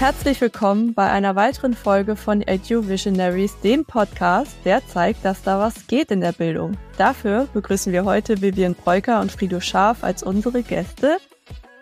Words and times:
Herzlich 0.00 0.40
willkommen 0.40 0.94
bei 0.94 1.10
einer 1.10 1.36
weiteren 1.36 1.74
Folge 1.74 2.16
von 2.16 2.40
Edu 2.40 2.88
Visionaries, 2.88 3.60
dem 3.60 3.84
Podcast, 3.84 4.56
der 4.64 4.80
zeigt, 4.86 5.26
dass 5.26 5.42
da 5.42 5.58
was 5.58 5.88
geht 5.88 6.10
in 6.10 6.22
der 6.22 6.32
Bildung. 6.32 6.78
Dafür 6.96 7.50
begrüßen 7.52 7.92
wir 7.92 8.06
heute 8.06 8.40
Vivian 8.40 8.74
Breuker 8.74 9.20
und 9.20 9.30
Frido 9.30 9.60
Scharf 9.60 10.02
als 10.02 10.22
unsere 10.22 10.62
Gäste. 10.62 11.18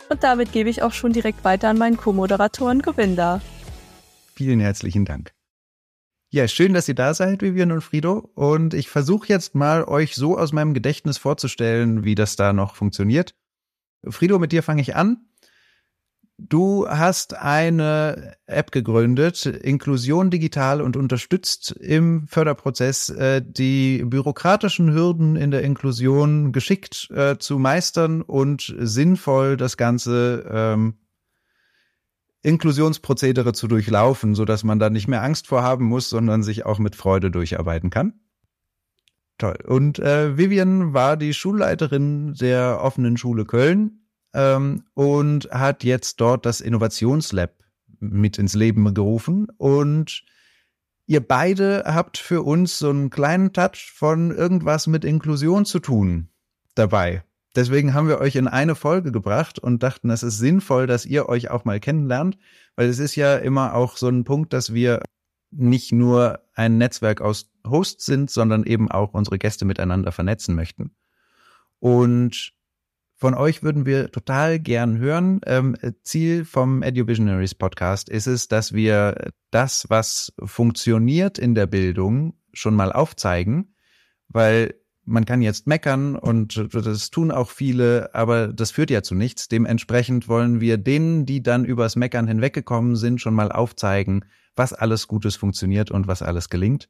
Und 0.09 0.25
damit 0.25 0.51
gebe 0.51 0.69
ich 0.69 0.83
auch 0.83 0.91
schon 0.91 1.13
direkt 1.13 1.45
weiter 1.45 1.69
an 1.69 1.79
meinen 1.79 1.97
Co-Moderatoren 1.97 2.83
Govinda. 2.83 3.41
Vielen 4.35 4.59
herzlichen 4.59 5.05
Dank. 5.05 5.33
Ja, 6.33 6.49
schön, 6.49 6.75
dass 6.75 6.89
ihr 6.89 6.97
da 6.97 7.15
seid, 7.15 7.41
Vivian 7.41 7.71
und 7.71 7.83
Frido. 7.83 8.33
Und 8.35 8.75
ich 8.75 8.89
versuche 8.89 9.29
jetzt 9.29 9.55
mal, 9.55 9.85
euch 9.85 10.17
so 10.17 10.37
aus 10.37 10.51
meinem 10.51 10.75
Gedächtnis 10.75 11.19
vorzustellen, 11.19 12.03
wie 12.03 12.17
das 12.17 12.35
da 12.35 12.53
noch 12.53 12.75
funktioniert. 12.75 13.37
Frido, 14.05 14.41
mit 14.41 14.51
dir 14.51 14.65
fange 14.65 14.83
ich 14.83 14.97
an. 14.97 15.28
Du 16.41 16.89
hast 16.89 17.35
eine 17.35 18.37
App 18.47 18.71
gegründet, 18.71 19.45
Inklusion 19.45 20.31
digital 20.31 20.81
und 20.81 20.97
unterstützt 20.97 21.73
im 21.73 22.29
Förderprozess 22.29 23.09
äh, 23.09 23.43
die 23.45 24.05
bürokratischen 24.05 24.95
Hürden 24.95 25.35
in 25.35 25.51
der 25.51 25.63
Inklusion 25.63 26.53
geschickt 26.53 27.11
äh, 27.11 27.39
zu 27.39 27.59
meistern 27.59 28.23
und 28.23 28.73
sinnvoll 28.79 29.57
das 29.57 29.77
Ganze 29.77 30.49
ähm, 30.49 30.99
Inklusionsprozedere 32.43 33.53
zu 33.53 33.67
durchlaufen, 33.67 34.37
so 34.37 34.45
dass 34.45 34.63
man 34.63 34.79
da 34.79 34.91
nicht 34.91 35.09
mehr 35.09 35.25
Angst 35.25 35.49
vorhaben 35.49 35.87
muss, 35.87 36.09
sondern 36.09 36.45
sich 36.45 36.65
auch 36.65 36.79
mit 36.79 36.95
Freude 36.95 37.33
durcharbeiten 37.33 37.91
kann. 37.91 38.21
Toll. 39.39 39.59
Und 39.67 39.99
äh, 39.99 40.39
Vivian 40.39 40.95
war 40.95 41.17
die 41.17 41.35
Schulleiterin 41.35 42.35
der 42.35 42.81
offenen 42.81 43.17
Schule 43.17 43.45
Köln 43.45 43.98
ähm, 44.35 44.85
und 44.95 45.51
hat 45.51 45.85
jetzt 45.85 46.21
dort 46.21 46.47
das 46.47 46.61
Innovationslab 46.61 47.53
mit 48.01 48.39
ins 48.39 48.55
Leben 48.55 48.93
gerufen. 48.95 49.49
Und 49.57 50.25
ihr 51.07 51.27
beide 51.27 51.85
habt 51.87 52.19
für 52.19 52.43
uns 52.43 52.79
so 52.79 52.91
einen 52.91 53.11
kleinen 53.11 53.53
Touch 53.53 53.93
von 53.95 54.31
irgendwas 54.31 54.87
mit 54.87 55.05
Inklusion 55.05 55.65
zu 55.65 55.79
tun 55.79 56.29
dabei. 56.75 57.25
Deswegen 57.57 57.95
haben 57.95 58.09
wir 58.09 58.21
euch 58.21 58.37
in 58.37 58.47
eine 58.47 58.75
Folge 58.75 59.11
gebracht 59.11 59.59
und 59.59 59.83
dachten, 59.83 60.11
es 60.11 60.23
ist 60.23 60.39
sinnvoll, 60.39 60.87
dass 60.87 61.07
ihr 61.07 61.29
euch 61.29 61.51
auch 61.51 61.65
mal 61.65 61.81
kennenlernt, 61.81 62.39
weil 62.77 62.89
es 62.89 62.99
ist 62.99 63.17
ja 63.17 63.37
immer 63.37 63.75
auch 63.75 63.97
so 63.97 64.09
ein 64.09 64.25
Punkt, 64.25 64.53
dass 64.53 64.75
wir 64.75 65.03
nicht 65.51 65.93
nur 65.93 66.41
ein 66.55 66.79
Netzwerk 66.79 67.21
aus 67.21 67.51
Hosts 67.67 68.05
sind, 68.05 68.31
sondern 68.31 68.65
eben 68.65 68.91
auch 68.91 69.15
unsere 69.15 69.39
Gäste 69.39 69.65
miteinander 69.65 70.13
vernetzen 70.13 70.55
möchten. 70.55 70.95
Und 71.81 72.53
von 73.19 73.35
euch 73.35 73.65
würden 73.65 73.85
wir 73.85 74.13
total 74.13 74.61
gern 74.61 74.99
hören. 74.99 75.41
Ähm, 75.45 75.77
Ziel 76.05 76.45
vom 76.45 76.83
EduVisionaries 76.83 77.55
Podcast 77.55 78.09
ist 78.09 78.29
es, 78.29 78.47
dass 78.47 78.73
wir 78.73 79.33
das, 79.51 79.87
was 79.89 80.33
funktioniert 80.43 81.37
in 81.37 81.57
der 81.57 81.67
Bildung, 81.67 82.35
schon 82.53 82.75
mal 82.75 82.93
aufzeigen, 82.93 83.75
weil 84.29 84.75
man 85.05 85.25
kann 85.25 85.43
jetzt 85.43 85.67
meckern 85.67 86.15
und 86.15 86.69
das 86.73 87.11
tun 87.11 87.33
auch 87.33 87.51
viele, 87.51 88.15
aber 88.15 88.49
das 88.49 88.71
führt 88.71 88.91
ja 88.91 89.03
zu 89.03 89.17
nichts. 89.17 89.49
Dementsprechend 89.49 90.29
wollen 90.29 90.61
wir 90.61 90.79
denen, 90.79 91.27
die 91.27 91.43
dann 91.43 91.65
übers 91.65 91.97
Meckern 91.97 92.29
hinweggekommen 92.29 92.95
sind, 92.95 93.21
schon 93.21 93.35
mal 93.35 93.51
aufzeigen, 93.51 94.27
was 94.55 94.73
alles 94.73 95.09
Gutes 95.09 95.35
funktioniert 95.35 95.91
und 95.91 96.07
was 96.07 96.23
alles 96.23 96.51
gelingt. 96.51 96.89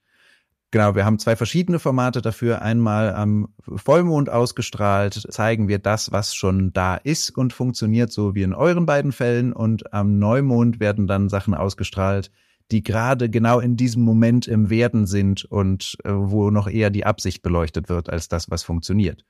Genau, 0.70 0.94
wir 0.94 1.06
haben 1.06 1.18
zwei 1.18 1.34
verschiedene 1.34 1.78
Formate 1.78 2.20
dafür. 2.20 2.60
Einmal 2.60 3.14
am 3.14 3.54
Vollmond 3.58 4.28
ausgestrahlt 4.28 5.14
zeigen 5.30 5.66
wir 5.66 5.78
das, 5.78 6.12
was 6.12 6.34
schon 6.34 6.74
da 6.74 6.96
ist 6.96 7.30
und 7.30 7.54
funktioniert, 7.54 8.12
so 8.12 8.34
wie 8.34 8.42
in 8.42 8.52
euren 8.52 8.84
beiden 8.84 9.12
Fällen. 9.12 9.54
Und 9.54 9.94
am 9.94 10.18
Neumond 10.18 10.78
werden 10.78 11.06
dann 11.06 11.30
Sachen 11.30 11.54
ausgestrahlt, 11.54 12.30
die 12.70 12.82
gerade 12.82 13.30
genau 13.30 13.60
in 13.60 13.78
diesem 13.78 14.02
Moment 14.02 14.46
im 14.46 14.68
Werden 14.68 15.06
sind 15.06 15.46
und 15.46 15.96
äh, 16.04 16.10
wo 16.12 16.50
noch 16.50 16.68
eher 16.68 16.90
die 16.90 17.06
Absicht 17.06 17.40
beleuchtet 17.40 17.88
wird 17.88 18.10
als 18.10 18.28
das, 18.28 18.50
was 18.50 18.62
funktioniert. 18.62 19.24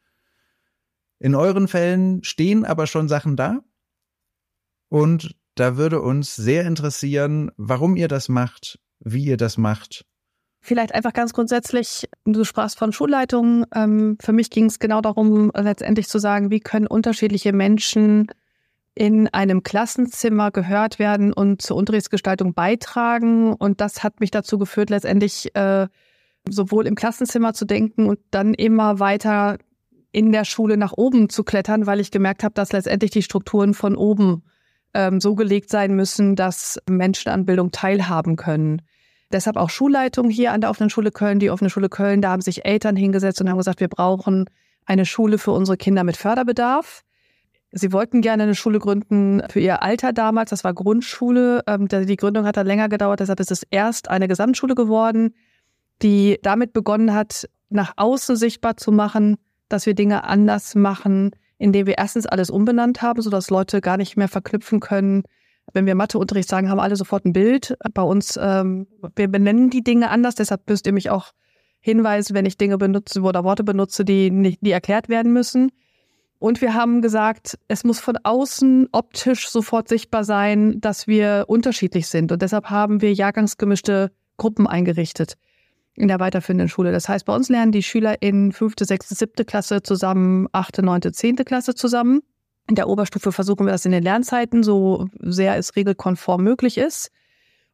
In 1.20 1.36
euren 1.36 1.68
Fällen 1.68 2.24
stehen 2.24 2.64
aber 2.64 2.88
schon 2.88 3.08
Sachen 3.08 3.36
da 3.36 3.60
und 4.88 5.36
da 5.54 5.76
würde 5.76 6.00
uns 6.00 6.34
sehr 6.34 6.64
interessieren, 6.66 7.50
warum 7.56 7.96
ihr 7.96 8.08
das 8.08 8.28
macht, 8.28 8.80
wie 9.00 9.24
ihr 9.24 9.36
das 9.36 9.56
macht. 9.56 10.07
Vielleicht 10.68 10.94
einfach 10.94 11.14
ganz 11.14 11.32
grundsätzlich, 11.32 12.10
du 12.26 12.44
sprachst 12.44 12.78
von 12.78 12.92
Schulleitungen. 12.92 13.64
Ähm, 13.74 14.18
für 14.20 14.34
mich 14.34 14.50
ging 14.50 14.66
es 14.66 14.78
genau 14.78 15.00
darum, 15.00 15.50
letztendlich 15.56 16.08
zu 16.08 16.18
sagen, 16.18 16.50
wie 16.50 16.60
können 16.60 16.86
unterschiedliche 16.86 17.54
Menschen 17.54 18.26
in 18.94 19.28
einem 19.28 19.62
Klassenzimmer 19.62 20.50
gehört 20.50 20.98
werden 20.98 21.32
und 21.32 21.62
zur 21.62 21.78
Unterrichtsgestaltung 21.78 22.52
beitragen. 22.52 23.54
Und 23.54 23.80
das 23.80 24.02
hat 24.04 24.20
mich 24.20 24.30
dazu 24.30 24.58
geführt, 24.58 24.90
letztendlich 24.90 25.56
äh, 25.56 25.88
sowohl 26.46 26.86
im 26.86 26.96
Klassenzimmer 26.96 27.54
zu 27.54 27.64
denken 27.64 28.04
und 28.04 28.18
dann 28.30 28.52
immer 28.52 29.00
weiter 29.00 29.56
in 30.12 30.32
der 30.32 30.44
Schule 30.44 30.76
nach 30.76 30.92
oben 30.94 31.30
zu 31.30 31.44
klettern, 31.44 31.86
weil 31.86 31.98
ich 31.98 32.10
gemerkt 32.10 32.44
habe, 32.44 32.52
dass 32.52 32.72
letztendlich 32.72 33.12
die 33.12 33.22
Strukturen 33.22 33.72
von 33.72 33.96
oben 33.96 34.42
ähm, 34.92 35.18
so 35.18 35.34
gelegt 35.34 35.70
sein 35.70 35.96
müssen, 35.96 36.36
dass 36.36 36.78
Menschen 36.86 37.30
an 37.30 37.46
Bildung 37.46 37.72
teilhaben 37.72 38.36
können. 38.36 38.82
Deshalb 39.32 39.56
auch 39.56 39.70
Schulleitung 39.70 40.30
hier 40.30 40.52
an 40.52 40.60
der 40.60 40.70
offenen 40.70 40.90
Schule 40.90 41.10
Köln. 41.10 41.38
Die 41.38 41.50
offene 41.50 41.70
Schule 41.70 41.88
Köln, 41.88 42.22
da 42.22 42.30
haben 42.30 42.40
sich 42.40 42.64
Eltern 42.64 42.96
hingesetzt 42.96 43.40
und 43.40 43.48
haben 43.50 43.58
gesagt, 43.58 43.80
wir 43.80 43.88
brauchen 43.88 44.46
eine 44.86 45.04
Schule 45.04 45.38
für 45.38 45.52
unsere 45.52 45.76
Kinder 45.76 46.02
mit 46.02 46.16
Förderbedarf. 46.16 47.02
Sie 47.70 47.92
wollten 47.92 48.22
gerne 48.22 48.44
eine 48.44 48.54
Schule 48.54 48.78
gründen 48.78 49.42
für 49.50 49.60
ihr 49.60 49.82
Alter 49.82 50.14
damals. 50.14 50.50
Das 50.50 50.64
war 50.64 50.72
Grundschule. 50.72 51.62
Ähm, 51.66 51.88
die 51.88 52.16
Gründung 52.16 52.46
hat 52.46 52.56
dann 52.56 52.66
länger 52.66 52.88
gedauert. 52.88 53.20
Deshalb 53.20 53.40
ist 53.40 53.50
es 53.50 53.62
erst 53.70 54.08
eine 54.08 54.28
Gesamtschule 54.28 54.74
geworden, 54.74 55.34
die 56.00 56.38
damit 56.42 56.72
begonnen 56.72 57.12
hat, 57.12 57.46
nach 57.68 57.92
außen 57.96 58.36
sichtbar 58.36 58.78
zu 58.78 58.90
machen, 58.90 59.36
dass 59.68 59.84
wir 59.84 59.94
Dinge 59.94 60.24
anders 60.24 60.74
machen, 60.74 61.32
indem 61.58 61.86
wir 61.86 61.98
erstens 61.98 62.26
alles 62.26 62.48
umbenannt 62.48 63.02
haben, 63.02 63.20
sodass 63.20 63.50
Leute 63.50 63.82
gar 63.82 63.98
nicht 63.98 64.16
mehr 64.16 64.28
verknüpfen 64.28 64.80
können. 64.80 65.24
Wenn 65.72 65.86
wir 65.86 65.94
Matheunterricht 65.94 66.48
sagen, 66.48 66.70
haben 66.70 66.80
alle 66.80 66.96
sofort 66.96 67.24
ein 67.24 67.32
Bild. 67.32 67.76
Bei 67.92 68.02
uns, 68.02 68.38
ähm, 68.40 68.86
wir 69.16 69.28
benennen 69.28 69.70
die 69.70 69.82
Dinge 69.82 70.10
anders. 70.10 70.34
Deshalb 70.34 70.68
müsst 70.68 70.86
ihr 70.86 70.92
mich 70.92 71.10
auch 71.10 71.32
hinweisen, 71.80 72.34
wenn 72.34 72.46
ich 72.46 72.56
Dinge 72.56 72.78
benutze 72.78 73.20
oder 73.20 73.44
Worte 73.44 73.64
benutze, 73.64 74.04
die, 74.04 74.30
nicht, 74.30 74.58
die 74.62 74.70
erklärt 74.70 75.08
werden 75.08 75.32
müssen. 75.32 75.70
Und 76.38 76.60
wir 76.60 76.74
haben 76.74 77.02
gesagt, 77.02 77.58
es 77.66 77.84
muss 77.84 77.98
von 77.98 78.16
außen 78.22 78.88
optisch 78.92 79.48
sofort 79.48 79.88
sichtbar 79.88 80.24
sein, 80.24 80.80
dass 80.80 81.06
wir 81.06 81.44
unterschiedlich 81.48 82.06
sind. 82.06 82.30
Und 82.30 82.42
deshalb 82.42 82.70
haben 82.70 83.02
wir 83.02 83.12
jahrgangsgemischte 83.12 84.12
Gruppen 84.36 84.66
eingerichtet 84.66 85.34
in 85.94 86.06
der 86.06 86.20
weiterführenden 86.20 86.68
Schule. 86.68 86.92
Das 86.92 87.08
heißt, 87.08 87.24
bei 87.24 87.34
uns 87.34 87.48
lernen 87.48 87.72
die 87.72 87.82
Schüler 87.82 88.22
in 88.22 88.52
fünfte, 88.52 88.84
sechste, 88.84 89.16
siebte 89.16 89.44
Klasse 89.44 89.82
zusammen, 89.82 90.46
achte, 90.52 90.82
neunte, 90.82 91.10
zehnte 91.10 91.44
Klasse 91.44 91.74
zusammen. 91.74 92.20
In 92.68 92.74
der 92.74 92.88
Oberstufe 92.88 93.32
versuchen 93.32 93.66
wir 93.66 93.72
das 93.72 93.86
in 93.86 93.92
den 93.92 94.02
Lernzeiten, 94.02 94.62
so 94.62 95.08
sehr 95.20 95.56
es 95.56 95.74
regelkonform 95.74 96.42
möglich 96.44 96.76
ist. 96.76 97.10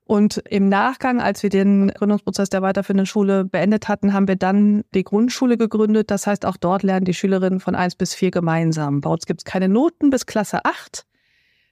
Und 0.04 0.36
im 0.48 0.68
Nachgang, 0.68 1.20
als 1.20 1.42
wir 1.42 1.50
den 1.50 1.88
Gründungsprozess 1.88 2.48
der 2.48 2.62
weiterführenden 2.62 3.06
Schule 3.06 3.44
beendet 3.44 3.88
hatten, 3.88 4.12
haben 4.12 4.28
wir 4.28 4.36
dann 4.36 4.84
die 4.94 5.02
Grundschule 5.02 5.56
gegründet. 5.56 6.10
Das 6.10 6.26
heißt, 6.26 6.46
auch 6.46 6.56
dort 6.56 6.84
lernen 6.84 7.06
die 7.06 7.14
Schülerinnen 7.14 7.58
von 7.58 7.74
eins 7.74 7.96
bis 7.96 8.14
vier 8.14 8.30
gemeinsam. 8.30 9.00
Bei 9.00 9.10
uns 9.10 9.26
gibt 9.26 9.40
es 9.40 9.44
keine 9.44 9.68
Noten 9.68 10.10
bis 10.10 10.26
Klasse 10.26 10.64
acht. 10.64 11.06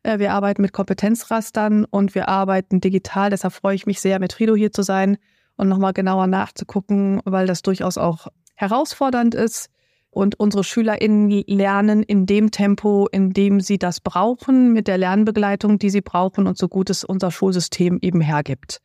Äh, 0.02 0.18
wir 0.18 0.32
arbeiten 0.32 0.62
mit 0.62 0.72
Kompetenzrastern 0.72 1.84
und 1.84 2.16
wir 2.16 2.28
arbeiten 2.28 2.80
digital. 2.80 3.30
Deshalb 3.30 3.52
freue 3.52 3.76
ich 3.76 3.86
mich 3.86 4.00
sehr, 4.00 4.18
mit 4.18 4.32
Frido 4.32 4.56
hier 4.56 4.72
zu 4.72 4.82
sein 4.82 5.18
und 5.56 5.68
nochmal 5.68 5.92
genauer 5.92 6.26
nachzugucken, 6.26 7.20
weil 7.24 7.46
das 7.46 7.62
durchaus 7.62 7.98
auch 7.98 8.28
herausfordernd 8.56 9.34
ist 9.34 9.68
und 10.12 10.38
unsere 10.38 10.62
SchülerInnen 10.62 11.42
lernen 11.46 12.02
in 12.02 12.26
dem 12.26 12.50
Tempo, 12.50 13.08
in 13.10 13.32
dem 13.32 13.60
sie 13.60 13.78
das 13.78 13.98
brauchen, 14.00 14.74
mit 14.74 14.86
der 14.86 14.98
Lernbegleitung, 14.98 15.78
die 15.78 15.88
sie 15.88 16.02
brauchen 16.02 16.46
und 16.46 16.58
so 16.58 16.68
gut 16.68 16.90
es 16.90 17.02
unser 17.02 17.30
Schulsystem 17.30 17.98
eben 18.02 18.20
hergibt. 18.20 18.82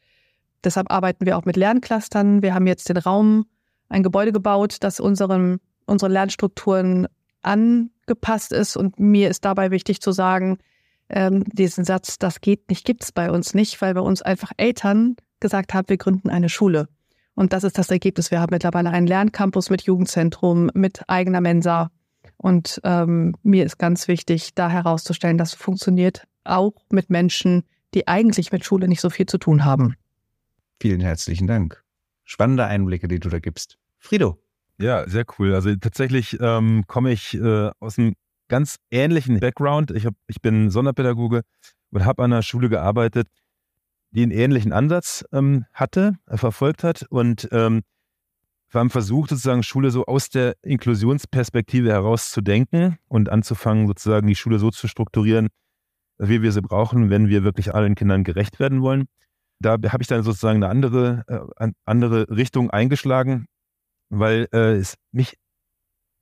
Deshalb 0.63 0.89
arbeiten 0.89 1.25
wir 1.25 1.37
auch 1.37 1.43
mit 1.43 1.57
Lernclustern. 1.57 2.41
Wir 2.41 2.53
haben 2.53 2.65
jetzt 2.65 2.87
den 2.87 2.95
Raum, 2.95 3.45
ein 3.89 4.03
Gebäude 4.03 4.31
gebaut, 4.31 4.77
das 4.79 5.01
unseren, 5.01 5.59
unsere 5.85 6.09
Lernstrukturen 6.09 7.07
angepasst 7.41 8.53
ist. 8.53 8.77
Und 8.77 8.97
mir 8.97 9.29
ist 9.29 9.43
dabei 9.43 9.69
wichtig 9.69 9.99
zu 9.99 10.13
sagen, 10.13 10.59
ähm, 11.09 11.43
diesen 11.51 11.83
Satz, 11.83 12.17
das 12.19 12.39
geht 12.39 12.69
nicht, 12.69 12.85
gibt 12.85 13.03
es 13.03 13.11
bei 13.11 13.29
uns 13.29 13.53
nicht, 13.53 13.81
weil 13.81 13.93
bei 13.93 14.01
uns 14.01 14.21
einfach 14.21 14.51
Eltern 14.55 15.17
gesagt 15.41 15.73
haben, 15.73 15.89
wir 15.89 15.97
gründen 15.97 16.29
eine 16.29 16.47
Schule. 16.47 16.87
Und 17.37 17.53
das 17.53 17.63
ist 17.63 17.77
das 17.77 17.91
Ergebnis. 17.91 18.31
Wir 18.31 18.41
haben 18.41 18.49
mittlerweile 18.51 18.89
einen 18.89 19.05
Lerncampus 19.05 19.69
mit 19.69 19.83
Jugendzentrum, 19.83 20.71
mit 20.73 21.07
eigener 21.07 21.39
Mensa. 21.39 21.91
Und 22.37 22.81
ähm, 22.83 23.35
mir 23.43 23.63
ist 23.63 23.77
ganz 23.77 24.07
wichtig, 24.07 24.55
da 24.55 24.69
herauszustellen, 24.69 25.37
das 25.37 25.53
funktioniert 25.53 26.27
auch 26.45 26.73
mit 26.89 27.11
Menschen, 27.11 27.63
die 27.93 28.07
eigentlich 28.07 28.51
mit 28.51 28.65
Schule 28.65 28.87
nicht 28.87 29.01
so 29.01 29.11
viel 29.11 29.27
zu 29.27 29.37
tun 29.37 29.65
haben. 29.65 29.93
Vielen 30.81 30.99
herzlichen 30.99 31.45
Dank. 31.45 31.83
Spannende 32.23 32.65
Einblicke, 32.65 33.07
die 33.07 33.19
du 33.19 33.29
da 33.29 33.37
gibst. 33.37 33.77
Frido. 33.99 34.41
Ja, 34.79 35.07
sehr 35.07 35.25
cool. 35.37 35.53
Also 35.53 35.75
tatsächlich 35.75 36.39
ähm, 36.41 36.85
komme 36.87 37.11
ich 37.11 37.35
äh, 37.35 37.69
aus 37.79 37.99
einem 37.99 38.15
ganz 38.47 38.77
ähnlichen 38.89 39.39
Background. 39.39 39.91
Ich, 39.91 40.07
hab, 40.07 40.15
ich 40.25 40.41
bin 40.41 40.71
Sonderpädagoge 40.71 41.43
und 41.91 42.03
habe 42.03 42.23
an 42.23 42.33
einer 42.33 42.41
Schule 42.41 42.67
gearbeitet, 42.67 43.27
die 44.17 44.23
einen 44.23 44.31
ähnlichen 44.31 44.73
Ansatz 44.73 45.23
ähm, 45.31 45.65
hatte, 45.73 46.15
äh, 46.25 46.37
verfolgt 46.37 46.83
hat 46.83 47.05
und 47.09 47.47
ähm, 47.51 47.83
wir 48.71 48.79
haben 48.79 48.89
versucht, 48.89 49.29
sozusagen 49.29 49.61
Schule 49.61 49.91
so 49.91 50.05
aus 50.05 50.29
der 50.29 50.55
Inklusionsperspektive 50.63 51.89
heraus 51.89 52.31
zu 52.31 52.41
denken 52.41 52.97
und 53.07 53.29
anzufangen, 53.29 53.87
sozusagen 53.87 54.27
die 54.27 54.35
Schule 54.35 54.57
so 54.57 54.71
zu 54.71 54.87
strukturieren, 54.87 55.49
wie 56.17 56.41
wir 56.41 56.51
sie 56.51 56.63
brauchen, 56.63 57.11
wenn 57.11 57.29
wir 57.29 57.43
wirklich 57.43 57.75
allen 57.75 57.93
Kindern 57.93 58.23
gerecht 58.23 58.59
werden 58.59 58.81
wollen. 58.81 59.05
Da 59.59 59.73
habe 59.73 60.01
ich 60.01 60.07
dann 60.07 60.23
sozusagen 60.23 60.63
eine 60.63 60.69
andere, 60.69 61.23
äh, 61.59 61.71
andere 61.85 62.27
Richtung 62.29 62.71
eingeschlagen, 62.71 63.45
weil 64.09 64.47
äh, 64.51 64.77
es 64.77 64.95
mich 65.11 65.37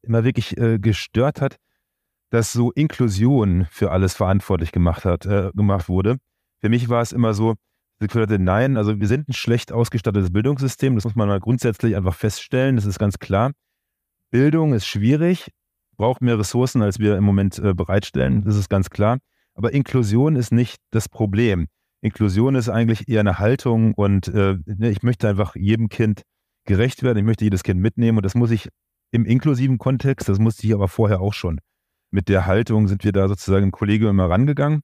immer 0.01 0.25
wirklich 0.25 0.57
äh, 0.57 0.79
gestört 0.79 1.39
hat, 1.39 1.55
dass 2.29 2.51
so 2.51 2.71
Inklusion 2.73 3.67
für 3.71 3.91
alles 3.91 4.13
verantwortlich 4.13 4.73
gemacht 4.73 5.05
hat, 5.05 5.25
äh, 5.25 5.49
gemacht 5.55 5.87
wurde. 5.87 6.17
Für 6.59 6.69
mich 6.69 6.89
war 6.89 7.01
es 7.01 7.13
immer 7.13 7.33
so, 7.33 7.55
hatte, 8.01 8.39
nein, 8.39 8.77
also 8.77 8.99
wir 8.99 9.07
sind 9.07 9.29
ein 9.29 9.33
schlecht 9.33 9.71
ausgestattetes 9.71 10.31
Bildungssystem, 10.31 10.95
das 10.95 11.03
muss 11.03 11.15
man 11.15 11.27
mal 11.27 11.39
grundsätzlich 11.39 11.95
einfach 11.95 12.15
feststellen, 12.15 12.75
das 12.75 12.85
ist 12.85 12.99
ganz 12.99 13.19
klar. 13.19 13.51
Bildung 14.31 14.73
ist 14.73 14.85
schwierig, 14.85 15.51
braucht 15.97 16.21
mehr 16.21 16.37
Ressourcen, 16.37 16.81
als 16.81 16.99
wir 16.99 17.17
im 17.17 17.23
Moment 17.23 17.57
äh, 17.59 17.73
bereitstellen, 17.73 18.43
das 18.43 18.55
ist 18.55 18.69
ganz 18.69 18.89
klar. 18.89 19.19
Aber 19.53 19.73
Inklusion 19.73 20.35
ist 20.35 20.51
nicht 20.51 20.77
das 20.91 21.07
Problem. 21.07 21.67
Inklusion 22.01 22.55
ist 22.55 22.69
eigentlich 22.69 23.07
eher 23.07 23.21
eine 23.21 23.39
Haltung 23.39 23.93
und 23.93 24.27
äh, 24.27 24.57
ne, 24.65 24.89
ich 24.89 25.01
möchte 25.01 25.29
einfach 25.29 25.55
jedem 25.55 25.89
Kind 25.89 26.23
gerecht 26.65 27.03
werden, 27.03 27.19
ich 27.19 27.23
möchte 27.23 27.45
jedes 27.45 27.63
Kind 27.63 27.79
mitnehmen 27.79 28.17
und 28.17 28.25
das 28.25 28.35
muss 28.35 28.51
ich 28.51 28.67
im 29.11 29.25
inklusiven 29.25 29.77
Kontext, 29.77 30.27
das 30.27 30.39
musste 30.39 30.67
ich 30.67 30.73
aber 30.73 30.87
vorher 30.87 31.21
auch 31.21 31.33
schon. 31.33 31.59
Mit 32.11 32.27
der 32.27 32.45
Haltung 32.45 32.87
sind 32.87 33.03
wir 33.03 33.11
da 33.11 33.27
sozusagen 33.27 33.65
im 33.65 33.71
Kollegium 33.71 34.11
immer 34.11 34.29
rangegangen 34.29 34.81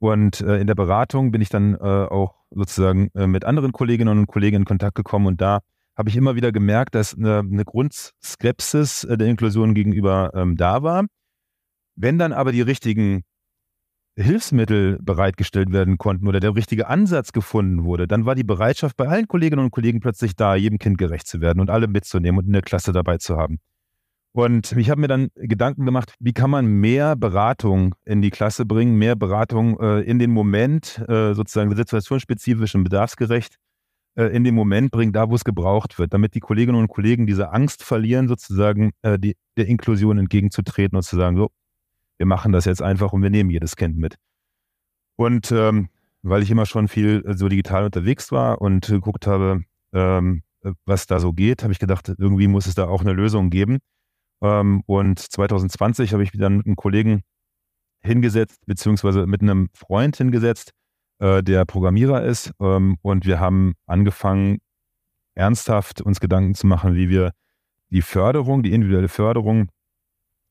und 0.00 0.40
äh, 0.40 0.58
in 0.58 0.66
der 0.66 0.74
Beratung 0.74 1.30
bin 1.30 1.40
ich 1.40 1.50
dann 1.50 1.74
äh, 1.74 1.78
auch 1.78 2.34
sozusagen 2.50 3.10
äh, 3.14 3.26
mit 3.26 3.44
anderen 3.44 3.72
Kolleginnen 3.72 4.18
und 4.18 4.26
Kollegen 4.26 4.56
in 4.56 4.64
Kontakt 4.64 4.96
gekommen 4.96 5.26
und 5.26 5.40
da 5.40 5.60
habe 5.96 6.08
ich 6.08 6.16
immer 6.16 6.34
wieder 6.34 6.50
gemerkt, 6.50 6.94
dass 6.94 7.14
eine, 7.14 7.38
eine 7.40 7.64
Grundskepsis 7.64 9.04
äh, 9.04 9.18
der 9.18 9.28
Inklusion 9.28 9.74
gegenüber 9.74 10.32
ähm, 10.34 10.56
da 10.56 10.82
war. 10.82 11.04
Wenn 11.94 12.18
dann 12.18 12.32
aber 12.32 12.52
die 12.52 12.62
richtigen 12.62 13.22
Hilfsmittel 14.16 14.98
bereitgestellt 15.02 15.72
werden 15.72 15.98
konnten 15.98 16.26
oder 16.26 16.40
der 16.40 16.54
richtige 16.56 16.88
Ansatz 16.88 17.32
gefunden 17.32 17.84
wurde, 17.84 18.08
dann 18.08 18.24
war 18.24 18.34
die 18.34 18.44
Bereitschaft 18.44 18.96
bei 18.96 19.06
allen 19.06 19.28
Kolleginnen 19.28 19.64
und 19.64 19.70
Kollegen 19.70 20.00
plötzlich 20.00 20.34
da, 20.34 20.54
jedem 20.54 20.78
Kind 20.78 20.98
gerecht 20.98 21.26
zu 21.26 21.40
werden 21.40 21.60
und 21.60 21.70
alle 21.70 21.88
mitzunehmen 21.88 22.38
und 22.38 22.46
in 22.46 22.52
der 22.52 22.62
Klasse 22.62 22.92
dabei 22.92 23.18
zu 23.18 23.36
haben. 23.36 23.58
Und 24.32 24.72
ich 24.72 24.90
habe 24.90 25.00
mir 25.00 25.08
dann 25.08 25.28
Gedanken 25.34 25.86
gemacht, 25.86 26.14
wie 26.20 26.32
kann 26.32 26.50
man 26.50 26.66
mehr 26.66 27.16
Beratung 27.16 27.96
in 28.04 28.22
die 28.22 28.30
Klasse 28.30 28.64
bringen, 28.64 28.96
mehr 28.96 29.16
Beratung 29.16 29.78
äh, 29.80 30.00
in 30.02 30.20
den 30.20 30.30
Moment, 30.30 31.02
äh, 31.08 31.34
sozusagen 31.34 31.74
situationsspezifisch 31.74 32.74
und 32.76 32.84
bedarfsgerecht 32.84 33.56
äh, 34.14 34.26
in 34.26 34.44
den 34.44 34.54
Moment 34.54 34.92
bringen, 34.92 35.12
da 35.12 35.28
wo 35.30 35.34
es 35.34 35.44
gebraucht 35.44 35.98
wird, 35.98 36.14
damit 36.14 36.34
die 36.34 36.40
Kolleginnen 36.40 36.78
und 36.78 36.88
Kollegen 36.88 37.26
diese 37.26 37.52
Angst 37.52 37.82
verlieren, 37.82 38.28
sozusagen 38.28 38.92
äh, 39.02 39.18
die, 39.18 39.36
der 39.56 39.66
Inklusion 39.66 40.18
entgegenzutreten 40.18 40.96
und 40.96 41.02
zu 41.02 41.16
sagen, 41.16 41.36
so, 41.36 41.50
wir 42.18 42.26
machen 42.26 42.52
das 42.52 42.66
jetzt 42.66 42.82
einfach 42.82 43.12
und 43.12 43.22
wir 43.22 43.30
nehmen 43.30 43.50
jedes 43.50 43.74
Kind 43.74 43.96
mit. 43.96 44.16
Und 45.16 45.50
ähm, 45.52 45.88
weil 46.22 46.42
ich 46.42 46.50
immer 46.50 46.66
schon 46.66 46.88
viel 46.88 47.24
äh, 47.26 47.34
so 47.34 47.48
digital 47.48 47.84
unterwegs 47.84 48.30
war 48.30 48.60
und 48.60 48.86
geguckt 48.86 49.26
habe, 49.26 49.64
ähm, 49.92 50.42
was 50.84 51.06
da 51.06 51.18
so 51.18 51.32
geht, 51.32 51.62
habe 51.62 51.72
ich 51.72 51.78
gedacht, 51.78 52.12
irgendwie 52.18 52.46
muss 52.46 52.66
es 52.66 52.74
da 52.74 52.86
auch 52.86 53.00
eine 53.00 53.12
Lösung 53.12 53.50
geben. 53.50 53.78
Ähm, 54.42 54.82
und 54.86 55.18
2020 55.18 56.12
habe 56.12 56.22
ich 56.22 56.32
wieder 56.32 56.50
mit 56.50 56.66
einem 56.66 56.76
Kollegen 56.76 57.22
hingesetzt, 58.00 58.60
beziehungsweise 58.66 59.26
mit 59.26 59.42
einem 59.42 59.68
Freund 59.74 60.16
hingesetzt, 60.16 60.72
äh, 61.18 61.42
der 61.42 61.64
Programmierer 61.64 62.22
ist. 62.22 62.52
Ähm, 62.60 62.96
und 63.02 63.26
wir 63.26 63.40
haben 63.40 63.74
angefangen, 63.86 64.58
ernsthaft 65.34 66.00
uns 66.00 66.20
Gedanken 66.20 66.54
zu 66.54 66.66
machen, 66.66 66.94
wie 66.94 67.08
wir 67.08 67.32
die 67.90 68.02
Förderung, 68.02 68.62
die 68.62 68.72
individuelle 68.72 69.08
Förderung 69.08 69.70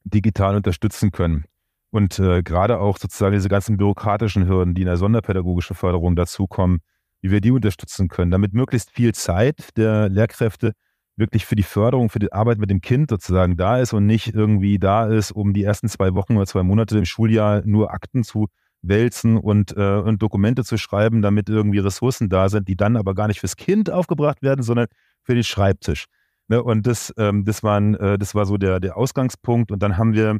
digital 0.04 0.56
unterstützen 0.56 1.12
können. 1.12 1.46
Und 1.92 2.20
äh, 2.20 2.44
gerade 2.44 2.80
auch 2.80 2.98
sozusagen 2.98 3.34
diese 3.34 3.50
ganzen 3.50 3.78
bürokratischen 3.78 4.48
Hürden, 4.48 4.76
die 4.76 4.82
in 4.82 4.88
der 4.88 4.98
sonderpädagogischen 4.98 5.76
Förderung 5.76 6.16
dazukommen, 6.16 6.82
wie 7.22 7.32
wir 7.32 7.42
die 7.42 7.52
unterstützen 7.52 8.08
können, 8.08 8.32
damit 8.32 8.54
möglichst 8.54 8.92
viel 8.92 9.14
Zeit 9.14 9.76
der 9.76 10.08
Lehrkräfte 10.10 10.74
wirklich 11.20 11.46
für 11.46 11.56
die 11.56 11.64
Förderung, 11.64 12.10
für 12.10 12.20
die 12.20 12.32
Arbeit 12.34 12.58
mit 12.58 12.70
dem 12.70 12.82
Kind 12.82 13.10
sozusagen 13.10 13.58
da 13.58 13.80
ist 13.80 13.94
und 13.94 14.06
nicht 14.06 14.34
irgendwie 14.34 14.80
da 14.80 15.08
ist, 15.08 15.32
um 15.32 15.54
die 15.54 15.64
ersten 15.64 15.90
zwei 15.90 16.14
Wochen 16.16 16.38
oder 16.38 16.46
zwei 16.46 16.64
Monate 16.64 16.98
im 16.98 17.06
Schuljahr 17.06 17.62
nur 17.66 17.94
Akten 17.94 18.24
zu 18.24 18.48
wälzen 18.82 19.38
und, 19.38 19.76
äh, 19.76 19.98
und 19.98 20.22
Dokumente 20.22 20.64
zu 20.64 20.78
schreiben, 20.78 21.22
damit 21.22 21.50
irgendwie 21.50 21.80
Ressourcen 21.80 22.30
da 22.30 22.50
sind, 22.50 22.68
die 22.68 22.78
dann 22.78 22.96
aber 22.96 23.14
gar 23.14 23.28
nicht 23.28 23.42
fürs 23.42 23.58
Kind 23.58 23.92
aufgebracht 23.92 24.42
werden, 24.42 24.64
sondern 24.64 24.88
für 25.24 25.36
den 25.36 25.44
Schreibtisch. 25.44 26.06
Ne? 26.48 26.64
Und 26.64 26.88
das, 26.88 27.14
ähm, 27.18 27.46
das, 27.46 27.62
waren, 27.62 27.96
äh, 27.96 28.18
das 28.18 28.36
war 28.36 28.46
so 28.46 28.58
der, 28.58 28.80
der 28.80 28.98
Ausgangspunkt. 28.98 29.72
Und 29.72 29.84
dann 29.84 29.98
haben 29.98 30.14
wir 30.14 30.40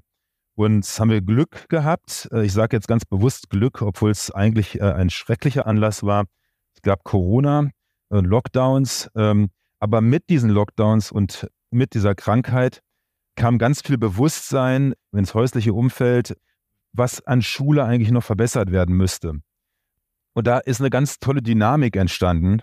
uns 0.56 1.00
haben 1.00 1.10
wir 1.10 1.22
Glück 1.22 1.70
gehabt. 1.70 2.28
Äh, 2.34 2.46
ich 2.46 2.54
sage 2.54 2.76
jetzt 2.76 2.88
ganz 2.88 3.06
bewusst 3.06 3.50
Glück, 3.50 3.82
obwohl 3.82 4.12
es 4.12 4.32
eigentlich 4.32 4.80
äh, 4.80 4.84
ein 4.84 5.10
schrecklicher 5.10 5.68
Anlass 5.68 6.04
war. 6.04 6.26
Es 6.76 6.82
gab 6.82 7.04
Corona, 7.04 7.70
äh, 8.10 8.20
Lockdowns. 8.20 9.10
Ähm, 9.16 9.50
aber 9.80 10.02
mit 10.02 10.30
diesen 10.30 10.50
Lockdowns 10.50 11.12
und 11.12 11.50
mit 11.72 11.94
dieser 11.94 12.16
Krankheit 12.16 12.82
kam 13.36 13.58
ganz 13.58 13.82
viel 13.82 13.98
Bewusstsein 13.98 14.94
ins 15.12 15.34
häusliche 15.34 15.74
Umfeld, 15.74 16.36
was 16.92 17.26
an 17.26 17.42
Schule 17.42 17.84
eigentlich 17.86 18.12
noch 18.12 18.24
verbessert 18.24 18.72
werden 18.72 18.96
müsste. 18.96 19.40
Und 20.34 20.48
da 20.48 20.60
ist 20.60 20.80
eine 20.80 20.90
ganz 20.90 21.20
tolle 21.20 21.42
Dynamik 21.42 21.96
entstanden, 21.96 22.62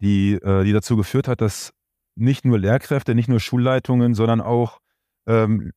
die, 0.00 0.34
äh, 0.34 0.64
die 0.64 0.72
dazu 0.72 0.96
geführt 0.96 1.28
hat, 1.28 1.40
dass 1.40 1.72
nicht 2.16 2.44
nur 2.44 2.58
Lehrkräfte, 2.58 3.14
nicht 3.14 3.28
nur 3.28 3.40
Schulleitungen, 3.40 4.14
sondern 4.14 4.40
auch 4.40 4.78
ähm, 5.26 5.72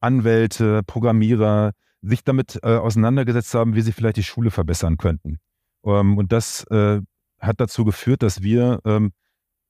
Anwälte, 0.00 0.82
Programmierer 0.84 1.72
sich 2.02 2.24
damit 2.24 2.58
äh, 2.62 2.76
auseinandergesetzt 2.76 3.54
haben, 3.54 3.74
wie 3.74 3.80
sie 3.82 3.92
vielleicht 3.92 4.16
die 4.16 4.24
Schule 4.24 4.50
verbessern 4.50 4.96
könnten. 4.96 5.38
Ähm, 5.84 6.18
und 6.18 6.32
das 6.32 6.64
äh, 6.70 7.00
hat 7.38 7.60
dazu 7.60 7.84
geführt, 7.84 8.22
dass 8.22 8.42
wir 8.42 8.80
ähm, 8.84 9.12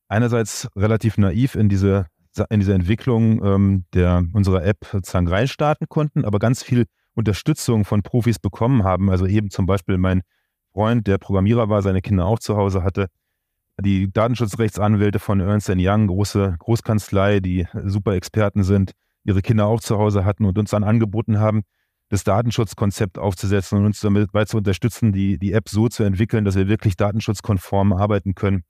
einerseits 0.08 0.68
relativ 0.74 1.18
naiv 1.18 1.54
in 1.54 1.68
diese, 1.68 2.06
in 2.50 2.60
diese 2.60 2.74
Entwicklung 2.74 3.44
ähm, 3.44 3.84
der, 3.94 4.24
unserer 4.32 4.64
App 4.64 4.86
sozusagen 4.90 5.28
reinstarten 5.28 5.88
konnten, 5.88 6.24
aber 6.24 6.38
ganz 6.38 6.62
viel 6.62 6.86
Unterstützung 7.14 7.84
von 7.84 8.02
Profis 8.02 8.38
bekommen 8.38 8.84
haben. 8.84 9.10
Also 9.10 9.26
eben 9.26 9.50
zum 9.50 9.66
Beispiel 9.66 9.98
mein 9.98 10.22
Freund, 10.72 11.06
der 11.06 11.18
Programmierer 11.18 11.68
war, 11.68 11.82
seine 11.82 12.00
Kinder 12.00 12.26
auch 12.26 12.38
zu 12.38 12.56
Hause 12.56 12.82
hatte, 12.82 13.08
die 13.80 14.10
Datenschutzrechtsanwälte 14.12 15.18
von 15.18 15.40
Ernst 15.40 15.70
Young, 15.76 16.08
große 16.08 16.56
Großkanzlei, 16.58 17.40
die 17.40 17.66
super 17.84 18.14
Experten 18.14 18.64
sind, 18.64 18.92
ihre 19.24 19.42
Kinder 19.42 19.66
auch 19.66 19.80
zu 19.80 19.98
Hause 19.98 20.24
hatten 20.24 20.44
und 20.44 20.58
uns 20.58 20.70
dann 20.70 20.84
angeboten 20.84 21.38
haben, 21.38 21.62
das 22.08 22.24
Datenschutzkonzept 22.24 23.18
aufzusetzen 23.18 23.78
und 23.78 23.86
uns 23.86 24.00
damit 24.00 24.30
zu 24.48 24.56
unterstützen, 24.56 25.12
die, 25.12 25.38
die 25.38 25.52
App 25.52 25.68
so 25.68 25.88
zu 25.88 26.02
entwickeln, 26.02 26.44
dass 26.44 26.56
wir 26.56 26.68
wirklich 26.68 26.96
datenschutzkonform 26.96 27.92
arbeiten 27.92 28.34
können. 28.34 28.64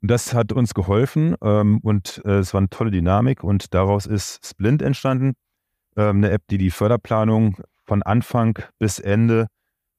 Und 0.00 0.10
das 0.10 0.32
hat 0.32 0.52
uns 0.52 0.74
geholfen 0.74 1.34
ähm, 1.42 1.80
und 1.82 2.22
äh, 2.24 2.38
es 2.38 2.54
war 2.54 2.58
eine 2.58 2.70
tolle 2.70 2.90
Dynamik 2.90 3.42
und 3.42 3.74
daraus 3.74 4.06
ist 4.06 4.46
Splint 4.46 4.80
entstanden, 4.80 5.34
ähm, 5.96 6.18
eine 6.18 6.30
App, 6.30 6.42
die 6.50 6.58
die 6.58 6.70
Förderplanung 6.70 7.56
von 7.84 8.02
Anfang 8.02 8.58
bis 8.78 9.00
Ende 9.00 9.48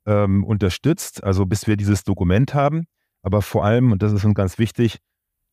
ähm, 0.05 0.43
unterstützt, 0.45 1.23
also 1.23 1.45
bis 1.45 1.67
wir 1.67 1.75
dieses 1.75 2.03
Dokument 2.03 2.53
haben, 2.53 2.85
aber 3.23 3.41
vor 3.41 3.65
allem, 3.65 3.91
und 3.91 4.01
das 4.01 4.13
ist 4.13 4.23
uns 4.23 4.35
ganz 4.35 4.57
wichtig, 4.57 4.99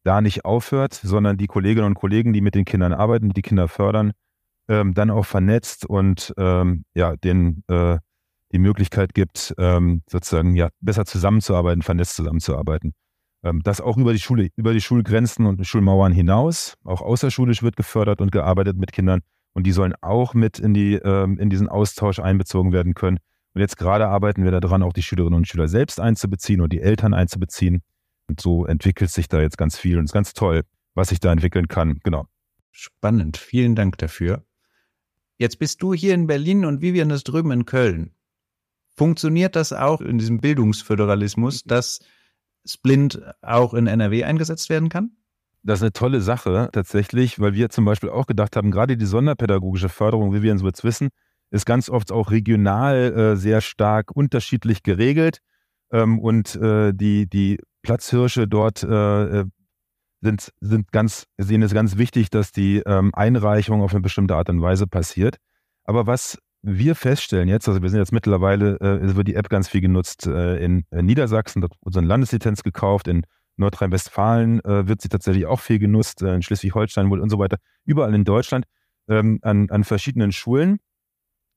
da 0.05 0.21
nicht 0.21 0.45
aufhört, 0.45 0.95
sondern 0.95 1.37
die 1.37 1.49
Kolleginnen 1.49 1.87
und 1.87 1.95
Kollegen, 1.95 2.33
die 2.33 2.41
mit 2.41 2.55
den 2.55 2.65
Kindern 2.65 2.93
arbeiten, 2.93 3.31
die 3.31 3.43
Kinder 3.43 3.67
fördern, 3.67 4.13
ähm, 4.69 4.95
dann 4.95 5.11
auch 5.11 5.27
vernetzt 5.27 5.85
und 5.85 6.33
ähm, 6.39 6.85
ja, 6.95 7.17
den 7.17 7.65
äh, 7.69 7.99
die 8.53 8.59
Möglichkeit 8.59 9.15
gibt, 9.15 9.55
ähm, 9.59 10.03
sozusagen 10.09 10.55
ja 10.55 10.69
besser 10.81 11.05
zusammenzuarbeiten, 11.05 11.83
vernetzt 11.83 12.15
zusammenzuarbeiten. 12.15 12.95
Ähm, 13.47 13.63
das 13.63 13.81
auch 13.81 13.97
über 13.97 14.13
die 14.13 14.19
Schule, 14.19 14.49
über 14.57 14.73
die 14.73 14.81
Schulgrenzen 14.81 15.47
und 15.47 15.65
Schulmauern 15.65 16.13
hinaus. 16.13 16.75
Auch 16.85 17.01
außerschulisch 17.01 17.63
wird 17.63 17.77
gefördert 17.77 18.21
und 18.21 18.33
gearbeitet 18.33 18.77
mit 18.77 18.93
Kindern. 18.93 19.21
Und 19.53 19.67
die 19.67 19.73
sollen 19.73 19.95
auch 20.01 20.35
mit 20.35 20.59
in, 20.59 20.75
die, 20.75 20.95
ähm, 20.95 21.39
in 21.39 21.49
diesen 21.49 21.69
Austausch 21.69 22.19
einbezogen 22.19 22.73
werden 22.73 22.95
können. 22.95 23.19
Und 23.55 23.61
jetzt 23.61 23.79
gerade 23.79 24.09
arbeiten 24.09 24.45
wir 24.45 24.51
daran, 24.51 24.83
auch 24.83 24.93
die 24.93 25.03
Schülerinnen 25.03 25.37
und 25.37 25.49
Schüler 25.49 25.69
selbst 25.69 26.01
einzubeziehen 26.01 26.61
und 26.61 26.73
die 26.73 26.81
Eltern 26.81 27.15
einzubeziehen. 27.15 27.83
Und 28.29 28.41
so 28.41 28.67
entwickelt 28.67 29.11
sich 29.11 29.29
da 29.29 29.41
jetzt 29.41 29.57
ganz 29.57 29.79
viel 29.79 29.99
und 29.99 30.05
es 30.05 30.11
ist 30.11 30.15
ganz 30.15 30.35
toll, 30.35 30.63
was 30.95 31.09
sich 31.09 31.21
da 31.21 31.31
entwickeln 31.31 31.69
kann. 31.69 32.01
Genau. 32.03 32.27
Spannend. 32.73 33.37
Vielen 33.37 33.77
Dank 33.77 33.97
dafür. 33.99 34.45
Jetzt 35.39 35.59
bist 35.59 35.83
du 35.83 35.95
hier 35.95 36.15
in 36.15 36.27
Berlin 36.27 36.65
und 36.65 36.81
Vivian 36.83 37.11
ist 37.11 37.25
drüben 37.25 37.53
in 37.53 37.65
Köln. 37.65 38.11
Funktioniert 38.97 39.55
das 39.55 39.73
auch 39.73 40.01
in 40.01 40.19
diesem 40.19 40.41
Bildungsföderalismus, 40.41 41.63
dass 41.65 42.01
Splint 42.67 43.21
auch 43.43 43.75
in 43.75 43.87
NRW 43.87 44.25
eingesetzt 44.25 44.69
werden 44.71 44.89
kann? 44.89 45.13
Das 45.63 45.81
ist 45.81 45.83
eine 45.83 45.93
tolle 45.93 46.21
Sache 46.21 46.69
tatsächlich, 46.73 47.41
weil 47.41 47.55
wir 47.55 47.71
zum 47.71 47.85
Beispiel 47.85 48.11
auch 48.11 48.27
gedacht 48.27 48.57
haben, 48.57 48.71
gerade 48.71 48.97
die 48.97 49.05
sonderpädagogische 49.05 49.89
Förderung, 49.89 50.33
wie 50.33 50.43
wir 50.43 50.53
uns 50.53 50.63
wissen, 50.63 51.09
ist 51.51 51.67
ganz 51.67 51.89
oft 51.91 52.13
auch 52.13 52.31
regional 52.31 52.97
äh, 52.97 53.37
sehr 53.37 53.61
stark 53.61 54.15
unterschiedlich 54.15 54.83
geregelt. 54.83 55.39
Ähm, 55.91 56.19
und 56.19 56.55
äh, 56.57 56.93
die, 56.93 57.29
die 57.29 57.59
Platzhirsche 57.83 58.47
dort 58.47 58.83
äh, 58.83 59.45
sind, 60.21 60.53
sind 60.61 60.93
ganz, 60.93 61.27
sehen 61.39 61.63
es 61.63 61.75
ganz 61.75 61.97
wichtig, 61.97 62.31
dass 62.31 62.53
die 62.53 62.83
ähm, 62.87 63.15
Einreichung 63.15 63.83
auf 63.83 63.93
eine 63.93 64.01
bestimmte 64.01 64.35
Art 64.35 64.49
und 64.49 64.61
Weise 64.61 64.87
passiert. 64.87 65.37
Aber 65.85 66.07
was 66.07 66.39
wir 66.63 66.95
feststellen 66.95 67.49
jetzt, 67.49 67.69
also 67.69 67.83
wir 67.83 67.91
sind 67.91 68.01
jetzt 68.01 68.13
mittlerweile, 68.13 68.81
äh, 68.81 69.17
wird 69.17 69.29
die 69.29 69.35
App 69.35 69.49
ganz 69.49 69.69
viel 69.69 69.81
genutzt 69.81 70.27
äh, 70.27 70.57
in, 70.57 70.85
in 70.91 71.07
Niedersachsen, 71.07 71.61
dort 71.61 71.75
unsere 71.81 72.05
Landeslizenz 72.05 72.63
gekauft, 72.63 73.09
in 73.09 73.25
Nordrhein-Westfalen 73.57 74.65
äh, 74.65 74.87
wird 74.87 75.01
sie 75.01 75.09
tatsächlich 75.09 75.47
auch 75.47 75.61
viel 75.61 75.79
genutzt, 75.79 76.23
äh, 76.23 76.35
in 76.35 76.43
Schleswig-Holstein 76.43 77.11
wohl 77.11 77.21
und 77.21 77.31
so 77.31 77.39
weiter, 77.39 77.57
überall 77.85 78.15
in 78.15 78.25
Deutschland 78.25 78.67
ähm, 79.09 79.39
an, 79.43 79.71
an 79.71 79.85
verschiedenen 79.85 80.33
Schulen. 80.33 80.79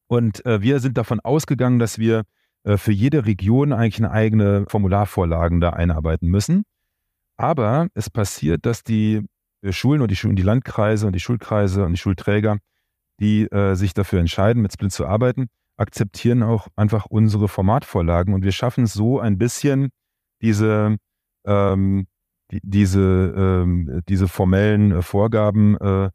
Und 0.07 0.45
äh, 0.45 0.61
wir 0.61 0.79
sind 0.79 0.97
davon 0.97 1.19
ausgegangen, 1.19 1.79
dass 1.79 1.99
wir 1.99 2.23
äh, 2.63 2.77
für 2.77 2.91
jede 2.91 3.25
Region 3.25 3.73
eigentlich 3.73 3.99
eine 3.99 4.11
eigene 4.11 4.65
Formularvorlagen 4.67 5.59
da 5.59 5.71
einarbeiten 5.71 6.29
müssen. 6.29 6.63
Aber 7.37 7.87
es 7.93 8.09
passiert, 8.09 8.65
dass 8.65 8.83
die 8.83 9.25
Schulen 9.69 10.01
und 10.01 10.09
die, 10.11 10.15
Schulen, 10.15 10.35
die 10.35 10.41
Landkreise 10.41 11.05
und 11.05 11.13
die 11.13 11.19
Schulkreise 11.19 11.85
und 11.85 11.91
die 11.91 11.97
Schulträger, 11.97 12.57
die 13.19 13.43
äh, 13.51 13.75
sich 13.75 13.93
dafür 13.93 14.19
entscheiden, 14.19 14.61
mit 14.61 14.73
Splint 14.73 14.93
zu 14.93 15.05
arbeiten, 15.05 15.47
akzeptieren 15.77 16.43
auch 16.43 16.67
einfach 16.75 17.05
unsere 17.05 17.47
Formatvorlagen 17.47 18.33
und 18.33 18.43
wir 18.43 18.51
schaffen 18.51 18.83
es 18.85 18.93
so 18.93 19.19
ein 19.19 19.37
bisschen 19.37 19.89
diese, 20.41 20.97
ähm, 21.45 22.07
die, 22.51 22.59
diese, 22.63 23.33
ähm, 23.35 24.01
diese 24.07 24.27
formellen 24.27 24.91
äh, 24.91 25.01
Vorgaben 25.01 25.77
äh, 25.77 26.09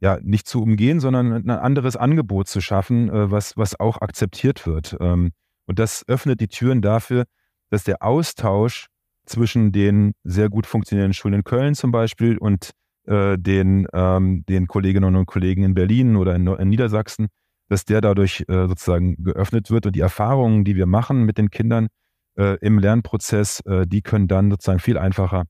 ja 0.00 0.18
nicht 0.22 0.46
zu 0.46 0.62
umgehen, 0.62 1.00
sondern 1.00 1.32
ein 1.32 1.50
anderes 1.50 1.96
Angebot 1.96 2.48
zu 2.48 2.60
schaffen, 2.60 3.08
äh, 3.10 3.30
was, 3.30 3.56
was 3.56 3.78
auch 3.78 4.00
akzeptiert 4.00 4.66
wird. 4.66 4.96
Ähm, 5.00 5.32
und 5.66 5.78
das 5.78 6.04
öffnet 6.08 6.40
die 6.40 6.48
Türen 6.48 6.82
dafür, 6.82 7.24
dass 7.70 7.84
der 7.84 8.02
Austausch 8.02 8.86
zwischen 9.26 9.72
den 9.72 10.12
sehr 10.24 10.48
gut 10.48 10.66
funktionierenden 10.66 11.14
Schulen 11.14 11.34
in 11.34 11.44
Köln 11.44 11.74
zum 11.74 11.92
Beispiel 11.92 12.38
und 12.38 12.70
äh, 13.06 13.38
den, 13.38 13.86
ähm, 13.92 14.44
den 14.48 14.66
Kolleginnen 14.66 15.16
und 15.16 15.26
Kollegen 15.26 15.62
in 15.62 15.74
Berlin 15.74 16.16
oder 16.16 16.34
in, 16.34 16.46
in 16.46 16.68
Niedersachsen, 16.68 17.28
dass 17.68 17.84
der 17.84 18.00
dadurch 18.00 18.44
äh, 18.48 18.66
sozusagen 18.68 19.22
geöffnet 19.22 19.70
wird 19.70 19.86
und 19.86 19.96
die 19.96 20.00
Erfahrungen, 20.00 20.64
die 20.64 20.76
wir 20.76 20.86
machen 20.86 21.24
mit 21.24 21.38
den 21.38 21.50
Kindern 21.50 21.88
äh, 22.36 22.56
im 22.60 22.78
Lernprozess, 22.78 23.60
äh, 23.66 23.86
die 23.86 24.02
können 24.02 24.28
dann 24.28 24.50
sozusagen 24.50 24.80
viel 24.80 24.98
einfacher 24.98 25.44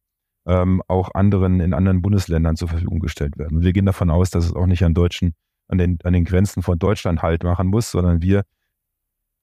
ähm, 0.47 0.83
auch 0.89 1.15
anderen 1.15 1.61
in 1.61 1.75
anderen 1.75 2.03
Bundesländern 2.03 2.57
zur 2.57 2.69
Verfügung 2.69 3.01
gestellt 3.01 3.39
werden. 3.39 3.59
Und 3.59 3.65
wir 3.65 3.73
gehen 3.73 3.87
davon 3.87 4.11
aus, 4.11 4.31
dass 4.31 4.47
es 4.47 4.55
auch 4.55 4.67
nicht 4.67 4.85
an 4.85 4.95
deutschen, 4.95 5.35
an 5.69 5.79
den, 5.79 5.99
an 6.05 6.13
den 6.13 6.25
Grenzen 6.25 6.63
von 6.63 6.79
Deutschland 6.79 7.23
halt 7.23 7.45
machen 7.45 7.69
muss, 7.69 7.91
sondern 7.91 8.23
wir 8.23 8.43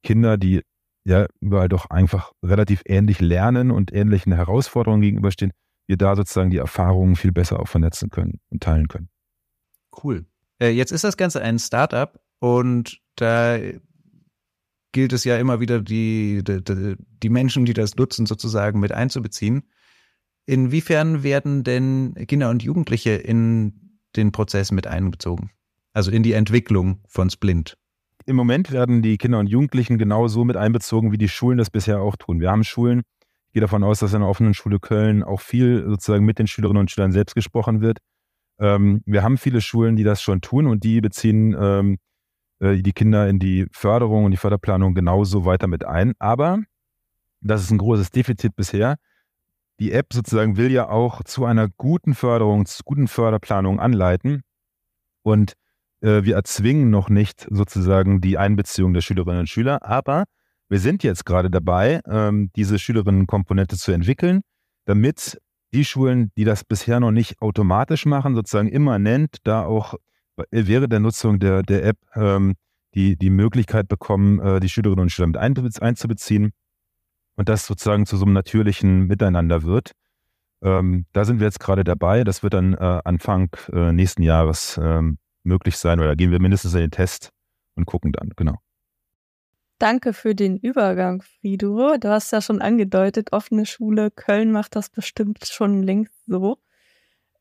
Kinder, 0.03 0.37
die 0.37 0.61
ja 1.05 1.25
überall 1.39 1.69
doch 1.69 1.89
einfach 1.89 2.31
relativ 2.43 2.81
ähnlich 2.85 3.21
lernen 3.21 3.71
und 3.71 3.93
ähnlichen 3.93 4.33
Herausforderungen 4.33 5.01
gegenüberstehen, 5.01 5.51
wir 5.87 5.97
da 5.97 6.15
sozusagen 6.15 6.49
die 6.49 6.57
Erfahrungen 6.57 7.15
viel 7.15 7.31
besser 7.31 7.59
auch 7.59 7.67
vernetzen 7.67 8.09
können 8.09 8.39
und 8.49 8.61
teilen 8.61 8.87
können. 8.87 9.09
Cool. 10.03 10.25
Äh, 10.59 10.69
jetzt 10.69 10.91
ist 10.91 11.03
das 11.03 11.17
Ganze 11.17 11.41
ein 11.41 11.59
Startup 11.59 12.19
und 12.39 12.99
da 13.15 13.57
gilt 14.91 15.13
es 15.13 15.23
ja 15.23 15.37
immer 15.37 15.59
wieder, 15.59 15.81
die, 15.81 16.43
die, 16.43 16.95
die 17.23 17.29
Menschen, 17.29 17.65
die 17.65 17.73
das 17.73 17.95
nutzen, 17.95 18.25
sozusagen 18.25 18.79
mit 18.79 18.91
einzubeziehen. 18.91 19.63
Inwiefern 20.45 21.23
werden 21.23 21.63
denn 21.63 22.13
Kinder 22.27 22.49
und 22.49 22.63
Jugendliche 22.63 23.11
in 23.11 23.99
den 24.15 24.31
Prozess 24.31 24.71
mit 24.71 24.87
einbezogen? 24.87 25.51
Also 25.93 26.11
in 26.11 26.23
die 26.23 26.33
Entwicklung 26.33 27.01
von 27.07 27.29
Splint? 27.29 27.77
im 28.27 28.35
Moment 28.35 28.71
werden 28.71 29.01
die 29.01 29.17
Kinder 29.17 29.39
und 29.39 29.47
Jugendlichen 29.47 29.97
genauso 29.97 30.43
mit 30.43 30.57
einbezogen, 30.57 31.13
wie 31.13 31.17
die 31.17 31.29
Schulen 31.29 31.57
das 31.57 31.69
bisher 31.69 32.01
auch 32.01 32.17
tun. 32.17 32.41
Wir 32.41 32.51
haben 32.51 32.65
Schulen, 32.65 33.03
gehe 33.57 33.61
davon 33.61 33.83
aus, 33.83 33.97
dass 33.97 34.13
in 34.13 34.19
der 34.19 34.29
offenen 34.29 34.53
Schule 34.53 34.79
Köln 34.79 35.23
auch 35.23 35.41
viel 35.41 35.83
sozusagen 35.87 36.23
mit 36.23 36.37
den 36.37 36.45
Schülerinnen 36.45 36.81
und 36.81 36.91
Schülern 36.91 37.11
selbst 37.11 37.33
gesprochen 37.33 37.81
wird. 37.81 37.97
Ähm, 38.59 39.01
wir 39.07 39.23
haben 39.23 39.39
viele 39.39 39.61
Schulen, 39.61 39.95
die 39.95 40.03
das 40.03 40.21
schon 40.21 40.41
tun 40.41 40.67
und 40.67 40.83
die 40.83 41.01
beziehen 41.01 41.57
ähm, 41.59 41.97
äh, 42.59 42.75
die 42.83 42.93
Kinder 42.93 43.27
in 43.27 43.39
die 43.39 43.65
Förderung 43.71 44.25
und 44.25 44.31
die 44.31 44.37
Förderplanung 44.37 44.93
genauso 44.93 45.43
weiter 45.45 45.65
mit 45.65 45.85
ein. 45.85 46.13
Aber 46.19 46.59
das 47.41 47.63
ist 47.63 47.71
ein 47.71 47.79
großes 47.79 48.11
Defizit 48.11 48.55
bisher. 48.55 48.97
Die 49.79 49.91
App 49.91 50.13
sozusagen 50.13 50.55
will 50.55 50.71
ja 50.71 50.87
auch 50.87 51.23
zu 51.23 51.45
einer 51.45 51.67
guten 51.67 52.13
Förderung, 52.13 52.67
zu 52.67 52.83
guten 52.85 53.07
Förderplanung 53.07 53.79
anleiten. 53.79 54.43
Und 55.23 55.53
äh, 56.01 56.21
wir 56.21 56.35
erzwingen 56.35 56.91
noch 56.91 57.09
nicht 57.09 57.47
sozusagen 57.49 58.21
die 58.21 58.37
Einbeziehung 58.37 58.93
der 58.93 59.01
Schülerinnen 59.01 59.39
und 59.39 59.49
Schüler, 59.49 59.83
aber 59.83 60.25
wir 60.69 60.79
sind 60.79 61.03
jetzt 61.03 61.25
gerade 61.25 61.49
dabei, 61.49 62.01
ähm, 62.07 62.51
diese 62.55 62.79
Schülerinnenkomponente 62.79 63.77
zu 63.77 63.91
entwickeln, 63.91 64.41
damit 64.85 65.39
die 65.73 65.85
Schulen, 65.85 66.31
die 66.37 66.43
das 66.43 66.63
bisher 66.63 66.99
noch 66.99 67.11
nicht 67.11 67.41
automatisch 67.41 68.05
machen, 68.05 68.35
sozusagen 68.35 68.69
immanent 68.69 69.37
da 69.43 69.65
auch 69.65 69.95
während 70.51 70.91
der 70.91 70.99
Nutzung 70.99 71.39
der, 71.39 71.63
der 71.63 71.85
App 71.85 71.97
ähm, 72.15 72.55
die, 72.93 73.17
die 73.17 73.29
Möglichkeit 73.29 73.87
bekommen, 73.87 74.39
äh, 74.39 74.59
die 74.59 74.69
Schülerinnen 74.69 75.03
und 75.03 75.09
Schüler 75.11 75.27
mit 75.27 75.37
einzubeziehen 75.37 76.51
und 77.35 77.49
das 77.49 77.65
sozusagen 77.65 78.05
zu 78.05 78.17
so 78.17 78.25
einem 78.25 78.33
natürlichen 78.33 79.07
Miteinander 79.07 79.63
wird. 79.63 79.91
Ähm, 80.61 81.05
da 81.13 81.25
sind 81.25 81.39
wir 81.39 81.45
jetzt 81.45 81.59
gerade 81.59 81.83
dabei. 81.83 82.23
Das 82.23 82.43
wird 82.43 82.53
dann 82.53 82.73
äh, 82.73 83.01
Anfang 83.03 83.49
äh, 83.71 83.91
nächsten 83.91 84.23
Jahres 84.23 84.79
ähm, 84.81 85.17
möglich 85.43 85.77
sein 85.77 85.99
oder 85.99 86.15
gehen 86.15 86.31
wir 86.31 86.41
mindestens 86.41 86.73
in 86.73 86.81
den 86.81 86.91
Test 86.91 87.31
und 87.75 87.85
gucken 87.85 88.11
dann, 88.11 88.31
genau. 88.35 88.57
Danke 89.79 90.13
für 90.13 90.33
den 90.33 90.57
Übergang, 90.57 91.21
Frido. 91.21 91.97
Du 91.97 92.09
hast 92.09 92.31
ja 92.31 92.41
schon 92.41 92.61
angedeutet, 92.61 93.31
offene 93.31 93.65
Schule 93.67 94.09
Köln 94.09 94.51
macht 94.51 94.75
das 94.75 94.89
bestimmt 94.89 95.45
schon 95.45 95.83
längst 95.83 96.25
so. 96.25 96.57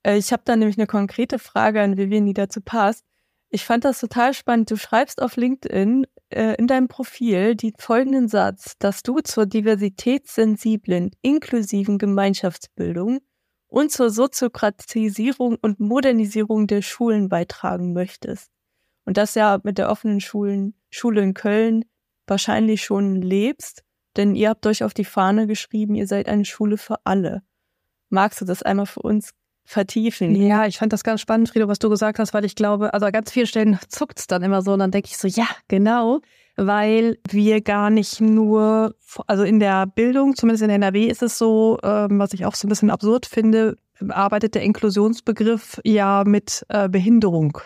Äh, 0.03 0.19
ich 0.19 0.33
habe 0.33 0.43
da 0.45 0.55
nämlich 0.55 0.77
eine 0.77 0.87
konkrete 0.87 1.39
Frage 1.39 1.81
an 1.81 1.97
Vivian, 1.97 2.27
die 2.27 2.35
dazu 2.35 2.61
passt. 2.61 3.05
Ich 3.49 3.65
fand 3.65 3.85
das 3.87 4.01
total 4.01 4.35
spannend. 4.35 4.71
Du 4.71 4.77
schreibst 4.77 5.23
auf 5.23 5.37
LinkedIn 5.37 6.07
äh, 6.29 6.57
in 6.57 6.67
deinem 6.67 6.89
Profil 6.89 7.55
den 7.55 7.73
folgenden 7.79 8.29
Satz, 8.29 8.77
dass 8.79 9.03
du 9.03 9.21
zur 9.21 9.47
diversitätssensiblen, 9.47 11.13
inklusiven 11.23 11.97
Gemeinschaftsbildung 11.97 13.21
und 13.69 13.93
zur 13.93 14.11
Soziokratisierung 14.11 15.57
und 15.63 15.81
Modernisierung 15.81 16.67
der 16.67 16.83
Schulen 16.83 17.31
beitragen 17.31 17.95
möchtest. 17.95 18.51
Und 19.07 19.17
das 19.17 19.35
ja 19.37 19.59
mit 19.63 19.79
der 19.79 19.91
offenen 19.91 20.21
Schulen, 20.21 20.75
Schule 20.91 21.23
in 21.23 21.33
Köln 21.33 21.85
wahrscheinlich 22.27 22.83
schon 22.83 23.21
lebst, 23.21 23.83
denn 24.17 24.35
ihr 24.35 24.51
habt 24.51 24.67
euch 24.67 24.85
auf 24.85 24.95
die 24.95 25.05
Fahne 25.05 25.47
geschrieben, 25.47 25.95
ihr 25.95 26.07
seid 26.07 26.29
eine 26.29 26.45
Schule 26.45 26.79
für 26.79 26.97
alle. 27.05 27.43
Magst 28.09 28.41
du 28.41 28.45
das 28.45 28.63
einmal 28.63 28.87
für 28.87 29.01
uns 29.01 29.33
vertiefen? 29.65 30.35
Ja, 30.35 30.67
ich 30.67 30.79
fand 30.79 30.93
das 30.93 31.05
ganz 31.05 31.21
spannend, 31.21 31.49
Frido, 31.49 31.69
was 31.69 31.79
du 31.79 31.91
gesagt 31.91 32.19
hast, 32.19 32.33
weil 32.33 32.45
ich 32.45 32.55
glaube, 32.55 32.95
also 32.95 33.07
an 33.07 33.13
ganz 33.13 33.33
vielen 33.33 33.47
Stellen 33.47 33.79
zuckt 33.89 34.19
es 34.21 34.27
dann 34.27 34.43
immer 34.43 34.63
so 34.63 34.73
und 34.73 34.79
dann 34.79 34.91
denke 34.91 35.09
ich 35.11 35.19
so, 35.19 35.29
ja, 35.29 35.47
genau 35.69 36.21
weil 36.57 37.19
wir 37.29 37.61
gar 37.61 37.91
nicht 37.91 38.21
nur, 38.21 38.95
also 39.27 39.45
in 39.45 39.61
der 39.61 39.87
Bildung, 39.87 40.35
zumindest 40.35 40.65
in 40.65 40.71
NRW 40.71 41.07
ist 41.07 41.23
es 41.23 41.39
so, 41.39 41.79
ähm, 41.83 42.19
was 42.19 42.33
ich 42.33 42.47
auch 42.47 42.55
so 42.55 42.67
ein 42.67 42.71
bisschen 42.71 42.91
absurd 42.91 43.27
finde, 43.27 43.77
arbeitet 44.09 44.55
der 44.55 44.63
Inklusionsbegriff 44.63 45.81
ja 45.85 46.25
mit 46.27 46.65
äh, 46.69 46.89
Behinderung 46.89 47.59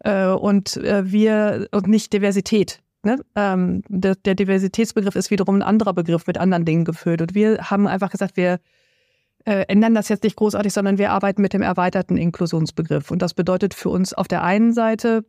äh, 0.00 0.28
und 0.28 0.76
äh, 0.78 1.10
wir 1.10 1.68
und 1.72 1.88
nicht 1.88 2.12
Diversität. 2.12 2.80
Ne? 3.06 3.20
Ähm, 3.36 3.82
der, 3.88 4.16
der 4.16 4.34
Diversitätsbegriff 4.34 5.14
ist 5.14 5.30
wiederum 5.30 5.54
ein 5.56 5.62
anderer 5.62 5.94
Begriff 5.94 6.26
mit 6.26 6.38
anderen 6.38 6.64
Dingen 6.64 6.84
gefüllt 6.84 7.22
und 7.22 7.36
wir 7.36 7.70
haben 7.70 7.86
einfach 7.86 8.10
gesagt, 8.10 8.36
wir 8.36 8.58
äh, 9.44 9.64
ändern 9.68 9.94
das 9.94 10.08
jetzt 10.08 10.24
nicht 10.24 10.34
großartig, 10.34 10.72
sondern 10.72 10.98
wir 10.98 11.12
arbeiten 11.12 11.40
mit 11.40 11.52
dem 11.52 11.62
erweiterten 11.62 12.16
Inklusionsbegriff. 12.16 13.12
Und 13.12 13.22
das 13.22 13.32
bedeutet 13.32 13.74
für 13.74 13.90
uns 13.90 14.12
auf 14.12 14.26
der 14.26 14.42
einen 14.42 14.72
Seite, 14.72 15.24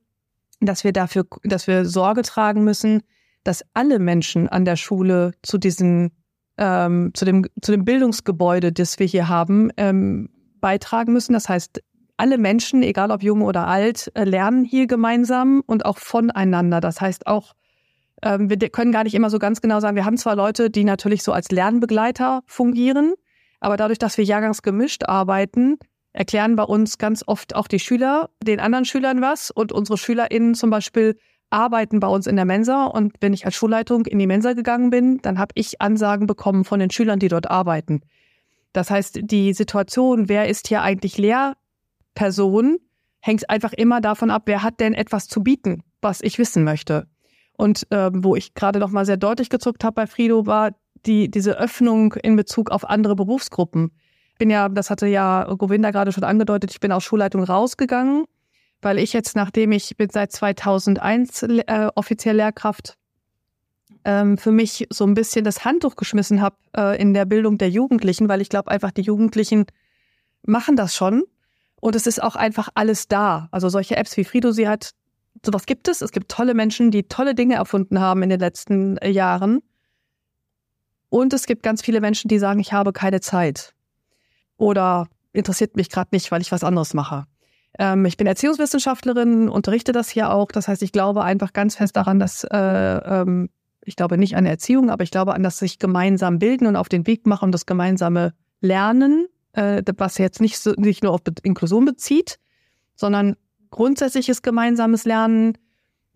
dass 0.60 0.84
wir 0.84 0.92
dafür, 0.92 1.28
dass 1.44 1.68
wir 1.68 1.86
Sorge 1.86 2.24
tragen 2.24 2.64
müssen, 2.64 3.04
dass 3.44 3.64
alle 3.76 4.00
Menschen 4.00 4.50
an 4.50 4.66
der 4.66 4.76
Schule 4.76 5.34
zu 5.44 5.60
diesen, 5.60 6.14
ähm, 6.58 7.12
zu 7.14 7.26
dem, 7.26 7.46
zu 7.62 7.72
dem 7.72 7.86
Bildungsgebäude, 7.86 8.74
das 8.74 8.98
wir 8.98 9.06
hier 9.06 9.30
haben, 9.30 9.70
ähm, 9.78 10.30
beitragen 10.62 11.14
müssen. 11.14 11.34
Das 11.34 11.48
heißt, 11.48 11.84
alle 12.18 12.40
Menschen, 12.40 12.82
egal 12.82 13.12
ob 13.12 13.22
jung 13.22 13.44
oder 13.44 13.68
alt, 13.68 14.12
äh, 14.16 14.24
lernen 14.24 14.66
hier 14.66 14.88
gemeinsam 14.88 15.62
und 15.68 15.86
auch 15.86 16.00
voneinander. 16.00 16.82
Das 16.82 17.00
heißt 17.00 17.28
auch, 17.28 17.54
ähm, 18.24 18.50
wir 18.50 18.58
können 18.70 18.92
gar 18.92 19.04
nicht 19.04 19.16
immer 19.16 19.30
so 19.30 19.40
ganz 19.40 19.62
genau 19.62 19.80
sagen, 19.80 19.96
wir 19.96 20.06
haben 20.06 20.18
zwar 20.18 20.36
Leute, 20.36 20.70
die 20.70 20.84
natürlich 20.84 21.24
so 21.24 21.32
als 21.32 21.52
Lernbegleiter 21.52 22.42
fungieren, 22.46 23.14
aber 23.60 23.78
dadurch, 23.78 24.00
dass 24.00 24.18
wir 24.18 24.26
jahrgangsgemischt 24.26 25.04
arbeiten, 25.04 25.78
erklären 26.14 26.56
bei 26.56 26.64
uns 26.64 26.98
ganz 26.98 27.24
oft 27.26 27.56
auch 27.56 27.68
die 27.68 27.80
Schüler 27.80 28.30
den 28.42 28.60
anderen 28.60 28.86
Schülern 28.86 29.22
was 29.22 29.52
und 29.52 29.72
unsere 29.72 29.98
SchülerInnen 29.98 30.56
zum 30.56 30.70
Beispiel 30.70 31.18
arbeiten 31.50 32.00
bei 32.00 32.08
uns 32.08 32.28
in 32.28 32.36
der 32.36 32.46
Mensa 32.46 32.86
und 32.86 33.14
wenn 33.22 33.34
ich 33.34 33.46
als 33.46 33.56
Schulleitung 33.56 34.06
in 34.06 34.20
die 34.20 34.28
Mensa 34.28 34.54
gegangen 34.54 34.90
bin, 34.90 35.20
dann 35.22 35.40
habe 35.40 35.54
ich 35.56 35.82
Ansagen 35.82 36.28
bekommen 36.28 36.66
von 36.66 36.80
den 36.80 36.90
Schülern, 36.90 37.20
die 37.20 37.30
dort 37.30 37.50
arbeiten. 37.50 38.02
Das 38.74 38.90
heißt, 38.90 39.20
die 39.22 39.54
Situation, 39.54 40.28
wer 40.28 40.50
ist 40.50 40.68
hier 40.68 40.82
eigentlich 40.82 41.18
Lehrperson, 41.18 42.78
hängt 43.22 43.50
einfach 43.50 43.74
immer 43.74 44.02
davon 44.02 44.30
ab, 44.30 44.44
wer 44.46 44.62
hat 44.64 44.80
denn 44.80 44.94
etwas 44.94 45.28
zu 45.28 45.42
bieten, 45.42 45.84
was 46.02 46.22
ich 46.22 46.38
wissen 46.38 46.64
möchte. 46.64 47.08
Und 47.58 47.88
ähm, 47.92 48.24
wo 48.24 48.36
ich 48.36 48.54
gerade 48.54 48.80
noch 48.80 48.92
mal 48.92 49.06
sehr 49.06 49.18
deutlich 49.18 49.50
gezuckt 49.50 49.84
habe 49.84 49.96
bei 49.96 50.08
Frido, 50.08 50.46
war 50.46 50.72
die, 51.06 51.30
diese 51.30 51.58
Öffnung 51.58 52.14
in 52.14 52.36
Bezug 52.36 52.70
auf 52.70 52.88
andere 52.90 53.16
Berufsgruppen. 53.16 53.92
Ich 54.34 54.38
bin 54.38 54.50
ja, 54.50 54.70
das 54.70 54.90
hatte 54.90 55.08
ja 55.08 55.44
Govinda 55.56 55.92
gerade 55.92 56.12
schon 56.12 56.24
angedeutet, 56.24 56.72
ich 56.72 56.80
bin 56.80 56.92
aus 56.92 57.04
Schulleitung 57.04 57.44
rausgegangen, 57.44 58.26
weil 58.82 59.00
ich 59.00 59.14
jetzt, 59.14 59.36
nachdem 59.36 59.72
ich 59.72 59.98
bin 59.98 60.10
seit 60.12 60.32
2001 60.32 61.44
äh, 61.44 61.90
offiziell 61.96 62.36
Lehrkraft, 62.36 62.96
ähm, 64.06 64.38
für 64.38 64.52
mich 64.52 64.88
so 64.92 65.06
ein 65.06 65.16
bisschen 65.16 65.44
das 65.44 65.66
Handtuch 65.66 65.96
geschmissen 65.96 66.42
habe 66.42 66.56
äh, 66.76 67.02
in 67.02 67.14
der 67.14 67.26
Bildung 67.26 67.58
der 67.58 67.70
Jugendlichen, 67.70 68.30
weil 68.30 68.42
ich 68.42 68.50
glaube 68.50 68.70
einfach, 68.70 68.92
die 68.92 69.02
Jugendlichen 69.02 69.66
machen 70.44 70.76
das 70.76 70.96
schon 70.96 71.24
und 71.82 71.96
es 71.96 72.08
ist 72.08 72.22
auch 72.22 72.36
einfach 72.36 72.70
alles 72.76 73.08
da. 73.08 73.50
Also 73.52 73.70
solche 73.70 73.98
Apps 73.98 74.16
wie 74.18 74.24
Frido 74.24 74.52
sie 74.52 74.68
hat, 74.68 74.92
sowas 75.46 75.66
gibt 75.66 75.88
es. 75.88 76.02
Es 76.02 76.12
gibt 76.12 76.30
tolle 76.30 76.54
Menschen, 76.54 76.92
die 76.92 77.04
tolle 77.04 77.36
Dinge 77.36 77.56
erfunden 77.56 78.00
haben 78.00 78.24
in 78.24 78.30
den 78.30 78.40
letzten 78.40 78.98
äh, 78.98 79.10
Jahren. 79.10 79.60
Und 81.10 81.34
es 81.34 81.46
gibt 81.46 81.64
ganz 81.64 81.82
viele 81.82 82.02
Menschen, 82.02 82.28
die 82.28 82.40
sagen, 82.40 82.60
ich 82.60 82.74
habe 82.74 82.94
keine 82.94 83.22
Zeit. 83.22 83.74
Oder 84.58 85.08
interessiert 85.32 85.76
mich 85.76 85.90
gerade 85.90 86.10
nicht, 86.12 86.32
weil 86.32 86.42
ich 86.42 86.52
was 86.52 86.64
anderes 86.64 86.94
mache. 86.94 87.26
Ähm, 87.80 88.06
ich 88.06 88.18
bin 88.18 88.28
Erziehungswissenschaftlerin, 88.28 89.50
unterrichte 89.50 89.92
das 89.92 90.10
hier 90.10 90.32
auch. 90.32 90.52
Das 90.52 90.68
heißt, 90.68 90.82
ich 90.84 90.92
glaube 90.92 91.24
einfach 91.24 91.54
ganz 91.54 91.76
fest 91.76 91.96
daran, 91.96 92.20
dass 92.20 92.44
äh, 92.44 92.58
ähm, 92.58 93.50
ich 93.86 93.96
glaube 93.96 94.18
nicht 94.18 94.36
an 94.36 94.46
Erziehung, 94.46 94.90
aber 94.90 95.04
ich 95.04 95.12
glaube 95.12 95.34
an 95.34 95.44
das 95.44 95.60
sich 95.60 95.80
gemeinsam 95.80 96.40
bilden 96.40 96.68
und 96.68 96.76
auf 96.76 96.90
den 96.90 97.08
Weg 97.08 97.26
machen, 97.26 97.52
das 97.52 97.66
gemeinsame 97.66 98.34
Lernen 98.60 99.28
äh, 99.58 99.82
was 99.98 100.18
jetzt 100.18 100.40
nicht, 100.40 100.60
so, 100.60 100.72
nicht 100.78 101.04
nur 101.04 101.12
auf 101.12 101.22
Inklusion 101.44 101.86
bezieht, 101.86 102.40
sondern 102.96 103.36
grundsätzliches 103.70 104.42
gemeinsames 104.42 105.06
Lernen 105.06 105.58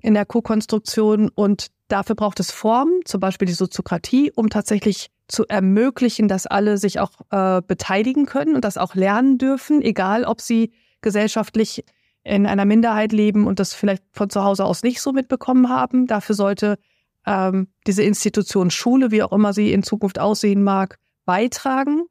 in 0.01 0.13
der 0.13 0.25
Co-Konstruktion 0.25 1.29
und 1.29 1.67
dafür 1.87 2.15
braucht 2.15 2.39
es 2.39 2.51
Formen, 2.51 3.01
zum 3.05 3.19
Beispiel 3.19 3.45
die 3.45 3.53
Soziokratie, 3.53 4.31
um 4.35 4.49
tatsächlich 4.49 5.09
zu 5.27 5.45
ermöglichen, 5.47 6.27
dass 6.27 6.47
alle 6.47 6.77
sich 6.77 6.99
auch 6.99 7.11
äh, 7.29 7.61
beteiligen 7.65 8.25
können 8.25 8.55
und 8.55 8.65
das 8.65 8.77
auch 8.77 8.95
lernen 8.95 9.37
dürfen, 9.37 9.81
egal 9.81 10.25
ob 10.25 10.41
sie 10.41 10.71
gesellschaftlich 11.01 11.85
in 12.23 12.45
einer 12.45 12.65
Minderheit 12.65 13.11
leben 13.11 13.47
und 13.47 13.59
das 13.59 13.73
vielleicht 13.73 14.03
von 14.11 14.29
zu 14.29 14.43
Hause 14.43 14.65
aus 14.65 14.83
nicht 14.83 15.01
so 15.01 15.11
mitbekommen 15.11 15.69
haben. 15.69 16.05
Dafür 16.05 16.35
sollte 16.35 16.77
ähm, 17.25 17.67
diese 17.87 18.03
Institution 18.03 18.69
Schule, 18.69 19.11
wie 19.11 19.23
auch 19.23 19.31
immer 19.31 19.53
sie 19.53 19.73
in 19.73 19.83
Zukunft 19.83 20.19
aussehen 20.19 20.63
mag, 20.63 20.99
beitragen. 21.25 22.03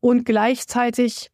Und 0.00 0.24
gleichzeitig 0.24 1.30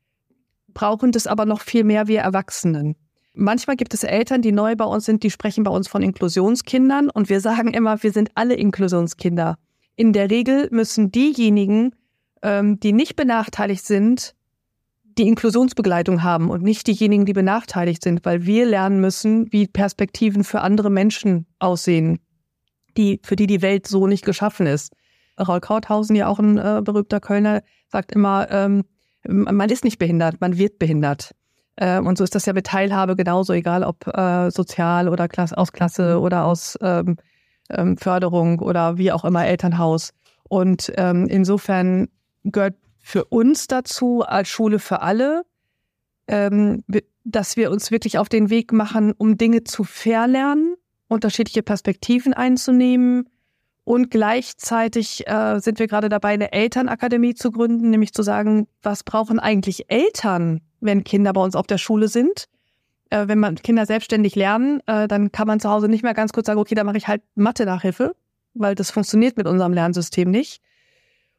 brauchen 0.75 1.13
das 1.13 1.27
aber 1.27 1.47
noch 1.47 1.63
viel 1.63 1.85
mehr 1.85 2.07
wir 2.07 2.21
Erwachsenen. 2.21 2.97
Manchmal 3.39 3.77
gibt 3.77 3.93
es 3.93 4.03
Eltern, 4.03 4.41
die 4.41 4.51
neu 4.51 4.77
bei 4.77 4.87
uns 4.87 5.05
sind, 5.05 5.23
die 5.23 5.31
sprechen 5.31 5.63
bei 5.63 5.71
uns 5.71 5.89
von 5.89 6.03
Inklusionskindern 6.03 7.11
und 7.11 7.29
wir 7.29 7.43
sagen 7.43 7.75
immer, 7.75 8.03
wir 8.03 8.11
sind 8.11 8.31
alle 8.35 8.55
Inklusionskinder. 8.55 9.59
In 9.95 10.15
der 10.15 10.31
Regel 10.31 10.69
müssen 10.71 11.13
diejenigen, 11.13 11.95
ähm, 12.41 12.81
die 12.81 12.95
nicht 12.95 13.15
benachteiligt 13.15 13.85
sind, 13.85 14.35
die 15.19 15.29
Inklusionsbegleitung 15.29 16.23
haben 16.23 16.49
und 16.49 16.63
nicht 16.63 16.87
diejenigen, 16.87 17.27
die 17.27 17.35
benachteiligt 17.35 18.03
sind, 18.03 18.25
weil 18.25 18.47
wir 18.47 18.65
lernen 18.65 19.03
müssen, 19.03 19.53
wie 19.53 19.67
Perspektiven 19.67 20.43
für 20.43 20.63
andere 20.63 20.89
Menschen 20.89 21.45
aussehen, 21.59 22.21
die, 22.97 23.21
für 23.23 23.37
die 23.37 23.47
die 23.47 23.61
Welt 23.61 23.87
so 23.87 24.07
nicht 24.07 24.25
geschaffen 24.25 24.67
ist. 24.67 24.95
Raul 25.39 25.61
Krauthausen, 25.61 26.17
ja 26.17 26.27
auch 26.27 26.39
ein 26.39 26.57
äh, 26.57 26.81
berühmter 26.83 27.21
Kölner, 27.21 27.63
sagt 27.89 28.13
immer, 28.13 28.51
ähm, 28.51 28.85
man 29.29 29.69
ist 29.69 29.85
nicht 29.85 29.99
behindert, 29.99 30.41
man 30.41 30.57
wird 30.57 30.79
behindert. 30.79 31.33
Ähm, 31.79 32.07
und 32.07 32.19
so 32.19 32.25
ist 32.25 32.35
das 32.35 32.47
ja 32.47 32.53
mit 32.53 32.67
Teilhabe 32.67 33.17
genauso, 33.17 33.53
egal 33.53 33.85
ob 33.85 34.07
äh, 34.07 34.51
sozial 34.51 35.09
oder 35.09 35.29
Klasse, 35.29 35.57
aus 35.59 35.73
Klasse 35.73 36.21
oder 36.21 36.45
aus 36.45 36.79
ähm, 36.81 37.17
ähm, 37.71 37.97
Förderung 37.97 38.61
oder 38.61 38.99
wie 38.99 39.13
auch 39.13 39.25
immer 39.25 39.47
Elternhaus. 39.47 40.13
Und 40.49 40.93
ähm, 40.97 41.27
insofern 41.27 42.09
gehört 42.45 42.77
für 42.99 43.25
uns 43.25 43.67
dazu 43.67 44.23
als 44.23 44.49
Schule 44.49 44.79
für 44.79 45.03
alle, 45.03 45.43
ähm, 46.29 46.85
dass 47.25 47.57
wir 47.57 47.71
uns 47.71 47.91
wirklich 47.91 48.19
auf 48.19 48.29
den 48.29 48.51
Weg 48.51 48.73
machen, 48.73 49.13
um 49.17 49.37
Dinge 49.37 49.65
zu 49.65 49.85
verlernen, 49.85 50.77
unterschiedliche 51.09 51.63
Perspektiven 51.63 52.33
einzunehmen, 52.35 53.29
und 53.87 54.11
gleichzeitig 54.11 55.29
äh, 55.29 55.61
sind 55.61 55.79
wir 55.79 55.87
gerade 55.87 56.09
dabei, 56.09 56.31
eine 56.31 56.51
Elternakademie 56.53 57.35
zu 57.35 57.53
gründen, 57.53 57.91
nämlich 57.91 58.13
zu 58.13 58.25
sagen, 58.25 58.67
was 58.83 59.05
brauchen 59.05 59.39
eigentlich 59.39 59.89
Eltern, 59.89 60.61
wenn 60.87 61.05
Kinder 61.05 61.33
bei 61.33 61.43
uns 61.43 61.57
auf 61.57 61.67
der 61.67 61.79
Schule 61.79 62.09
sind? 62.09 62.49
Äh, 63.11 63.29
wenn 63.29 63.39
man 63.39 63.57
Kinder 63.57 63.87
selbstständig 63.87 64.35
lernen, 64.35 64.81
äh, 64.87 65.07
dann 65.07 65.31
kann 65.33 65.47
man 65.47 65.61
zu 65.61 65.71
Hause 65.71 65.89
nicht 65.89 66.03
mehr 66.03 66.15
ganz 66.15 66.33
kurz 66.33 66.47
sagen, 66.47 66.59
okay, 66.59 66.75
da 66.75 66.85
mache 66.85 66.97
ich 66.97 67.07
halt 67.09 67.23
Mathe-Nachhilfe, 67.35 68.17
weil 68.55 68.75
das 68.75 68.91
funktioniert 68.91 69.37
mit 69.37 69.47
unserem 69.47 69.73
Lernsystem 69.73 70.31
nicht. 70.31 70.61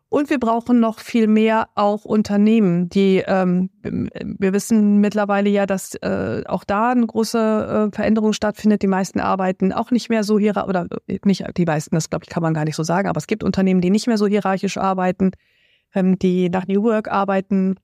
Und 0.10 0.30
wir 0.30 0.40
brauchen 0.40 0.80
noch 0.80 1.00
viel 1.00 1.28
mehr 1.28 1.68
auch 1.76 2.06
Unternehmen, 2.06 2.88
die 2.88 3.22
ähm, 3.28 3.70
wir 3.84 4.54
wissen 4.54 5.00
mittlerweile 5.00 5.50
ja, 5.50 5.66
dass 5.66 5.96
äh, 5.96 6.44
auch 6.48 6.64
da 6.64 6.92
eine 6.92 7.06
große 7.06 7.90
äh, 7.92 7.94
Veränderung 7.96 8.32
stattfindet. 8.32 8.82
Die 8.84 8.88
meisten 8.88 9.20
arbeiten 9.20 9.74
auch 9.74 9.92
nicht 9.92 10.08
mehr 10.08 10.24
so 10.24 10.40
hierarchisch, 10.40 10.70
oder 10.70 10.88
äh, 11.08 11.20
nicht 11.26 11.44
die 11.58 11.66
meisten, 11.66 11.94
das 11.96 12.10
glaube 12.10 12.24
ich, 12.24 12.30
kann 12.30 12.42
man 12.42 12.54
gar 12.54 12.64
nicht 12.64 12.78
so 12.78 12.84
sagen, 12.84 13.10
aber 13.10 13.18
es 13.18 13.28
gibt 13.28 13.44
Unternehmen, 13.44 13.82
die 13.82 13.90
nicht 13.90 14.08
mehr 14.08 14.18
so 14.18 14.28
hierarchisch 14.28 14.78
arbeiten, 14.78 15.32
ähm, 15.94 16.18
die 16.18 16.50
nach 16.50 16.68
New 16.68 16.84
Work 16.84 17.10
arbeiten, 17.12 17.76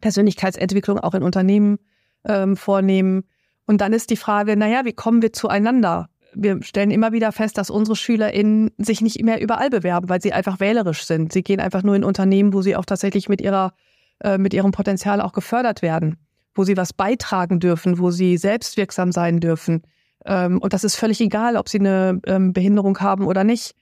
Persönlichkeitsentwicklung 0.00 0.98
auch 0.98 1.14
in 1.14 1.22
Unternehmen 1.22 1.78
ähm, 2.24 2.56
vornehmen. 2.56 3.24
Und 3.66 3.80
dann 3.80 3.92
ist 3.92 4.10
die 4.10 4.16
Frage, 4.16 4.56
naja, 4.56 4.84
wie 4.84 4.92
kommen 4.92 5.22
wir 5.22 5.32
zueinander? 5.32 6.08
wir 6.34 6.62
stellen 6.62 6.90
immer 6.90 7.12
wieder 7.12 7.32
fest, 7.32 7.58
dass 7.58 7.70
unsere 7.70 7.96
SchülerInnen 7.96 8.70
sich 8.78 9.00
nicht 9.00 9.22
mehr 9.22 9.40
überall 9.40 9.70
bewerben, 9.70 10.08
weil 10.08 10.20
sie 10.20 10.32
einfach 10.32 10.60
wählerisch 10.60 11.04
sind. 11.04 11.32
Sie 11.32 11.42
gehen 11.42 11.60
einfach 11.60 11.82
nur 11.82 11.96
in 11.96 12.04
Unternehmen, 12.04 12.52
wo 12.52 12.62
sie 12.62 12.76
auch 12.76 12.84
tatsächlich 12.84 13.28
mit 13.28 13.40
ihrer, 13.40 13.72
äh, 14.20 14.38
mit 14.38 14.54
ihrem 14.54 14.70
Potenzial 14.70 15.20
auch 15.20 15.32
gefördert 15.32 15.82
werden, 15.82 16.16
wo 16.54 16.64
sie 16.64 16.76
was 16.76 16.92
beitragen 16.92 17.60
dürfen, 17.60 17.98
wo 17.98 18.10
sie 18.10 18.36
selbstwirksam 18.36 19.12
sein 19.12 19.40
dürfen. 19.40 19.82
Ähm, 20.24 20.58
und 20.58 20.72
das 20.72 20.84
ist 20.84 20.96
völlig 20.96 21.20
egal, 21.20 21.56
ob 21.56 21.68
sie 21.68 21.78
eine 21.78 22.20
ähm, 22.26 22.52
Behinderung 22.52 22.98
haben 23.00 23.26
oder 23.26 23.44
nicht. 23.44 23.74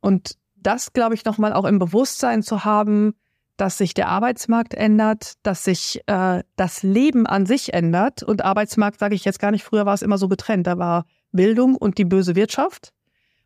Und 0.00 0.36
das, 0.56 0.92
glaube 0.92 1.14
ich, 1.14 1.24
nochmal 1.24 1.52
auch 1.52 1.64
im 1.64 1.78
Bewusstsein 1.78 2.42
zu 2.42 2.64
haben, 2.64 3.14
dass 3.60 3.76
sich 3.76 3.92
der 3.92 4.08
Arbeitsmarkt 4.08 4.72
ändert, 4.72 5.34
dass 5.42 5.64
sich 5.64 6.00
äh, 6.06 6.42
das 6.56 6.82
Leben 6.82 7.26
an 7.26 7.44
sich 7.44 7.74
ändert. 7.74 8.22
Und 8.22 8.42
Arbeitsmarkt 8.42 8.98
sage 8.98 9.14
ich 9.14 9.26
jetzt 9.26 9.38
gar 9.38 9.50
nicht, 9.50 9.64
früher 9.64 9.84
war 9.84 9.92
es 9.92 10.00
immer 10.00 10.16
so 10.16 10.28
getrennt. 10.28 10.66
Da 10.66 10.78
war 10.78 11.04
Bildung 11.30 11.76
und 11.76 11.98
die 11.98 12.06
böse 12.06 12.34
Wirtschaft. 12.36 12.94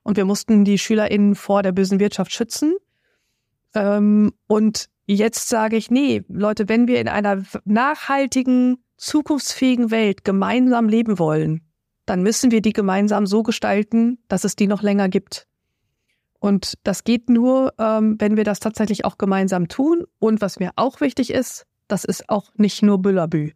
Und 0.04 0.16
wir 0.16 0.24
mussten 0.24 0.64
die 0.64 0.78
SchülerInnen 0.78 1.34
vor 1.34 1.64
der 1.64 1.72
bösen 1.72 1.98
Wirtschaft 1.98 2.32
schützen. 2.32 2.76
Ähm, 3.74 4.32
und 4.46 4.88
jetzt 5.06 5.48
sage 5.48 5.76
ich, 5.76 5.90
nee, 5.90 6.22
Leute, 6.28 6.68
wenn 6.68 6.86
wir 6.86 7.00
in 7.00 7.08
einer 7.08 7.42
nachhaltigen, 7.64 8.84
zukunftsfähigen 8.96 9.90
Welt 9.90 10.24
gemeinsam 10.24 10.88
leben 10.88 11.18
wollen, 11.18 11.62
dann 12.06 12.22
müssen 12.22 12.52
wir 12.52 12.60
die 12.60 12.72
gemeinsam 12.72 13.26
so 13.26 13.42
gestalten, 13.42 14.18
dass 14.28 14.44
es 14.44 14.54
die 14.54 14.68
noch 14.68 14.82
länger 14.82 15.08
gibt. 15.08 15.48
Und 16.44 16.74
das 16.82 17.04
geht 17.04 17.30
nur, 17.30 17.72
ähm, 17.78 18.16
wenn 18.18 18.36
wir 18.36 18.44
das 18.44 18.60
tatsächlich 18.60 19.06
auch 19.06 19.16
gemeinsam 19.16 19.66
tun. 19.66 20.04
Und 20.18 20.42
was 20.42 20.60
mir 20.60 20.72
auch 20.76 21.00
wichtig 21.00 21.30
ist, 21.30 21.64
das 21.88 22.04
ist 22.04 22.28
auch 22.28 22.50
nicht 22.56 22.82
nur 22.82 23.00
Büllerbü. 23.00 23.52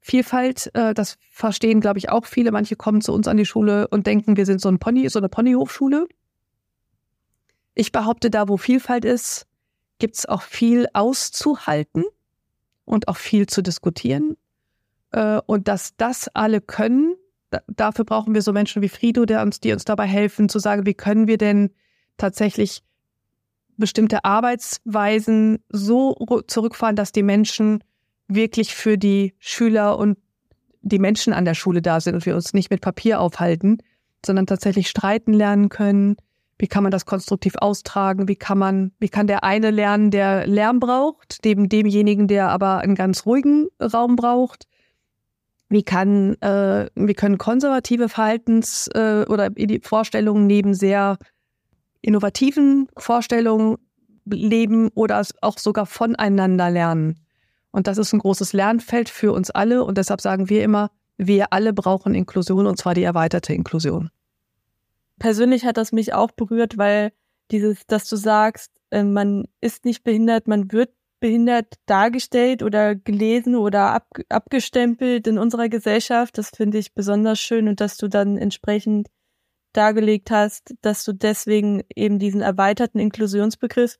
Vielfalt, 0.00 0.70
äh, 0.74 0.94
das 0.94 1.18
verstehen, 1.32 1.80
glaube 1.80 1.98
ich, 1.98 2.08
auch 2.08 2.26
viele. 2.26 2.52
Manche 2.52 2.76
kommen 2.76 3.00
zu 3.00 3.12
uns 3.12 3.26
an 3.26 3.36
die 3.36 3.46
Schule 3.46 3.88
und 3.88 4.06
denken, 4.06 4.36
wir 4.36 4.46
sind 4.46 4.60
so 4.60 4.68
ein 4.68 4.78
Pony, 4.78 5.08
so 5.08 5.18
eine 5.18 5.28
Ponyhofschule. 5.28 6.06
Ich 7.74 7.90
behaupte, 7.90 8.30
da 8.30 8.46
wo 8.46 8.58
Vielfalt 8.58 9.04
ist, 9.04 9.48
gibt 9.98 10.14
es 10.14 10.24
auch 10.24 10.42
viel 10.42 10.86
auszuhalten 10.92 12.04
und 12.84 13.08
auch 13.08 13.16
viel 13.16 13.48
zu 13.48 13.60
diskutieren. 13.60 14.36
Äh, 15.10 15.40
und 15.46 15.66
dass 15.66 15.96
das 15.96 16.28
alle 16.28 16.60
können, 16.60 17.16
da, 17.50 17.58
dafür 17.66 18.04
brauchen 18.04 18.34
wir 18.34 18.42
so 18.42 18.52
Menschen 18.52 18.82
wie 18.82 18.88
Frido, 18.88 19.24
der 19.24 19.42
uns, 19.42 19.58
die 19.58 19.72
uns 19.72 19.84
dabei 19.84 20.06
helfen, 20.06 20.48
zu 20.48 20.60
sagen, 20.60 20.86
wie 20.86 20.94
können 20.94 21.26
wir 21.26 21.36
denn 21.36 21.70
tatsächlich 22.20 22.82
bestimmte 23.76 24.24
Arbeitsweisen 24.24 25.58
so 25.70 26.14
zurückfahren, 26.46 26.96
dass 26.96 27.12
die 27.12 27.22
Menschen 27.22 27.82
wirklich 28.28 28.74
für 28.74 28.96
die 28.96 29.34
Schüler 29.38 29.98
und 29.98 30.18
die 30.82 30.98
Menschen 30.98 31.32
an 31.32 31.44
der 31.44 31.54
Schule 31.54 31.82
da 31.82 32.00
sind 32.00 32.14
und 32.14 32.26
wir 32.26 32.34
uns 32.34 32.54
nicht 32.54 32.70
mit 32.70 32.80
Papier 32.80 33.20
aufhalten, 33.20 33.78
sondern 34.24 34.46
tatsächlich 34.46 34.88
streiten 34.88 35.32
lernen 35.32 35.68
können. 35.68 36.16
Wie 36.58 36.68
kann 36.68 36.82
man 36.82 36.92
das 36.92 37.06
konstruktiv 37.06 37.54
austragen? 37.56 38.28
Wie 38.28 38.36
kann 38.36 38.58
man, 38.58 38.92
wie 38.98 39.08
kann 39.08 39.26
der 39.26 39.44
eine 39.44 39.70
lernen, 39.70 40.10
der 40.10 40.46
Lärm 40.46 40.78
braucht, 40.78 41.38
neben 41.44 41.68
demjenigen, 41.68 42.28
der 42.28 42.50
aber 42.50 42.78
einen 42.78 42.94
ganz 42.94 43.24
ruhigen 43.26 43.68
Raum 43.80 44.16
braucht? 44.16 44.66
Wie 45.70 45.82
kann, 45.82 46.34
äh, 46.42 46.90
wie 46.94 47.14
können 47.14 47.38
konservative 47.38 48.08
Verhaltens- 48.08 48.88
äh, 48.88 49.24
oder 49.26 49.50
Vorstellungen 49.82 50.46
neben 50.46 50.74
sehr 50.74 51.16
innovativen 52.02 52.88
Vorstellungen 52.96 53.76
leben 54.26 54.88
oder 54.94 55.22
auch 55.40 55.58
sogar 55.58 55.86
voneinander 55.86 56.70
lernen? 56.70 57.20
Und 57.72 57.86
das 57.86 57.98
ist 57.98 58.12
ein 58.12 58.18
großes 58.18 58.52
Lernfeld 58.52 59.08
für 59.08 59.32
uns 59.32 59.50
alle. 59.50 59.84
Und 59.84 59.98
deshalb 59.98 60.20
sagen 60.20 60.48
wir 60.48 60.64
immer, 60.64 60.90
wir 61.16 61.52
alle 61.52 61.72
brauchen 61.72 62.14
Inklusion 62.14 62.66
und 62.66 62.78
zwar 62.78 62.94
die 62.94 63.02
erweiterte 63.02 63.52
Inklusion. 63.52 64.10
Persönlich 65.18 65.64
hat 65.64 65.76
das 65.76 65.92
mich 65.92 66.14
auch 66.14 66.30
berührt, 66.30 66.78
weil 66.78 67.12
dieses, 67.50 67.86
dass 67.86 68.08
du 68.08 68.16
sagst, 68.16 68.72
äh, 68.90 69.04
man 69.04 69.44
ist 69.60 69.84
nicht 69.84 70.02
behindert, 70.02 70.48
man 70.48 70.72
wird 70.72 70.90
behindert 71.20 71.74
dargestellt 71.84 72.62
oder 72.62 72.94
gelesen 72.94 73.54
oder 73.54 73.92
ab, 73.92 74.06
abgestempelt 74.30 75.26
in 75.26 75.38
unserer 75.38 75.68
Gesellschaft. 75.68 76.38
Das 76.38 76.48
finde 76.48 76.78
ich 76.78 76.94
besonders 76.94 77.38
schön 77.38 77.68
und 77.68 77.80
dass 77.80 77.98
du 77.98 78.08
dann 78.08 78.38
entsprechend 78.38 79.08
dargelegt 79.72 80.30
hast, 80.30 80.74
dass 80.82 81.04
du 81.04 81.12
deswegen 81.12 81.82
eben 81.94 82.18
diesen 82.18 82.40
erweiterten 82.40 82.98
Inklusionsbegriff 82.98 83.98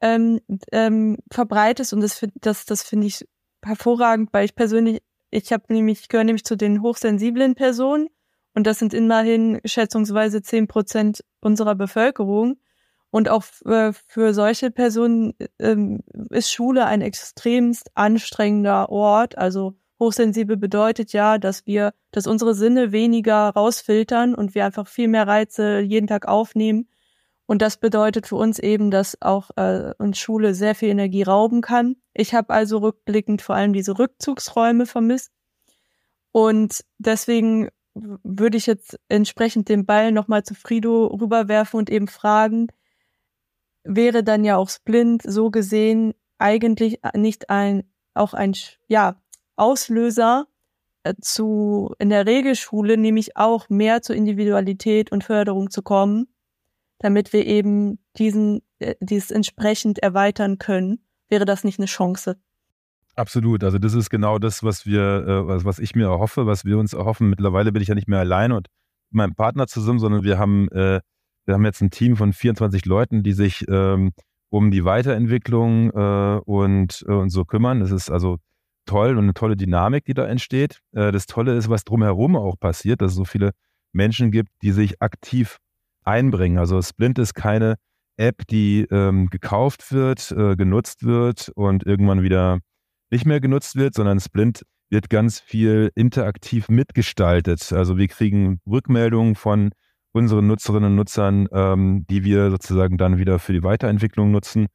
ähm, 0.00 0.40
ähm, 0.72 1.18
verbreitest 1.30 1.92
und 1.92 2.00
das, 2.00 2.24
das, 2.40 2.64
das 2.66 2.82
finde 2.82 3.06
ich 3.06 3.26
hervorragend, 3.64 4.30
weil 4.32 4.44
ich 4.44 4.54
persönlich, 4.54 5.02
ich 5.30 5.52
habe 5.52 5.64
nämlich, 5.72 6.00
ich 6.02 6.08
gehöre 6.08 6.24
nämlich 6.24 6.44
zu 6.44 6.56
den 6.56 6.82
hochsensiblen 6.82 7.54
Personen 7.54 8.08
und 8.54 8.66
das 8.66 8.78
sind 8.78 8.94
immerhin 8.94 9.60
schätzungsweise 9.64 10.42
zehn 10.42 10.68
Prozent 10.68 11.24
unserer 11.40 11.74
Bevölkerung. 11.74 12.56
Und 13.10 13.28
auch 13.28 13.44
äh, 13.64 13.92
für 14.08 14.34
solche 14.34 14.70
Personen 14.70 15.34
ähm, 15.58 16.00
ist 16.30 16.52
Schule 16.52 16.86
ein 16.86 17.00
extremst 17.00 17.90
anstrengender 17.94 18.88
Ort. 18.88 19.38
Also 19.38 19.74
hochsensibel 20.00 20.56
bedeutet 20.56 21.12
ja, 21.12 21.38
dass 21.38 21.66
wir, 21.66 21.94
dass 22.10 22.26
unsere 22.26 22.54
Sinne 22.54 22.92
weniger 22.92 23.50
rausfiltern 23.50 24.34
und 24.34 24.54
wir 24.54 24.64
einfach 24.64 24.88
viel 24.88 25.08
mehr 25.08 25.26
Reize 25.26 25.80
jeden 25.80 26.06
Tag 26.06 26.26
aufnehmen. 26.26 26.88
Und 27.46 27.60
das 27.60 27.76
bedeutet 27.76 28.26
für 28.26 28.36
uns 28.36 28.58
eben, 28.58 28.90
dass 28.90 29.20
auch 29.20 29.50
äh, 29.56 29.92
uns 29.98 30.18
Schule 30.18 30.54
sehr 30.54 30.74
viel 30.74 30.88
Energie 30.88 31.22
rauben 31.22 31.60
kann. 31.60 31.96
Ich 32.14 32.34
habe 32.34 32.54
also 32.54 32.78
rückblickend 32.78 33.42
vor 33.42 33.54
allem 33.54 33.72
diese 33.72 33.98
Rückzugsräume 33.98 34.86
vermisst. 34.86 35.30
Und 36.32 36.84
deswegen 36.98 37.68
würde 37.94 38.56
ich 38.56 38.66
jetzt 38.66 38.98
entsprechend 39.08 39.68
den 39.68 39.86
Ball 39.86 40.10
nochmal 40.10 40.42
zu 40.42 40.54
Frido 40.54 41.06
rüberwerfen 41.06 41.78
und 41.78 41.90
eben 41.90 42.08
fragen, 42.08 42.68
wäre 43.84 44.24
dann 44.24 44.44
ja 44.44 44.56
auch 44.56 44.68
Splint 44.68 45.22
so 45.22 45.50
gesehen 45.50 46.14
eigentlich 46.38 47.00
nicht 47.14 47.50
ein, 47.50 47.84
auch 48.14 48.34
ein, 48.34 48.54
ja, 48.88 49.20
Auslöser 49.56 50.46
äh, 51.04 51.14
zu, 51.20 51.94
in 51.98 52.08
der 52.08 52.26
Regelschule 52.26 52.96
nämlich 52.96 53.36
auch 53.36 53.68
mehr 53.68 54.00
zur 54.02 54.16
Individualität 54.16 55.12
und 55.12 55.22
Förderung 55.22 55.70
zu 55.70 55.82
kommen, 55.82 56.26
damit 56.98 57.32
wir 57.34 57.46
eben 57.46 57.98
diesen, 58.16 58.62
äh, 58.78 58.94
dieses 59.00 59.30
entsprechend 59.30 59.98
erweitern 59.98 60.58
können. 60.58 61.04
Wäre 61.28 61.44
das 61.44 61.62
nicht 61.62 61.78
eine 61.78 61.86
Chance? 61.86 62.36
Absolut. 63.16 63.62
Also 63.62 63.78
das 63.78 63.92
ist 63.92 64.08
genau 64.08 64.38
das, 64.38 64.64
was 64.64 64.86
wir, 64.86 65.02
äh, 65.02 65.64
was 65.64 65.78
ich 65.78 65.94
mir 65.94 66.06
erhoffe, 66.06 66.46
was 66.46 66.64
wir 66.64 66.78
uns 66.78 66.94
erhoffen. 66.94 67.28
Mittlerweile 67.28 67.70
bin 67.70 67.82
ich 67.82 67.88
ja 67.88 67.94
nicht 67.94 68.08
mehr 68.08 68.20
allein 68.20 68.50
und 68.50 68.68
meinem 69.10 69.34
Partner 69.34 69.66
zusammen, 69.66 70.00
sondern 70.00 70.24
wir 70.24 70.38
haben 70.38 70.68
wir 70.70 71.54
haben 71.54 71.64
jetzt 71.64 71.82
ein 71.82 71.90
Team 71.90 72.16
von 72.16 72.32
24 72.32 72.86
Leuten, 72.86 73.22
die 73.22 73.34
sich 73.34 73.66
ähm, 73.68 74.12
um 74.48 74.70
die 74.70 74.84
Weiterentwicklung 74.84 75.90
und, 75.90 77.02
und 77.02 77.30
so 77.30 77.44
kümmern. 77.44 77.80
Das 77.80 77.92
ist 77.92 78.10
also 78.10 78.38
toll 78.86 79.16
und 79.16 79.24
eine 79.24 79.34
tolle 79.34 79.56
Dynamik, 79.56 80.04
die 80.04 80.14
da 80.14 80.26
entsteht. 80.26 80.80
Äh, 80.92 81.12
das 81.12 81.26
Tolle 81.26 81.54
ist, 81.56 81.68
was 81.68 81.84
drumherum 81.84 82.36
auch 82.36 82.58
passiert, 82.58 83.00
dass 83.02 83.12
es 83.12 83.16
so 83.16 83.24
viele 83.24 83.52
Menschen 83.92 84.30
gibt, 84.30 84.50
die 84.62 84.72
sich 84.72 85.00
aktiv 85.00 85.58
einbringen. 86.02 86.58
Also 86.58 86.80
Splint 86.82 87.18
ist 87.18 87.34
keine 87.34 87.76
App, 88.16 88.46
die 88.48 88.86
ähm, 88.90 89.28
gekauft 89.30 89.92
wird, 89.92 90.30
äh, 90.32 90.56
genutzt 90.56 91.04
wird 91.04 91.50
und 91.54 91.84
irgendwann 91.84 92.22
wieder 92.22 92.60
nicht 93.10 93.26
mehr 93.26 93.40
genutzt 93.40 93.76
wird, 93.76 93.94
sondern 93.94 94.20
Splint 94.20 94.62
wird 94.90 95.10
ganz 95.10 95.40
viel 95.40 95.90
interaktiv 95.94 96.68
mitgestaltet. 96.68 97.72
Also 97.72 97.96
wir 97.96 98.08
kriegen 98.08 98.60
Rückmeldungen 98.66 99.34
von 99.34 99.70
unseren 100.12 100.46
Nutzerinnen 100.46 100.90
und 100.90 100.96
Nutzern, 100.96 101.48
ähm, 101.52 102.06
die 102.08 102.24
wir 102.24 102.50
sozusagen 102.50 102.96
dann 102.96 103.18
wieder 103.18 103.38
für 103.38 103.52
die 103.52 103.62
Weiterentwicklung 103.62 104.30
nutzen. 104.30 104.66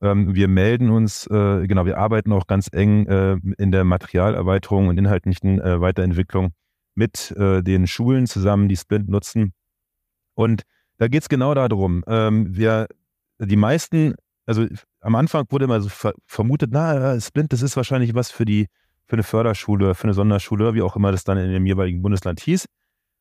Ähm, 0.00 0.34
wir 0.34 0.48
melden 0.48 0.90
uns, 0.90 1.26
äh, 1.26 1.66
genau, 1.66 1.84
wir 1.84 1.98
arbeiten 1.98 2.32
auch 2.32 2.46
ganz 2.46 2.68
eng 2.72 3.06
äh, 3.06 3.36
in 3.58 3.72
der 3.72 3.84
Materialerweiterung 3.84 4.88
und 4.88 4.98
inhaltlichen 4.98 5.60
äh, 5.60 5.80
Weiterentwicklung 5.80 6.52
mit 6.94 7.32
äh, 7.32 7.62
den 7.62 7.86
Schulen 7.86 8.26
zusammen, 8.26 8.68
die 8.68 8.76
Splint 8.76 9.08
nutzen. 9.08 9.52
Und 10.34 10.62
da 10.98 11.08
geht 11.08 11.22
es 11.22 11.28
genau 11.28 11.54
darum. 11.54 12.04
Ähm, 12.06 12.56
wir, 12.56 12.86
die 13.38 13.56
meisten, 13.56 14.14
also 14.46 14.66
am 15.00 15.14
Anfang 15.14 15.46
wurde 15.50 15.64
immer 15.64 15.80
so 15.80 15.88
ver 15.88 16.12
vermutet, 16.26 16.70
na, 16.72 17.20
Splint, 17.20 17.52
das 17.52 17.62
ist 17.62 17.76
wahrscheinlich 17.76 18.14
was 18.14 18.30
für 18.30 18.44
die, 18.44 18.66
für 19.06 19.14
eine 19.14 19.22
Förderschule, 19.22 19.94
für 19.94 20.04
eine 20.04 20.14
Sonderschule, 20.14 20.74
wie 20.74 20.82
auch 20.82 20.96
immer 20.96 21.12
das 21.12 21.24
dann 21.24 21.38
in 21.38 21.52
dem 21.52 21.66
jeweiligen 21.66 22.02
Bundesland 22.02 22.40
hieß. 22.40 22.66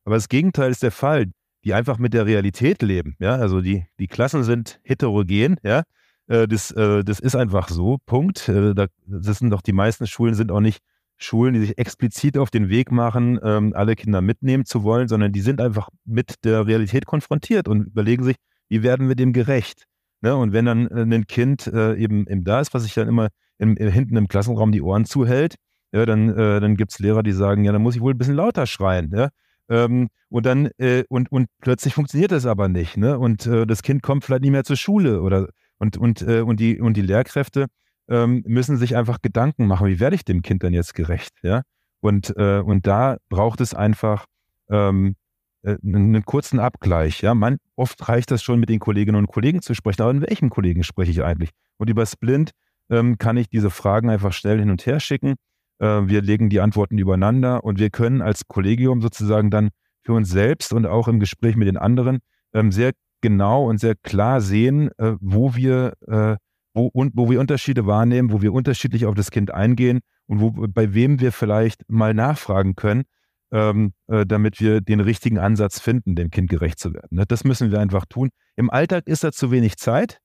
Aber 0.06 0.16
das 0.16 0.30
Gegenteil 0.30 0.72
ist 0.72 0.84
der 0.84 0.92
Fall 0.92 1.28
die 1.68 1.74
einfach 1.74 1.98
mit 1.98 2.14
der 2.14 2.26
Realität 2.26 2.82
leben. 2.82 3.18
Ja, 3.20 3.36
also 3.36 3.60
die, 3.60 3.86
die 4.00 4.08
Klassen 4.08 4.44
sind 4.44 4.80
heterogen, 4.84 5.58
ja. 5.64 5.84
Äh, 6.28 6.48
das, 6.48 6.72
äh, 6.72 7.04
das 7.04 7.20
ist 7.20 7.36
einfach 7.36 7.70
so. 7.70 7.98
Punkt. 8.06 8.50
Äh, 8.50 8.74
das 9.06 9.40
sind 9.40 9.50
doch 9.52 9.62
die 9.62 9.74
meisten 9.74 10.08
Schulen 10.08 10.34
sind 10.34 10.52
auch 10.52 10.60
nicht 10.60 10.80
Schulen, 11.18 11.54
die 11.54 11.62
sich 11.62 11.78
explizit 11.78 12.38
auf 12.38 12.52
den 12.52 12.70
Weg 12.70 12.92
machen, 12.92 13.40
ähm, 13.42 13.74
alle 13.76 13.96
Kinder 13.96 14.22
mitnehmen 14.22 14.66
zu 14.66 14.84
wollen, 14.84 15.08
sondern 15.08 15.32
die 15.32 15.42
sind 15.42 15.60
einfach 15.62 15.90
mit 16.06 16.44
der 16.44 16.68
Realität 16.68 17.08
konfrontiert 17.08 17.68
und 17.68 17.88
überlegen 17.88 18.24
sich, 18.24 18.36
wie 18.70 18.84
werden 18.84 19.08
wir 19.08 19.16
dem 19.16 19.34
gerecht? 19.34 19.86
Ne? 20.22 20.36
Und 20.36 20.54
wenn 20.54 20.66
dann 20.66 20.88
ein 20.88 21.26
Kind 21.26 21.68
eben, 21.68 22.28
eben 22.28 22.44
da 22.44 22.60
ist, 22.60 22.74
was 22.74 22.84
sich 22.84 22.94
dann 22.94 23.08
immer 23.08 23.30
im, 23.58 23.78
hinten 23.78 24.18
im 24.18 24.28
Klassenraum 24.28 24.72
die 24.72 24.82
Ohren 24.82 25.06
zuhält, 25.06 25.56
dann, 25.92 26.36
dann 26.36 26.76
gibt 26.76 26.92
es 26.92 27.00
Lehrer, 27.00 27.24
die 27.24 27.32
sagen, 27.32 27.64
ja, 27.64 27.72
dann 27.72 27.82
muss 27.82 27.96
ich 27.96 28.02
wohl 28.02 28.14
ein 28.14 28.18
bisschen 28.18 28.36
lauter 28.36 28.66
schreien. 28.68 29.30
Ähm, 29.70 30.10
und 30.30 30.46
dann, 30.46 30.70
äh, 30.78 31.04
und, 31.10 31.32
und 31.32 31.48
plötzlich 31.62 31.94
funktioniert 31.94 32.32
das 32.32 32.46
aber 32.46 32.68
nicht, 32.68 32.98
ne? 32.98 33.20
Und 33.20 33.46
äh, 33.46 33.66
das 33.66 33.84
Kind 33.84 34.02
kommt 34.02 34.24
vielleicht 34.24 34.44
nicht 34.44 34.52
mehr 34.52 34.64
zur 34.64 34.78
Schule 34.78 35.22
oder 35.22 35.50
und, 35.78 35.98
und, 35.98 36.22
äh, 36.22 36.42
und, 36.42 36.60
die, 36.60 36.80
und 36.80 36.96
die 36.96 37.02
Lehrkräfte 37.02 37.68
ähm, 38.10 38.44
müssen 38.48 38.78
sich 38.78 38.96
einfach 38.96 39.22
Gedanken 39.22 39.68
machen, 39.68 39.88
wie 39.88 40.00
werde 40.00 40.16
ich 40.16 40.26
dem 40.26 40.42
Kind 40.42 40.64
dann 40.64 40.74
jetzt 40.74 40.94
gerecht, 40.94 41.34
ja? 41.44 41.62
Und, 42.00 42.34
äh, 42.38 42.60
und 42.60 42.86
da 42.88 43.18
braucht 43.30 43.60
es 43.60 43.74
einfach 43.74 44.26
ähm, 44.70 45.16
äh, 45.64 45.78
einen 45.84 46.24
kurzen 46.24 46.60
Abgleich, 46.60 47.22
ja? 47.22 47.34
Man, 47.34 47.58
oft 47.76 48.08
reicht 48.08 48.32
das 48.32 48.44
schon, 48.44 48.60
mit 48.60 48.70
den 48.70 48.80
Kolleginnen 48.80 49.18
und 49.18 49.28
Kollegen 49.28 49.62
zu 49.62 49.74
sprechen, 49.74 50.04
aber 50.04 50.12
in 50.12 50.22
welchem 50.22 50.50
Kollegen 50.50 50.84
spreche 50.84 51.12
ich 51.12 51.24
eigentlich? 51.24 51.52
Und 51.78 51.90
über 51.90 52.06
Splint 52.06 52.52
ähm, 52.90 53.18
kann 53.18 53.38
ich 53.38 53.50
diese 53.50 53.70
Fragen 53.70 54.10
einfach 54.10 54.32
schnell 54.32 54.60
hin 54.60 54.70
und 54.70 54.86
her 54.86 55.00
schicken 55.00 55.36
äh, 55.80 55.86
wir 55.86 56.22
legen 56.22 56.50
die 56.50 56.60
Antworten 56.60 56.98
übereinander 56.98 57.64
und 57.64 57.80
wir 57.80 57.90
können 57.90 58.22
als 58.22 58.48
Kollegium 58.48 59.02
sozusagen 59.02 59.52
dann 59.52 59.70
für 60.04 60.14
uns 60.14 60.30
selbst 60.30 60.74
und 60.74 60.86
auch 60.86 61.08
im 61.08 61.20
Gespräch 61.20 61.56
mit 61.56 61.68
den 61.68 61.78
anderen 61.78 62.20
ähm, 62.54 62.72
sehr 62.72 62.94
genau 63.22 63.70
und 63.70 63.80
sehr 63.80 63.96
klar 63.96 64.42
sehen, 64.42 64.90
äh, 64.98 65.16
wo 65.20 65.56
wir 65.56 65.94
äh, 66.08 66.38
wo, 66.78 66.88
und, 66.94 67.14
wo 67.16 67.30
wir 67.30 67.40
Unterschiede 67.40 67.88
wahrnehmen, 67.88 68.32
wo 68.32 68.42
wir 68.42 68.54
unterschiedlich 68.54 69.06
auf 69.06 69.16
das 69.16 69.32
Kind 69.32 69.52
eingehen 69.52 70.00
und 70.28 70.40
wo, 70.40 70.52
bei 70.52 70.94
wem 70.94 71.20
wir 71.20 71.32
vielleicht 71.32 71.82
mal 71.90 72.14
nachfragen 72.14 72.76
können, 72.76 73.04
ähm, 73.52 73.94
äh, 74.08 74.26
damit 74.26 74.60
wir 74.60 74.82
den 74.82 75.00
richtigen 75.00 75.40
Ansatz 75.40 75.80
finden, 75.80 76.16
dem 76.16 76.30
Kind 76.30 76.50
gerecht 76.50 76.80
zu 76.80 76.94
werden. 76.94 77.10
Ne? 77.18 77.26
Das 77.28 77.44
müssen 77.44 77.72
wir 77.72 77.80
einfach 77.80 78.06
tun. 78.06 78.30
Im 78.56 78.70
Alltag 78.70 79.08
ist 79.08 79.24
da 79.24 79.32
zu 79.32 79.52
wenig 79.52 79.78
Zeit. 79.78 80.20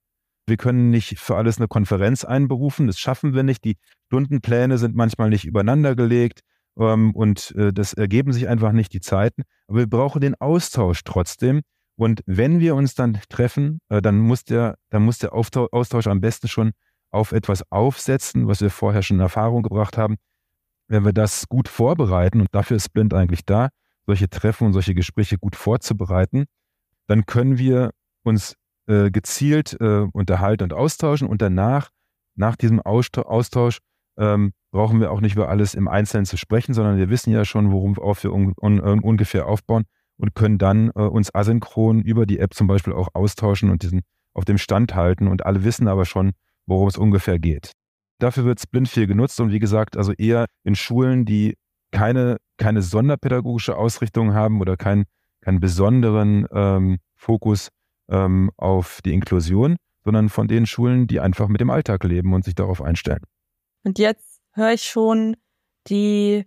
Wir 0.46 0.56
können 0.56 0.90
nicht 0.90 1.18
für 1.18 1.36
alles 1.36 1.58
eine 1.58 1.68
Konferenz 1.68 2.24
einberufen, 2.24 2.86
das 2.86 2.98
schaffen 2.98 3.32
wir 3.32 3.44
nicht. 3.44 3.64
Die 3.64 3.76
Stundenpläne 4.06 4.76
sind 4.76 4.94
manchmal 4.94 5.30
nicht 5.30 5.44
übereinander 5.44 5.94
gelegt 5.94 6.40
ähm, 6.78 7.14
und 7.14 7.54
äh, 7.56 7.72
das 7.72 7.94
ergeben 7.94 8.32
sich 8.32 8.48
einfach 8.48 8.72
nicht 8.72 8.92
die 8.92 9.00
Zeiten. 9.00 9.42
Aber 9.68 9.78
wir 9.78 9.86
brauchen 9.88 10.20
den 10.20 10.34
Austausch 10.34 11.02
trotzdem. 11.04 11.62
Und 11.96 12.22
wenn 12.26 12.60
wir 12.60 12.74
uns 12.74 12.94
dann 12.94 13.20
treffen, 13.28 13.80
äh, 13.88 14.00
dann 14.00 14.18
muss 14.18 14.44
der, 14.44 14.76
dann 14.90 15.04
muss 15.04 15.18
der 15.18 15.34
Austausch 15.34 16.06
am 16.06 16.20
besten 16.20 16.48
schon 16.48 16.72
auf 17.10 17.32
etwas 17.32 17.70
aufsetzen, 17.70 18.48
was 18.48 18.60
wir 18.60 18.70
vorher 18.70 19.02
schon 19.02 19.18
in 19.18 19.20
Erfahrung 19.20 19.62
gebracht 19.62 19.98
haben. 19.98 20.16
Wenn 20.88 21.04
wir 21.04 21.12
das 21.12 21.48
gut 21.48 21.68
vorbereiten, 21.68 22.40
und 22.40 22.48
dafür 22.52 22.76
ist 22.76 22.86
Splint 22.86 23.14
eigentlich 23.14 23.44
da, 23.44 23.68
solche 24.06 24.28
Treffen 24.28 24.66
und 24.66 24.72
solche 24.72 24.94
Gespräche 24.94 25.38
gut 25.38 25.54
vorzubereiten, 25.54 26.46
dann 27.06 27.26
können 27.26 27.58
wir 27.58 27.90
uns 28.22 28.56
äh, 28.86 29.10
gezielt 29.10 29.76
äh, 29.80 30.06
unterhalten 30.12 30.64
und 30.64 30.72
austauschen 30.72 31.28
und 31.28 31.42
danach, 31.42 31.90
nach 32.34 32.56
diesem 32.56 32.80
Austausch, 32.80 33.78
ähm, 34.16 34.52
brauchen 34.70 35.00
wir 35.00 35.10
auch 35.10 35.20
nicht 35.20 35.34
über 35.36 35.48
alles 35.48 35.74
im 35.74 35.86
Einzelnen 35.86 36.24
zu 36.24 36.36
sprechen, 36.36 36.72
sondern 36.72 36.96
wir 36.96 37.10
wissen 37.10 37.32
ja 37.32 37.44
schon, 37.44 37.70
worauf 37.70 38.24
wir 38.24 38.32
un 38.32 38.54
un 38.58 38.80
ungefähr 38.80 39.46
aufbauen 39.46 39.84
und 40.18 40.34
können 40.34 40.58
dann 40.58 40.90
äh, 40.94 41.02
uns 41.02 41.34
asynchron 41.34 42.00
über 42.02 42.26
die 42.26 42.38
App 42.38 42.54
zum 42.54 42.66
Beispiel 42.66 42.92
auch 42.92 43.08
austauschen 43.14 43.70
und 43.70 43.82
diesen 43.82 44.02
auf 44.34 44.44
dem 44.44 44.58
Stand 44.58 44.94
halten 44.94 45.28
und 45.28 45.44
alle 45.44 45.64
wissen 45.64 45.88
aber 45.88 46.04
schon, 46.04 46.32
worum 46.66 46.88
es 46.88 46.96
ungefähr 46.96 47.38
geht. 47.38 47.72
Dafür 48.18 48.44
wird 48.44 48.60
Splint 48.60 48.88
viel 48.88 49.06
genutzt 49.06 49.40
und 49.40 49.50
wie 49.50 49.58
gesagt, 49.58 49.96
also 49.96 50.12
eher 50.12 50.46
in 50.64 50.74
Schulen, 50.74 51.24
die 51.24 51.56
keine, 51.90 52.38
keine 52.56 52.82
sonderpädagogische 52.82 53.76
Ausrichtung 53.76 54.32
haben 54.32 54.60
oder 54.60 54.76
keinen, 54.76 55.04
keinen 55.42 55.60
besonderen 55.60 56.46
ähm, 56.52 56.98
Fokus 57.16 57.68
ähm, 58.08 58.50
auf 58.56 59.00
die 59.04 59.12
Inklusion, 59.12 59.76
sondern 60.04 60.28
von 60.28 60.48
den 60.48 60.66
Schulen, 60.66 61.06
die 61.06 61.20
einfach 61.20 61.48
mit 61.48 61.60
dem 61.60 61.70
Alltag 61.70 62.04
leben 62.04 62.32
und 62.32 62.44
sich 62.44 62.54
darauf 62.54 62.80
einstellen. 62.80 63.22
Und 63.84 63.98
jetzt 63.98 64.40
höre 64.52 64.72
ich 64.72 64.84
schon 64.84 65.36
die 65.88 66.44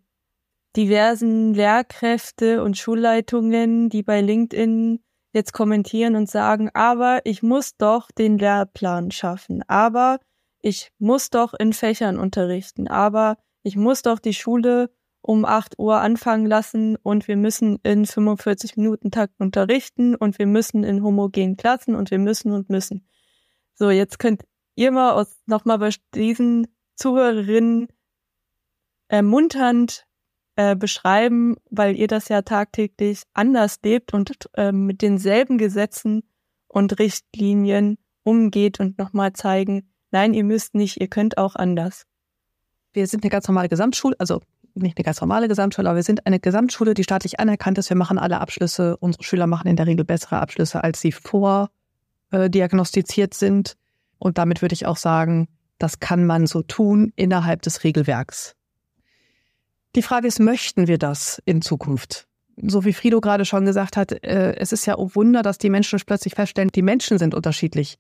diversen 0.76 1.54
Lehrkräfte 1.54 2.64
und 2.64 2.78
Schulleitungen, 2.78 3.90
die 3.90 4.04
bei 4.04 4.22
LinkedIn 4.22 5.00
jetzt 5.32 5.54
kommentieren 5.54 6.16
und 6.16 6.30
sagen, 6.30 6.70
aber 6.74 7.22
ich 7.26 7.44
muss 7.44 7.78
doch 7.78 8.10
den 8.12 8.38
Lehrplan 8.38 9.12
schaffen, 9.12 9.64
aber 9.68 10.20
ich 10.62 10.92
muss 10.98 11.30
doch 11.30 11.54
in 11.54 11.74
Fächern 11.74 12.18
unterrichten, 12.18 12.88
aber 12.88 13.38
ich 13.62 13.76
muss 13.76 14.02
doch 14.02 14.20
die 14.20 14.34
Schule 14.34 14.90
um 15.22 15.44
8 15.44 15.80
Uhr 15.80 16.00
anfangen 16.00 16.46
lassen 16.46 16.98
und 16.98 17.28
wir 17.28 17.36
müssen 17.36 17.80
in 17.84 18.06
45 18.06 18.78
Minuten 18.78 19.12
Takt 19.12 19.40
unterrichten 19.40 20.16
und 20.16 20.40
wir 20.40 20.46
müssen 20.46 20.84
in 20.84 21.04
homogenen 21.04 21.58
Klassen 21.58 21.96
und 21.96 22.12
wir 22.12 22.20
müssen 22.20 22.52
und 22.52 22.70
müssen. 22.70 23.08
So, 23.74 23.90
jetzt 23.90 24.20
könnt 24.20 24.44
ihr 24.76 24.92
mal 24.92 25.14
aus, 25.14 25.36
nochmal 25.48 25.80
bei 25.80 25.90
diesen 26.14 26.68
Zuhörerinnen 26.96 27.88
ermunternd 29.08 30.06
äh, 30.56 30.76
beschreiben, 30.76 31.56
weil 31.70 31.96
ihr 31.96 32.08
das 32.08 32.30
ja 32.30 32.42
tagtäglich 32.42 33.24
anders 33.34 33.80
lebt 33.84 34.14
und 34.14 34.32
äh, 34.56 34.72
mit 34.72 35.02
denselben 35.02 35.58
Gesetzen 35.58 36.24
und 36.68 37.00
Richtlinien 37.00 37.98
umgeht 38.24 38.80
und 38.80 38.98
nochmal 38.98 39.34
zeigen, 39.34 39.90
nein, 40.12 40.34
ihr 40.34 40.44
müsst 40.44 40.76
nicht, 40.76 41.00
ihr 41.00 41.08
könnt 41.08 41.38
auch 41.38 41.56
anders. 41.56 42.06
Wir 42.94 43.08
sind 43.08 43.24
eine 43.24 43.30
ganz 43.30 43.48
normale 43.48 43.70
Gesamtschule, 43.70 44.16
also 44.20 44.42
nicht 44.76 44.98
eine 44.98 45.04
ganz 45.04 45.22
normale 45.22 45.48
Gesamtschule, 45.48 45.88
aber 45.90 45.98
wir 45.98 46.04
sind 46.04 46.26
eine 46.26 46.40
Gesamtschule, 46.40 46.94
die 46.94 47.04
staatlich 47.04 47.40
anerkannt 47.40 47.78
ist. 47.78 47.90
Wir 47.90 47.98
machen 47.98 48.18
alle 48.18 48.42
Abschlüsse. 48.42 48.98
Unsere 48.98 49.24
Schüler 49.24 49.48
machen 49.48 49.68
in 49.68 49.78
der 49.78 49.88
Regel 49.88 50.06
bessere 50.06 50.40
Abschlüsse, 50.40 50.84
als 50.84 51.02
sie 51.02 51.14
vordiagnostiziert 51.14 53.34
äh, 53.34 53.38
sind. 53.38 53.78
Und 54.20 54.38
damit 54.38 54.62
würde 54.62 54.74
ich 54.74 54.86
auch 54.86 54.98
sagen, 54.98 55.48
das 55.80 56.00
kann 56.00 56.26
man 56.26 56.46
so 56.48 56.62
tun 56.62 57.12
innerhalb 57.16 57.62
des 57.62 57.84
Regelwerks. 57.84 58.56
Die 59.96 60.02
Frage 60.02 60.28
ist, 60.28 60.40
möchten 60.40 60.88
wir 60.88 60.98
das 60.98 61.42
in 61.46 61.62
Zukunft? 61.62 62.28
So 62.58 62.84
wie 62.84 62.94
Frido 62.94 63.22
gerade 63.22 63.46
schon 63.46 63.66
gesagt 63.66 63.96
hat, 63.96 64.12
äh, 64.12 64.56
es 64.58 64.74
ist 64.74 64.86
ja 64.86 64.98
ein 64.98 65.16
Wunder, 65.16 65.42
dass 65.42 65.58
die 65.58 65.70
Menschen 65.70 66.00
plötzlich 66.06 66.36
feststellen, 66.36 66.70
die 66.74 66.82
Menschen 66.82 67.18
sind 67.18 67.34
unterschiedlich. 67.34 67.98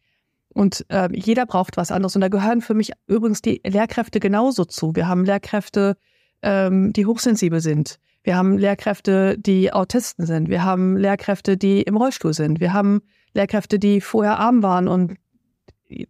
Und 0.49 0.85
äh, 0.89 1.09
jeder 1.13 1.45
braucht 1.45 1.77
was 1.77 1.91
anderes. 1.91 2.15
Und 2.15 2.21
da 2.21 2.29
gehören 2.29 2.61
für 2.61 2.73
mich 2.73 2.91
übrigens 3.07 3.41
die 3.41 3.61
Lehrkräfte 3.65 4.19
genauso 4.19 4.65
zu. 4.65 4.95
Wir 4.95 5.07
haben 5.07 5.25
Lehrkräfte, 5.25 5.97
ähm, 6.41 6.93
die 6.93 7.05
hochsensibel 7.05 7.59
sind. 7.59 7.97
Wir 8.23 8.35
haben 8.35 8.57
Lehrkräfte, 8.57 9.37
die 9.37 9.71
Autisten 9.71 10.25
sind. 10.25 10.49
Wir 10.49 10.63
haben 10.63 10.97
Lehrkräfte, 10.97 11.57
die 11.57 11.81
im 11.81 11.97
Rollstuhl 11.97 12.33
sind. 12.33 12.59
Wir 12.59 12.73
haben 12.73 13.01
Lehrkräfte, 13.33 13.79
die 13.79 14.01
vorher 14.01 14.39
arm 14.39 14.63
waren 14.63 14.87
und 14.87 15.15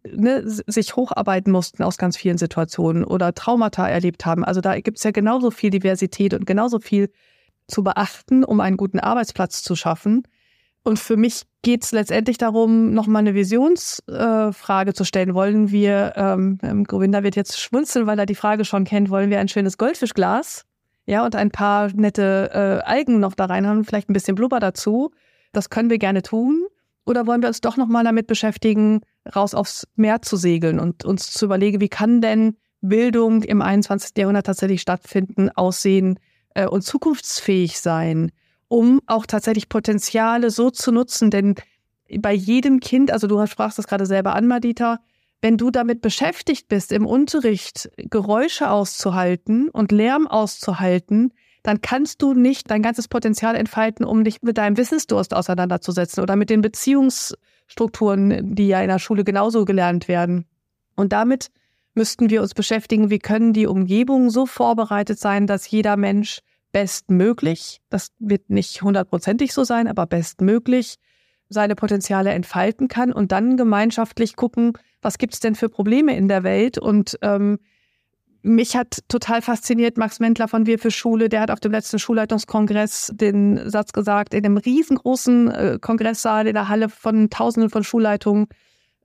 ne, 0.09 0.43
sich 0.45 0.95
hocharbeiten 0.95 1.51
mussten 1.51 1.83
aus 1.83 1.97
ganz 1.97 2.17
vielen 2.17 2.37
Situationen 2.37 3.03
oder 3.03 3.33
Traumata 3.33 3.87
erlebt 3.87 4.25
haben. 4.25 4.43
Also 4.43 4.61
da 4.61 4.79
gibt 4.79 4.97
es 4.97 5.03
ja 5.03 5.11
genauso 5.11 5.51
viel 5.51 5.69
Diversität 5.69 6.33
und 6.33 6.45
genauso 6.45 6.79
viel 6.79 7.09
zu 7.67 7.83
beachten, 7.83 8.43
um 8.43 8.59
einen 8.59 8.77
guten 8.77 8.99
Arbeitsplatz 8.99 9.63
zu 9.63 9.75
schaffen. 9.75 10.23
Und 10.83 10.99
für 10.99 11.17
mich 11.17 11.41
geht 11.63 11.83
es 11.83 11.91
letztendlich 11.91 12.37
darum, 12.37 12.93
nochmal 12.93 13.21
eine 13.21 13.33
Visionsfrage 13.33 14.89
äh, 14.91 14.93
zu 14.93 15.03
stellen. 15.03 15.33
Wollen 15.33 15.71
wir, 15.71 16.13
ähm, 16.15 16.59
ähm, 16.61 16.83
Govinda 16.83 17.23
wird 17.23 17.35
jetzt 17.35 17.59
schmunzeln, 17.59 18.05
weil 18.05 18.19
er 18.19 18.27
die 18.27 18.35
Frage 18.35 18.65
schon 18.65 18.83
kennt, 18.83 19.09
wollen 19.09 19.31
wir 19.31 19.39
ein 19.39 19.47
schönes 19.47 19.79
Goldfischglas? 19.79 20.63
Ja, 21.07 21.25
und 21.25 21.35
ein 21.35 21.49
paar 21.49 21.91
nette 21.93 22.51
äh, 22.53 22.87
Algen 22.87 23.19
noch 23.19 23.33
da 23.33 23.45
rein 23.45 23.65
haben, 23.65 23.83
vielleicht 23.83 24.09
ein 24.09 24.13
bisschen 24.13 24.35
Blubber 24.35 24.59
dazu. 24.59 25.11
Das 25.53 25.71
können 25.71 25.89
wir 25.89 25.97
gerne 25.97 26.21
tun. 26.21 26.65
Oder 27.05 27.25
wollen 27.25 27.41
wir 27.41 27.47
uns 27.47 27.61
doch 27.61 27.77
nochmal 27.77 28.03
damit 28.03 28.27
beschäftigen, 28.27 29.01
raus 29.33 29.53
aufs 29.53 29.87
Meer 29.95 30.21
zu 30.21 30.37
segeln 30.37 30.79
und 30.79 31.05
uns 31.05 31.31
zu 31.31 31.45
überlegen, 31.45 31.81
wie 31.81 31.89
kann 31.89 32.21
denn 32.21 32.57
Bildung 32.81 33.43
im 33.43 33.61
21. 33.61 34.11
Jahrhundert 34.17 34.45
tatsächlich 34.45 34.81
stattfinden, 34.81 35.49
aussehen 35.49 36.19
äh, 36.53 36.67
und 36.67 36.83
zukunftsfähig 36.83 37.79
sein, 37.79 38.31
um 38.67 39.01
auch 39.07 39.25
tatsächlich 39.25 39.69
Potenziale 39.69 40.51
so 40.51 40.69
zu 40.69 40.91
nutzen. 40.91 41.31
Denn 41.31 41.55
bei 42.19 42.33
jedem 42.33 42.79
Kind, 42.79 43.11
also 43.11 43.27
du 43.27 43.45
sprachst 43.47 43.77
das 43.77 43.87
gerade 43.87 44.05
selber 44.05 44.35
an, 44.35 44.47
Madita, 44.47 44.99
wenn 45.41 45.57
du 45.57 45.69
damit 45.69 46.01
beschäftigt 46.01 46.67
bist, 46.67 46.91
im 46.91 47.05
Unterricht 47.05 47.89
Geräusche 47.97 48.69
auszuhalten 48.69 49.69
und 49.69 49.91
Lärm 49.91 50.27
auszuhalten, 50.27 51.33
dann 51.61 51.81
kannst 51.81 52.21
du 52.21 52.33
nicht 52.33 52.69
dein 52.69 52.81
ganzes 52.81 53.07
Potenzial 53.07 53.55
entfalten, 53.55 54.05
um 54.05 54.23
dich 54.23 54.41
mit 54.43 54.57
deinem 54.57 54.77
Wissensdurst 54.77 55.33
auseinanderzusetzen 55.33 56.21
oder 56.21 56.35
mit 56.35 56.49
den 56.49 56.61
Beziehungsstrukturen, 57.65 58.55
die 58.55 58.67
ja 58.67 58.81
in 58.81 58.89
der 58.89 58.99
Schule 58.99 59.23
genauso 59.23 59.65
gelernt 59.65 60.07
werden. 60.07 60.45
Und 60.95 61.13
damit 61.13 61.49
müssten 61.93 62.29
wir 62.29 62.41
uns 62.41 62.53
beschäftigen, 62.53 63.09
wie 63.09 63.19
können 63.19 63.53
die 63.53 63.67
Umgebungen 63.67 64.29
so 64.29 64.45
vorbereitet 64.45 65.19
sein, 65.19 65.47
dass 65.47 65.69
jeder 65.69 65.97
Mensch 65.97 66.39
bestmöglich, 66.71 67.81
das 67.89 68.09
wird 68.19 68.49
nicht 68.49 68.81
hundertprozentig 68.81 69.53
so 69.53 69.63
sein, 69.63 69.87
aber 69.87 70.05
bestmöglich 70.05 70.95
seine 71.47 71.75
Potenziale 71.75 72.31
entfalten 72.31 72.87
kann 72.87 73.13
und 73.13 73.31
dann 73.31 73.55
gemeinschaftlich 73.55 74.35
gucken, 74.35 74.73
was 75.01 75.17
gibt 75.17 75.33
es 75.35 75.39
denn 75.39 75.55
für 75.55 75.69
Probleme 75.69 76.15
in 76.15 76.27
der 76.27 76.43
Welt 76.43 76.77
und 76.77 77.17
ähm, 77.21 77.59
mich 78.45 78.77
hat 78.77 78.99
total 79.07 79.41
fasziniert 79.41 79.97
Max 79.97 80.19
Mentler 80.19 80.47
von 80.47 80.65
Wir 80.65 80.77
für 80.77 80.91
Schule. 80.91 81.29
Der 81.29 81.41
hat 81.41 81.51
auf 81.51 81.59
dem 81.59 81.71
letzten 81.71 81.97
Schulleitungskongress 81.97 83.11
den 83.15 83.69
Satz 83.69 83.91
gesagt, 83.91 84.33
in 84.33 84.45
einem 84.45 84.57
riesengroßen 84.57 85.51
äh, 85.51 85.79
Kongresssaal 85.81 86.47
in 86.47 86.53
der 86.53 86.69
Halle 86.69 86.89
von 86.89 87.29
Tausenden 87.29 87.71
von 87.71 87.83
Schulleitungen. 87.83 88.47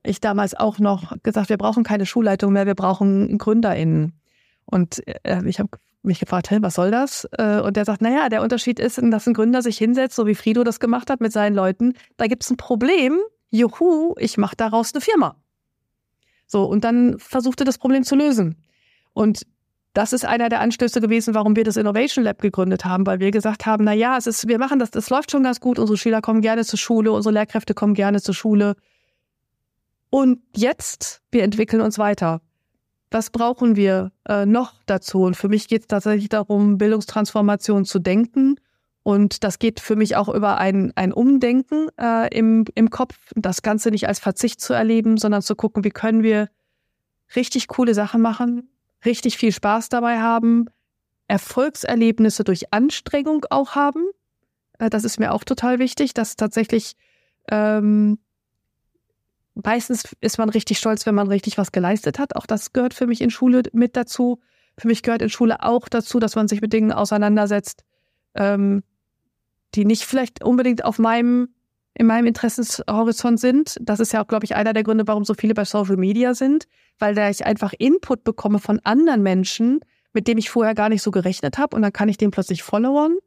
Ich 0.03 0.21
damals 0.21 0.53
auch 0.53 0.79
noch 0.79 1.15
gesagt, 1.23 1.49
wir 1.49 1.57
brauchen 1.57 1.83
keine 1.83 2.05
Schulleitung 2.05 2.53
mehr, 2.53 2.67
wir 2.67 2.75
brauchen 2.75 3.37
GründerInnen. 3.37 4.13
Und 4.65 5.01
äh, 5.07 5.41
ich 5.45 5.59
habe 5.59 5.69
mich 6.03 6.19
gefragt, 6.19 6.51
hey, 6.51 6.61
was 6.61 6.75
soll 6.75 6.91
das? 6.91 7.27
Äh, 7.37 7.61
und 7.61 7.77
der 7.77 7.85
sagt, 7.85 8.01
naja, 8.01 8.29
der 8.29 8.43
Unterschied 8.43 8.79
ist, 8.79 9.01
dass 9.01 9.27
ein 9.27 9.33
Gründer 9.33 9.63
sich 9.63 9.77
hinsetzt, 9.77 10.15
so 10.15 10.27
wie 10.27 10.35
Frido 10.35 10.63
das 10.63 10.79
gemacht 10.79 11.09
hat 11.09 11.19
mit 11.19 11.31
seinen 11.31 11.55
Leuten. 11.55 11.93
Da 12.17 12.27
gibt 12.27 12.43
es 12.43 12.51
ein 12.51 12.57
Problem. 12.57 13.19
Juhu, 13.49 14.13
ich 14.17 14.37
mache 14.37 14.55
daraus 14.55 14.93
eine 14.93 15.01
Firma. 15.01 15.35
So, 16.45 16.65
und 16.65 16.83
dann 16.83 17.17
versuchte 17.17 17.63
das 17.63 17.77
Problem 17.77 18.03
zu 18.03 18.15
lösen. 18.15 18.55
Und 19.13 19.43
das 19.93 20.13
ist 20.13 20.25
einer 20.25 20.47
der 20.47 20.61
Anstöße 20.61 21.01
gewesen, 21.01 21.33
warum 21.33 21.55
wir 21.55 21.65
das 21.65 21.75
Innovation 21.75 22.23
Lab 22.23 22.41
gegründet 22.41 22.85
haben, 22.85 23.05
weil 23.05 23.19
wir 23.19 23.31
gesagt 23.31 23.65
haben, 23.65 23.83
na 23.83 23.93
ja, 23.93 24.17
es 24.17 24.25
ist, 24.25 24.47
wir 24.47 24.57
machen 24.57 24.79
das, 24.79 24.91
das 24.91 25.09
läuft 25.09 25.31
schon 25.31 25.43
ganz 25.43 25.59
gut, 25.59 25.79
unsere 25.79 25.97
Schüler 25.97 26.21
kommen 26.21 26.41
gerne 26.41 26.63
zur 26.63 26.79
Schule, 26.79 27.11
unsere 27.11 27.33
Lehrkräfte 27.33 27.73
kommen 27.73 27.93
gerne 27.93 28.21
zur 28.21 28.33
Schule. 28.33 28.75
Und 30.09 30.39
jetzt, 30.55 31.21
wir 31.31 31.43
entwickeln 31.43 31.81
uns 31.81 31.97
weiter. 31.97 32.41
Was 33.11 33.29
brauchen 33.29 33.75
wir 33.75 34.11
äh, 34.27 34.45
noch 34.45 34.73
dazu? 34.85 35.23
Und 35.23 35.35
für 35.35 35.49
mich 35.49 35.67
geht 35.67 35.81
es 35.81 35.87
tatsächlich 35.87 36.29
darum, 36.29 36.77
Bildungstransformation 36.77 37.83
zu 37.83 37.99
denken. 37.99 38.55
Und 39.03 39.43
das 39.43 39.59
geht 39.59 39.81
für 39.81 39.97
mich 39.97 40.15
auch 40.15 40.29
über 40.29 40.57
ein, 40.57 40.93
ein 40.95 41.11
Umdenken 41.11 41.87
äh, 41.99 42.33
im, 42.33 42.65
im 42.75 42.89
Kopf, 42.89 43.17
das 43.35 43.61
Ganze 43.61 43.89
nicht 43.89 44.07
als 44.07 44.19
Verzicht 44.19 44.61
zu 44.61 44.73
erleben, 44.73 45.17
sondern 45.17 45.41
zu 45.41 45.55
gucken, 45.55 45.83
wie 45.83 45.89
können 45.89 46.23
wir 46.23 46.49
richtig 47.35 47.67
coole 47.67 47.93
Sachen 47.93 48.21
machen, 48.21 48.69
richtig 49.05 49.37
viel 49.37 49.51
Spaß 49.51 49.89
dabei 49.89 50.19
haben, 50.19 50.65
Erfolgserlebnisse 51.27 52.43
durch 52.43 52.73
Anstrengung 52.73 53.45
auch 53.49 53.75
haben. 53.75 54.05
Äh, 54.79 54.89
das 54.89 55.03
ist 55.03 55.19
mir 55.19 55.31
auch 55.31 55.43
total 55.43 55.79
wichtig, 55.79 56.13
dass 56.13 56.35
tatsächlich 56.35 56.95
ähm, 57.49 58.19
meistens 59.55 60.15
ist 60.21 60.37
man 60.37 60.49
richtig 60.49 60.77
stolz, 60.77 61.05
wenn 61.05 61.15
man 61.15 61.27
richtig 61.27 61.57
was 61.57 61.71
geleistet 61.71 62.19
hat. 62.19 62.35
Auch 62.35 62.45
das 62.45 62.73
gehört 62.73 62.93
für 62.93 63.07
mich 63.07 63.21
in 63.21 63.29
Schule 63.29 63.63
mit 63.73 63.95
dazu. 63.95 64.39
Für 64.77 64.87
mich 64.87 65.03
gehört 65.03 65.21
in 65.21 65.29
Schule 65.29 65.63
auch 65.63 65.89
dazu, 65.89 66.19
dass 66.19 66.35
man 66.35 66.47
sich 66.47 66.61
mit 66.61 66.73
Dingen 66.73 66.91
auseinandersetzt, 66.91 67.83
ähm, 68.35 68.83
die 69.75 69.85
nicht 69.85 70.03
vielleicht 70.03 70.43
unbedingt 70.43 70.83
auf 70.85 70.99
meinem 70.99 71.49
in 71.93 72.07
meinem 72.07 72.27
Interessenshorizont 72.27 73.39
sind. 73.39 73.77
Das 73.81 73.99
ist 73.99 74.13
ja 74.13 74.23
auch, 74.23 74.27
glaube 74.27 74.45
ich, 74.45 74.55
einer 74.55 74.73
der 74.73 74.83
Gründe, 74.83 75.07
warum 75.07 75.25
so 75.25 75.33
viele 75.33 75.53
bei 75.53 75.65
Social 75.65 75.97
Media 75.97 76.33
sind, 76.33 76.67
weil 76.99 77.15
da 77.15 77.29
ich 77.29 77.45
einfach 77.45 77.73
Input 77.77 78.23
bekomme 78.23 78.59
von 78.59 78.79
anderen 78.83 79.21
Menschen, 79.23 79.81
mit 80.13 80.27
dem 80.27 80.37
ich 80.37 80.49
vorher 80.49 80.75
gar 80.75 80.89
nicht 80.89 81.01
so 81.01 81.11
gerechnet 81.11 81.57
habe 81.57 81.75
und 81.75 81.81
dann 81.81 81.93
kann 81.93 82.09
ich 82.09 82.17
den 82.17 82.31
plötzlich 82.31 82.63
followern. 82.63 83.17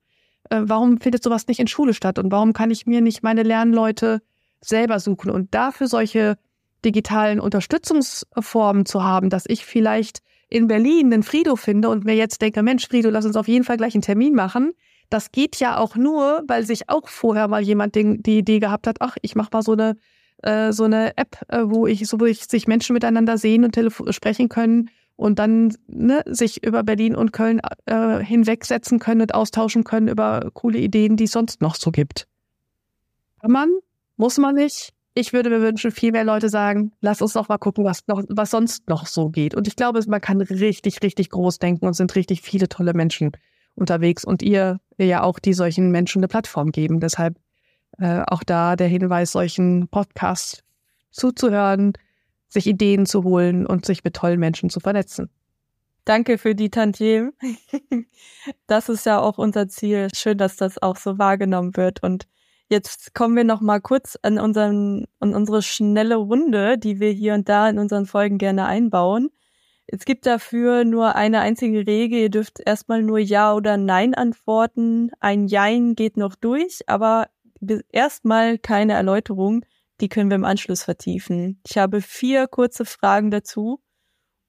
Äh, 0.51 0.63
warum 0.65 1.01
findet 1.01 1.23
sowas 1.23 1.47
nicht 1.47 1.61
in 1.61 1.67
Schule 1.67 1.95
statt 1.95 2.19
und 2.19 2.31
warum 2.31 2.53
kann 2.53 2.71
ich 2.71 2.87
mir 2.87 3.01
nicht 3.01 3.23
meine 3.23 3.43
Lernleute 3.43 4.23
selber 4.61 4.99
suchen 4.99 5.31
und 5.31 5.55
dafür 5.55 5.89
solche 5.89 6.37
digitalen 6.85 7.41
Unterstützungsformen 7.41 8.87
zu 8.87 9.03
haben, 9.03 9.31
dass 9.31 9.45
ich 9.47 9.65
vielleicht 9.65 10.21
in 10.49 10.69
Berlin 10.69 11.11
den 11.11 11.23
Frido 11.23 11.57
finde 11.57 11.89
und 11.89 12.05
mir 12.05 12.15
jetzt 12.15 12.41
denke, 12.43 12.63
Mensch, 12.63 12.87
Frido, 12.87 13.11
lass 13.11 13.25
uns 13.25 13.37
auf 13.37 13.49
jeden 13.49 13.65
Fall 13.65 13.77
gleich 13.77 13.95
einen 13.95 14.03
Termin 14.03 14.35
machen, 14.35 14.73
das 15.11 15.33
geht 15.33 15.57
ja 15.61 15.79
auch 15.79 15.97
nur, 15.97 16.43
weil 16.47 16.67
sich 16.67 16.89
auch 16.89 17.09
vorher 17.09 17.49
mal 17.49 17.63
jemand 17.63 17.95
den, 17.95 18.23
die 18.23 18.39
Idee 18.39 18.59
gehabt 18.59 18.87
hat, 18.87 18.97
ach, 19.01 19.17
ich 19.23 19.35
mache 19.35 19.51
mal 19.53 19.63
so 19.63 19.73
eine 19.73 19.97
äh, 20.43 20.73
so 20.73 20.85
eine 20.85 21.17
App, 21.17 21.39
äh, 21.49 21.63
wo 21.65 21.87
ich 21.87 22.07
so 22.07 22.21
wo 22.21 22.27
ich 22.27 22.45
sich 22.45 22.67
Menschen 22.67 22.93
miteinander 22.93 23.39
sehen 23.39 23.65
und 23.65 23.77
sprechen 24.11 24.49
können 24.49 24.91
und 25.17 25.39
dann 25.39 25.75
ne, 25.87 26.23
sich 26.27 26.65
über 26.65 26.83
Berlin 26.83 27.15
und 27.17 27.33
Köln 27.33 27.61
äh, 27.87 28.19
hinwegsetzen 28.23 28.99
können 28.99 29.23
und 29.23 29.35
austauschen 29.35 29.85
können 29.85 30.09
über 30.09 30.51
coole 30.53 30.79
Ideen, 30.79 31.17
die 31.17 31.25
es 31.25 31.33
sonst 31.33 31.61
noch 31.61 31.77
so 31.77 31.91
gibt. 31.91 32.27
Kann 33.41 33.53
man, 33.53 33.71
muss 34.17 34.39
man 34.39 34.55
nicht. 34.55 34.91
Ich 35.17 35.33
würde 35.33 35.49
mir 35.49 35.61
wünschen, 35.61 35.93
viel 35.93 36.11
mehr 36.11 36.25
Leute 36.25 36.49
sagen, 36.49 36.93
lass 37.01 37.23
uns 37.23 37.35
doch 37.35 37.49
mal 37.49 37.59
gucken, 37.59 37.85
was 37.85 38.01
noch, 38.09 38.25
was 38.29 38.51
sonst 38.51 38.89
noch 38.89 39.07
so 39.07 39.29
geht. 39.29 39.55
Und 39.55 39.69
ich 39.69 39.77
glaube, 39.77 40.01
man 40.09 40.21
kann 40.21 40.41
richtig, 40.41 41.03
richtig 41.03 41.31
groß 41.31 41.61
denken 41.61 41.87
und 41.87 41.95
sind 41.95 42.17
richtig 42.17 42.43
viele 42.43 42.69
tolle 42.69 42.95
Menschen 42.95 43.31
unterwegs 43.75 44.25
und 44.25 44.43
ihr 44.43 44.79
ja 44.99 45.23
auch 45.23 45.39
die 45.39 45.55
solchen 45.55 45.91
Menschen 45.91 46.21
eine 46.21 46.29
Plattform 46.29 46.71
geben. 46.73 47.01
Deshalb 47.01 47.37
Äh, 47.99 48.23
auch 48.27 48.43
da 48.43 48.77
der 48.77 48.89
Hinweis, 48.89 49.33
solchen 49.33 49.89
Podcasts 49.89 50.63
zuzuhören, 51.11 51.93
sich 52.49 52.67
Ideen 52.67 53.07
zu 53.07 53.23
holen 53.23 53.67
und 53.67 53.87
sich 53.87 54.03
mit 54.03 54.17
tollen 54.17 54.41
Menschen 54.41 54.71
zu 54.71 54.81
vernetzen. 54.81 55.31
Danke 56.05 56.39
für 56.39 56.55
die 56.55 56.71
Tantiem. 56.71 57.33
Das 58.67 58.89
ist 58.89 59.07
ja 59.07 59.21
auch 59.21 59.39
unser 59.39 59.69
Ziel. 59.69 60.09
Schön, 60.15 60.39
dass 60.39 60.57
das 60.57 60.83
auch 60.83 60.97
so 60.97 61.19
wahrgenommen 61.19 61.77
wird. 61.77 62.03
Und 62.03 62.27
jetzt 62.69 63.15
kommen 63.15 63.37
wir 63.37 63.45
noch 63.45 63.61
mal 63.61 63.81
kurz 63.81 64.19
an, 64.23 64.39
unseren, 64.39 65.07
an 65.21 65.35
unsere 65.35 65.63
schnelle 65.63 66.17
Runde, 66.17 66.77
die 66.77 67.01
wir 67.01 67.11
hier 67.11 67.35
und 67.35 67.49
da 67.49 67.69
in 67.71 67.79
unseren 67.79 68.07
Folgen 68.07 68.39
gerne 68.39 68.67
einbauen. 68.67 69.31
Es 69.87 70.05
gibt 70.05 70.27
dafür 70.27 70.85
nur 70.85 71.15
eine 71.15 71.41
einzige 71.41 71.87
Regel. 71.87 72.19
Ihr 72.21 72.31
dürft 72.31 72.61
erstmal 72.65 73.03
nur 73.03 73.19
Ja 73.19 73.55
oder 73.55 73.77
Nein 73.77 74.15
antworten. 74.15 75.11
Ein 75.21 75.47
Jein 75.47 75.95
geht 75.95 76.17
noch 76.17 76.35
durch, 76.35 76.81
aber 76.87 77.29
erstmal 77.91 78.59
keine 78.59 78.95
Erläuterung. 78.95 79.65
Die 80.01 80.09
können 80.09 80.31
wir 80.31 80.37
im 80.37 80.45
Anschluss 80.45 80.83
vertiefen. 80.83 81.61
Ich 81.69 81.79
habe 81.79 82.01
vier 82.01 82.47
kurze 82.47 82.85
Fragen 82.85 83.31
dazu. 83.31 83.81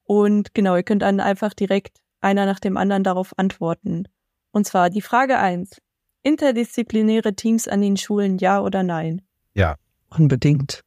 Und 0.04 0.54
genau, 0.54 0.76
ihr 0.76 0.82
könnt 0.82 1.02
dann 1.02 1.20
einfach 1.20 1.52
direkt 1.54 1.98
einer 2.20 2.46
nach 2.46 2.60
dem 2.60 2.76
anderen 2.76 3.04
darauf 3.04 3.38
antworten. 3.38 4.08
Und 4.52 4.66
zwar 4.66 4.90
die 4.90 5.02
Frage 5.02 5.38
eins: 5.38 5.80
Interdisziplinäre 6.22 7.34
Teams 7.34 7.68
an 7.68 7.82
den 7.82 7.96
Schulen, 7.96 8.38
ja 8.38 8.60
oder 8.60 8.82
nein? 8.82 9.22
Ja. 9.54 9.76
Unbedingt. 10.08 10.82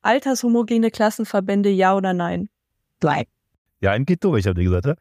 Altershomogene 0.00 0.90
Klassenverbände, 0.90 1.68
ja 1.68 1.94
oder 1.96 2.12
nein? 2.12 2.48
Nein. 3.02 3.24
Ja, 3.82 3.90
ein 3.90 4.06
geht 4.06 4.22
durch, 4.22 4.46
habt 4.46 4.58
ihr 4.58 4.64
gesagt, 4.64 4.86
ja? 4.86 4.96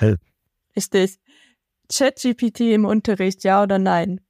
Richtig. 0.76 1.18
ChatGPT 1.92 2.60
im 2.60 2.84
Unterricht, 2.84 3.42
ja 3.42 3.64
oder 3.64 3.80
nein? 3.80 4.20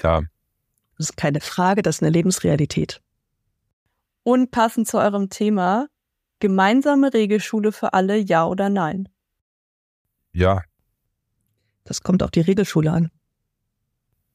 Ja. 0.00 0.22
Das 0.96 1.10
ist 1.10 1.16
keine 1.16 1.40
Frage, 1.40 1.82
das 1.82 1.96
ist 1.96 2.02
eine 2.02 2.12
Lebensrealität. 2.12 3.02
Und 4.22 4.52
passend 4.52 4.86
zu 4.86 4.98
eurem 4.98 5.28
Thema, 5.28 5.88
gemeinsame 6.38 7.12
Regelschule 7.12 7.72
für 7.72 7.94
alle, 7.94 8.16
ja 8.16 8.46
oder 8.46 8.70
nein? 8.70 9.08
Ja. 10.32 10.62
Das 11.82 12.02
kommt 12.02 12.22
auf 12.22 12.30
die 12.30 12.42
Regelschule 12.42 12.92
an. 12.92 13.10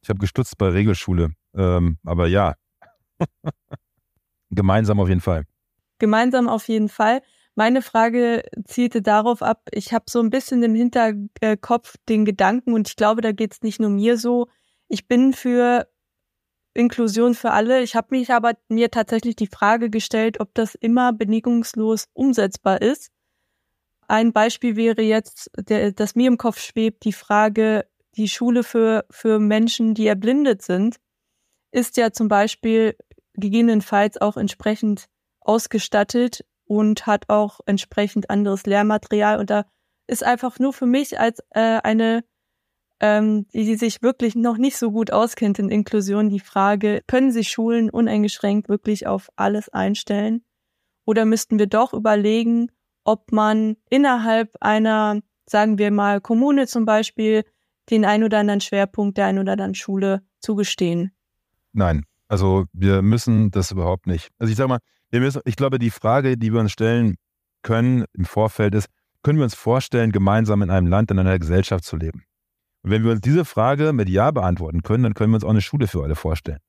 Ich 0.01 0.09
habe 0.09 0.19
gestutzt 0.19 0.57
bei 0.57 0.67
Regelschule, 0.67 1.31
ähm, 1.53 1.97
aber 2.03 2.27
ja. 2.27 2.55
Gemeinsam 4.49 4.99
auf 4.99 5.07
jeden 5.07 5.21
Fall. 5.21 5.45
Gemeinsam 5.97 6.49
auf 6.49 6.67
jeden 6.67 6.89
Fall. 6.89 7.21
Meine 7.59 7.81
Frage 7.81 8.43
zielte 8.63 9.01
darauf 9.01 9.41
ab, 9.41 9.67
ich 9.73 9.91
habe 9.91 10.05
so 10.07 10.21
ein 10.21 10.29
bisschen 10.29 10.63
im 10.63 10.75
Hinterkopf 10.75 11.95
den 12.07 12.23
Gedanken 12.23 12.71
und 12.71 12.87
ich 12.87 12.95
glaube, 12.95 13.19
da 13.19 13.33
geht 13.33 13.51
es 13.51 13.63
nicht 13.63 13.81
nur 13.81 13.89
mir 13.89 14.17
so. 14.17 14.47
Ich 14.87 15.09
bin 15.09 15.33
für 15.33 15.85
Inklusion 16.73 17.35
für 17.35 17.51
alle. 17.51 17.81
Ich 17.81 17.97
habe 17.97 18.15
mich 18.15 18.31
aber 18.31 18.53
mir 18.69 18.91
tatsächlich 18.91 19.35
die 19.35 19.47
Frage 19.47 19.89
gestellt, 19.89 20.39
ob 20.39 20.53
das 20.53 20.73
immer 20.73 21.11
bedingungslos 21.11 22.05
umsetzbar 22.13 22.81
ist. 22.81 23.11
Ein 24.07 24.31
Beispiel 24.31 24.77
wäre 24.77 25.01
jetzt, 25.01 25.51
der, 25.57 25.91
das 25.91 26.15
mir 26.15 26.29
im 26.29 26.37
Kopf 26.37 26.61
schwebt, 26.61 27.03
die 27.03 27.11
Frage, 27.11 27.85
die 28.15 28.29
Schule 28.29 28.63
für, 28.63 29.03
für 29.09 29.37
Menschen, 29.37 29.95
die 29.95 30.07
erblindet 30.07 30.61
sind, 30.61 30.95
ist 31.73 31.97
ja 31.97 32.13
zum 32.13 32.29
Beispiel 32.29 32.95
gegebenenfalls 33.33 34.15
auch 34.15 34.37
entsprechend 34.37 35.09
ausgestattet 35.41 36.45
und 36.69 37.07
hat 37.07 37.29
auch 37.29 37.61
entsprechend 37.65 38.29
anderes 38.29 38.67
Lehrmaterial. 38.67 39.39
Und 39.39 39.49
da 39.49 39.65
ist 40.05 40.23
einfach 40.23 40.59
nur 40.59 40.71
für 40.71 40.85
mich 40.85 41.19
als 41.19 41.39
äh, 41.49 41.79
eine, 41.83 42.23
ähm, 42.99 43.47
die, 43.47 43.65
die 43.65 43.75
sich 43.75 44.03
wirklich 44.03 44.35
noch 44.35 44.57
nicht 44.57 44.77
so 44.77 44.91
gut 44.91 45.11
auskennt 45.11 45.57
in 45.57 45.69
Inklusion, 45.69 46.29
die 46.29 46.39
Frage, 46.39 47.01
können 47.07 47.31
sich 47.31 47.49
Schulen 47.49 47.89
uneingeschränkt 47.89 48.69
wirklich 48.69 49.07
auf 49.07 49.29
alles 49.35 49.69
einstellen? 49.69 50.45
Oder 51.05 51.25
müssten 51.25 51.57
wir 51.57 51.65
doch 51.65 51.91
überlegen, 51.91 52.71
ob 53.03 53.31
man 53.31 53.75
innerhalb 53.89 54.55
einer, 54.61 55.21
sagen 55.47 55.79
wir 55.79 55.89
mal, 55.89 56.21
Kommune 56.21 56.67
zum 56.67 56.85
Beispiel, 56.85 57.45
den 57.89 58.05
ein 58.05 58.23
oder 58.23 58.37
anderen 58.37 58.61
Schwerpunkt 58.61 59.17
der 59.17 59.25
ein 59.25 59.39
oder 59.39 59.53
anderen 59.53 59.73
Schule 59.73 60.21
zugestehen? 60.39 61.13
Nein, 61.73 62.05
also 62.27 62.65
wir 62.73 63.01
müssen 63.01 63.49
das 63.49 63.71
überhaupt 63.71 64.05
nicht. 64.05 64.29
Also 64.37 64.51
ich 64.51 64.57
sage 64.57 64.69
mal, 64.69 64.79
müssen, 65.11 65.41
ich 65.45 65.55
glaube, 65.55 65.79
die 65.79 65.89
Frage, 65.89 66.37
die 66.37 66.53
wir 66.53 66.59
uns 66.59 66.71
stellen 66.71 67.15
können 67.63 68.05
im 68.13 68.25
Vorfeld 68.25 68.75
ist, 68.75 68.87
können 69.23 69.39
wir 69.39 69.43
uns 69.43 69.55
vorstellen, 69.55 70.11
gemeinsam 70.11 70.61
in 70.61 70.69
einem 70.69 70.87
Land, 70.87 71.11
in 71.11 71.19
einer 71.19 71.37
Gesellschaft 71.39 71.83
zu 71.83 71.97
leben? 71.97 72.23
Und 72.83 72.91
wenn 72.91 73.03
wir 73.03 73.11
uns 73.11 73.21
diese 73.21 73.43
Frage 73.43 73.91
mit 73.91 74.07
Ja 74.07 74.31
beantworten 74.31 74.83
können, 74.83 75.03
dann 75.03 75.13
können 75.13 75.31
wir 75.31 75.35
uns 75.35 75.43
auch 75.43 75.49
eine 75.49 75.61
Schule 75.61 75.87
für 75.87 76.03
alle 76.03 76.15
vorstellen. 76.15 76.59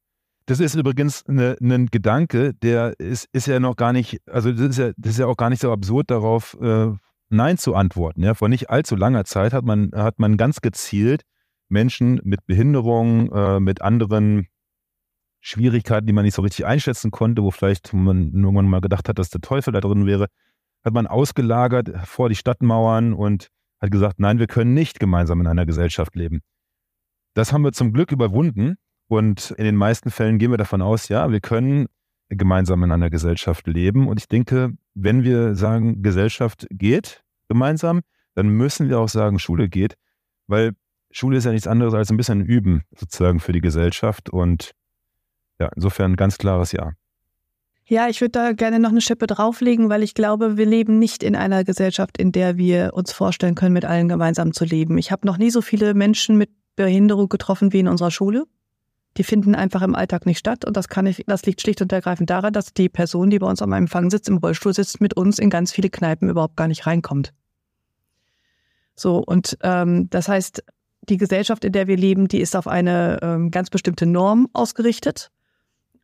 Das 0.46 0.58
ist 0.58 0.74
übrigens 0.74 1.24
ein 1.28 1.86
Gedanke, 1.92 2.54
der 2.54 2.98
ist, 2.98 3.28
ist 3.32 3.46
ja 3.46 3.60
noch 3.60 3.76
gar 3.76 3.92
nicht, 3.92 4.18
also 4.28 4.50
das 4.50 4.70
ist 4.70 4.78
ja, 4.78 4.90
das 4.96 5.12
ist 5.12 5.18
ja 5.18 5.26
auch 5.26 5.36
gar 5.36 5.50
nicht 5.50 5.60
so 5.60 5.70
absurd 5.70 6.10
darauf, 6.10 6.56
äh, 6.60 6.92
Nein 7.28 7.58
zu 7.58 7.76
antworten. 7.76 8.24
Ja? 8.24 8.34
Vor 8.34 8.48
nicht 8.48 8.70
allzu 8.70 8.96
langer 8.96 9.24
Zeit 9.24 9.52
hat 9.52 9.64
man, 9.64 9.92
hat 9.94 10.18
man 10.18 10.36
ganz 10.36 10.60
gezielt 10.60 11.22
Menschen 11.68 12.20
mit 12.24 12.44
Behinderungen, 12.46 13.30
äh, 13.30 13.60
mit 13.60 13.80
anderen 13.80 14.48
Schwierigkeiten, 15.40 16.06
die 16.06 16.12
man 16.12 16.24
nicht 16.24 16.34
so 16.34 16.42
richtig 16.42 16.66
einschätzen 16.66 17.10
konnte, 17.10 17.42
wo 17.42 17.50
vielleicht 17.50 17.92
man 17.92 18.32
irgendwann 18.32 18.68
mal 18.68 18.80
gedacht 18.80 19.08
hat, 19.08 19.18
dass 19.18 19.30
der 19.30 19.40
Teufel 19.40 19.72
da 19.72 19.80
drin 19.80 20.06
wäre, 20.06 20.26
hat 20.84 20.94
man 20.94 21.06
ausgelagert 21.06 21.90
vor 22.04 22.28
die 22.28 22.34
Stadtmauern 22.34 23.12
und 23.12 23.48
hat 23.80 23.90
gesagt, 23.90 24.20
nein, 24.20 24.38
wir 24.38 24.46
können 24.46 24.74
nicht 24.74 25.00
gemeinsam 25.00 25.40
in 25.40 25.46
einer 25.46 25.66
Gesellschaft 25.66 26.14
leben. 26.14 26.40
Das 27.34 27.52
haben 27.52 27.62
wir 27.62 27.72
zum 27.72 27.92
Glück 27.92 28.12
überwunden 28.12 28.76
und 29.08 29.52
in 29.52 29.64
den 29.64 29.76
meisten 29.76 30.10
Fällen 30.10 30.38
gehen 30.38 30.50
wir 30.50 30.58
davon 30.58 30.82
aus, 30.82 31.08
ja, 31.08 31.30
wir 31.30 31.40
können 31.40 31.86
gemeinsam 32.28 32.82
in 32.84 32.92
einer 32.92 33.10
Gesellschaft 33.10 33.66
leben. 33.66 34.08
Und 34.08 34.20
ich 34.20 34.28
denke, 34.28 34.72
wenn 34.94 35.24
wir 35.24 35.54
sagen, 35.54 36.02
Gesellschaft 36.02 36.66
geht 36.70 37.22
gemeinsam, 37.48 38.00
dann 38.34 38.48
müssen 38.48 38.88
wir 38.88 39.00
auch 39.00 39.08
sagen, 39.08 39.38
Schule 39.38 39.68
geht, 39.68 39.96
weil 40.46 40.72
Schule 41.10 41.38
ist 41.38 41.44
ja 41.44 41.52
nichts 41.52 41.66
anderes 41.66 41.94
als 41.94 42.10
ein 42.10 42.16
bisschen 42.16 42.44
Üben 42.44 42.82
sozusagen 42.94 43.40
für 43.40 43.52
die 43.52 43.60
Gesellschaft 43.60 44.30
und 44.30 44.72
ja, 45.60 45.70
insofern 45.76 46.12
ein 46.12 46.16
ganz 46.16 46.38
klares 46.38 46.72
Ja. 46.72 46.92
Ja, 47.84 48.08
ich 48.08 48.20
würde 48.20 48.30
da 48.30 48.52
gerne 48.52 48.78
noch 48.78 48.90
eine 48.90 49.00
Schippe 49.00 49.26
drauflegen, 49.26 49.88
weil 49.88 50.04
ich 50.04 50.14
glaube, 50.14 50.56
wir 50.56 50.64
leben 50.64 51.00
nicht 51.00 51.24
in 51.24 51.34
einer 51.34 51.64
Gesellschaft, 51.64 52.18
in 52.18 52.30
der 52.30 52.56
wir 52.56 52.92
uns 52.94 53.10
vorstellen 53.10 53.56
können, 53.56 53.72
mit 53.72 53.84
allen 53.84 54.08
gemeinsam 54.08 54.52
zu 54.52 54.64
leben. 54.64 54.96
Ich 54.96 55.10
habe 55.10 55.26
noch 55.26 55.38
nie 55.38 55.50
so 55.50 55.60
viele 55.60 55.92
Menschen 55.94 56.38
mit 56.38 56.50
Behinderung 56.76 57.28
getroffen 57.28 57.72
wie 57.72 57.80
in 57.80 57.88
unserer 57.88 58.12
Schule. 58.12 58.44
Die 59.16 59.24
finden 59.24 59.56
einfach 59.56 59.82
im 59.82 59.96
Alltag 59.96 60.24
nicht 60.24 60.38
statt 60.38 60.64
und 60.64 60.76
das 60.76 60.86
kann 60.86 61.04
ich, 61.06 61.24
das 61.26 61.44
liegt 61.46 61.62
schlicht 61.62 61.82
und 61.82 61.92
ergreifend 61.92 62.30
daran, 62.30 62.52
dass 62.52 62.72
die 62.72 62.88
Person, 62.88 63.28
die 63.28 63.40
bei 63.40 63.48
uns 63.48 63.60
am 63.60 63.72
Empfang 63.72 64.08
sitzt, 64.08 64.28
im 64.28 64.36
Rollstuhl 64.36 64.72
sitzt, 64.72 65.00
mit 65.00 65.14
uns 65.14 65.40
in 65.40 65.50
ganz 65.50 65.72
viele 65.72 65.90
Kneipen 65.90 66.28
überhaupt 66.28 66.56
gar 66.56 66.68
nicht 66.68 66.86
reinkommt. 66.86 67.32
So 68.94 69.18
und 69.18 69.58
ähm, 69.64 70.08
das 70.10 70.28
heißt, 70.28 70.62
die 71.08 71.16
Gesellschaft, 71.16 71.64
in 71.64 71.72
der 71.72 71.88
wir 71.88 71.96
leben, 71.96 72.28
die 72.28 72.40
ist 72.40 72.54
auf 72.54 72.68
eine 72.68 73.18
ähm, 73.20 73.50
ganz 73.50 73.68
bestimmte 73.68 74.06
Norm 74.06 74.46
ausgerichtet 74.52 75.32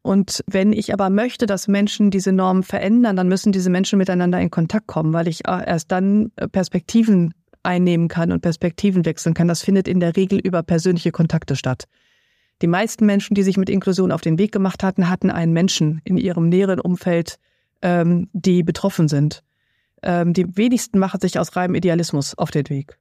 und 0.06 0.44
wenn 0.46 0.72
ich 0.72 0.92
aber 0.92 1.10
möchte, 1.10 1.46
dass 1.46 1.66
Menschen 1.66 2.12
diese 2.12 2.30
Normen 2.30 2.62
verändern, 2.62 3.16
dann 3.16 3.26
müssen 3.26 3.50
diese 3.50 3.70
Menschen 3.70 3.98
miteinander 3.98 4.40
in 4.40 4.52
Kontakt 4.52 4.86
kommen, 4.86 5.12
weil 5.12 5.26
ich 5.26 5.48
äh, 5.48 5.66
erst 5.66 5.90
dann 5.90 6.30
äh, 6.36 6.46
Perspektiven 6.46 7.34
einnehmen 7.64 8.06
kann 8.06 8.30
und 8.30 8.40
Perspektiven 8.40 9.04
wechseln 9.04 9.34
kann. 9.34 9.48
Das 9.48 9.62
findet 9.62 9.88
in 9.88 9.98
der 9.98 10.14
Regel 10.16 10.38
über 10.38 10.62
persönliche 10.62 11.10
Kontakte 11.10 11.56
statt. 11.56 11.86
Die 12.62 12.68
meisten 12.68 13.04
Menschen, 13.04 13.34
die 13.34 13.42
sich 13.42 13.56
mit 13.56 13.68
Inklusion 13.68 14.12
auf 14.12 14.20
den 14.20 14.38
Weg 14.38 14.52
gemacht 14.52 14.84
hatten, 14.84 15.10
hatten 15.10 15.28
einen 15.28 15.52
Menschen 15.52 16.00
in 16.04 16.18
ihrem 16.18 16.48
näheren 16.50 16.78
Umfeld, 16.78 17.40
ähm, 17.82 18.28
die 18.32 18.62
betroffen 18.62 19.08
sind. 19.08 19.42
Ähm, 20.04 20.32
die 20.32 20.56
wenigsten 20.56 21.00
machen 21.00 21.20
sich 21.20 21.36
aus 21.40 21.56
reinem 21.56 21.74
Idealismus 21.74 22.38
auf 22.38 22.52
den 22.52 22.68
Weg. 22.68 22.96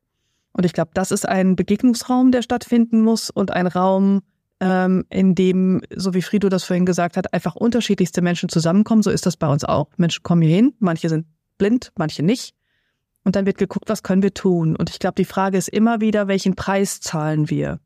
Und 0.54 0.66
ich 0.66 0.74
glaube, 0.74 0.90
das 0.96 1.12
ist 1.12 1.30
ein 1.30 1.56
Begegnungsraum, 1.56 2.32
der 2.32 2.42
stattfinden 2.42 3.04
muss 3.04 3.30
und 3.30 3.52
ein 3.52 3.68
Raum, 3.68 4.24
ähm, 4.66 5.06
in 5.12 5.36
dem, 5.36 5.82
so 5.96 6.16
wie 6.16 6.24
Frido 6.24 6.50
das 6.50 6.64
vorhin 6.64 6.88
gesagt 6.88 7.18
hat, 7.18 7.32
einfach 7.34 7.56
unterschiedlichste 7.56 8.24
Menschen 8.24 8.50
zusammenkommen. 8.50 9.04
So 9.04 9.12
ist 9.12 9.28
das 9.28 9.38
bei 9.38 9.48
uns 9.48 9.64
auch. 9.64 9.90
Menschen 9.98 10.24
kommen 10.24 10.42
hier 10.42 10.56
hin, 10.56 10.74
manche 10.80 11.08
sind 11.08 11.28
blind, 11.60 11.92
manche 11.96 12.24
nicht. 12.24 12.56
Und 13.24 13.36
dann 13.36 13.46
wird 13.46 13.60
geguckt, 13.60 13.90
was 13.90 14.02
können 14.02 14.24
wir 14.24 14.34
tun? 14.34 14.76
Und 14.76 14.90
ich 14.90 14.98
glaube, 14.98 15.16
die 15.16 15.26
Frage 15.26 15.58
ist 15.58 15.68
immer 15.68 16.02
wieder, 16.02 16.28
welchen 16.28 16.56
Preis 16.56 17.00
zahlen 17.00 17.50
wir? 17.50 17.80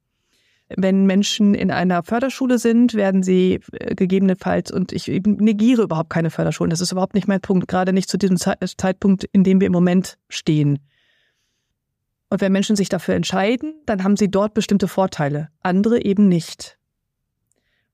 Wenn 0.69 1.05
Menschen 1.05 1.53
in 1.53 1.69
einer 1.69 2.03
Förderschule 2.03 2.59
sind, 2.59 2.93
werden 2.93 3.23
sie 3.23 3.59
äh, 3.73 3.95
gegebenenfalls, 3.95 4.71
und 4.71 4.93
ich 4.93 5.07
negiere 5.07 5.81
überhaupt 5.81 6.11
keine 6.11 6.29
Förderschulen, 6.29 6.69
das 6.69 6.79
ist 6.79 6.93
überhaupt 6.93 7.15
nicht 7.15 7.27
mein 7.27 7.41
Punkt, 7.41 7.67
gerade 7.67 7.91
nicht 7.91 8.09
zu 8.09 8.17
diesem 8.17 8.37
Zeitpunkt, 8.37 9.25
in 9.33 9.43
dem 9.43 9.59
wir 9.59 9.67
im 9.67 9.73
Moment 9.73 10.17
stehen. 10.29 10.79
Und 12.29 12.41
wenn 12.41 12.51
Menschen 12.51 12.75
sich 12.75 12.89
dafür 12.89 13.15
entscheiden, 13.15 13.73
dann 13.85 14.03
haben 14.03 14.17
sie 14.17 14.29
dort 14.29 14.53
bestimmte 14.53 14.87
Vorteile, 14.87 15.49
andere 15.61 16.03
eben 16.03 16.27
nicht. 16.27 16.77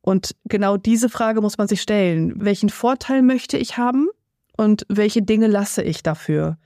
Und 0.01 0.35
genau 0.45 0.77
diese 0.77 1.09
Frage 1.09 1.41
muss 1.41 1.57
man 1.57 1.67
sich 1.67 1.81
stellen. 1.81 2.33
Welchen 2.35 2.69
Vorteil 2.69 3.21
möchte 3.21 3.57
ich 3.57 3.77
haben 3.77 4.07
und 4.55 4.85
welche 4.87 5.21
Dinge 5.21 5.47
lasse 5.47 5.81
ich 5.81 6.03
dafür? 6.03 6.57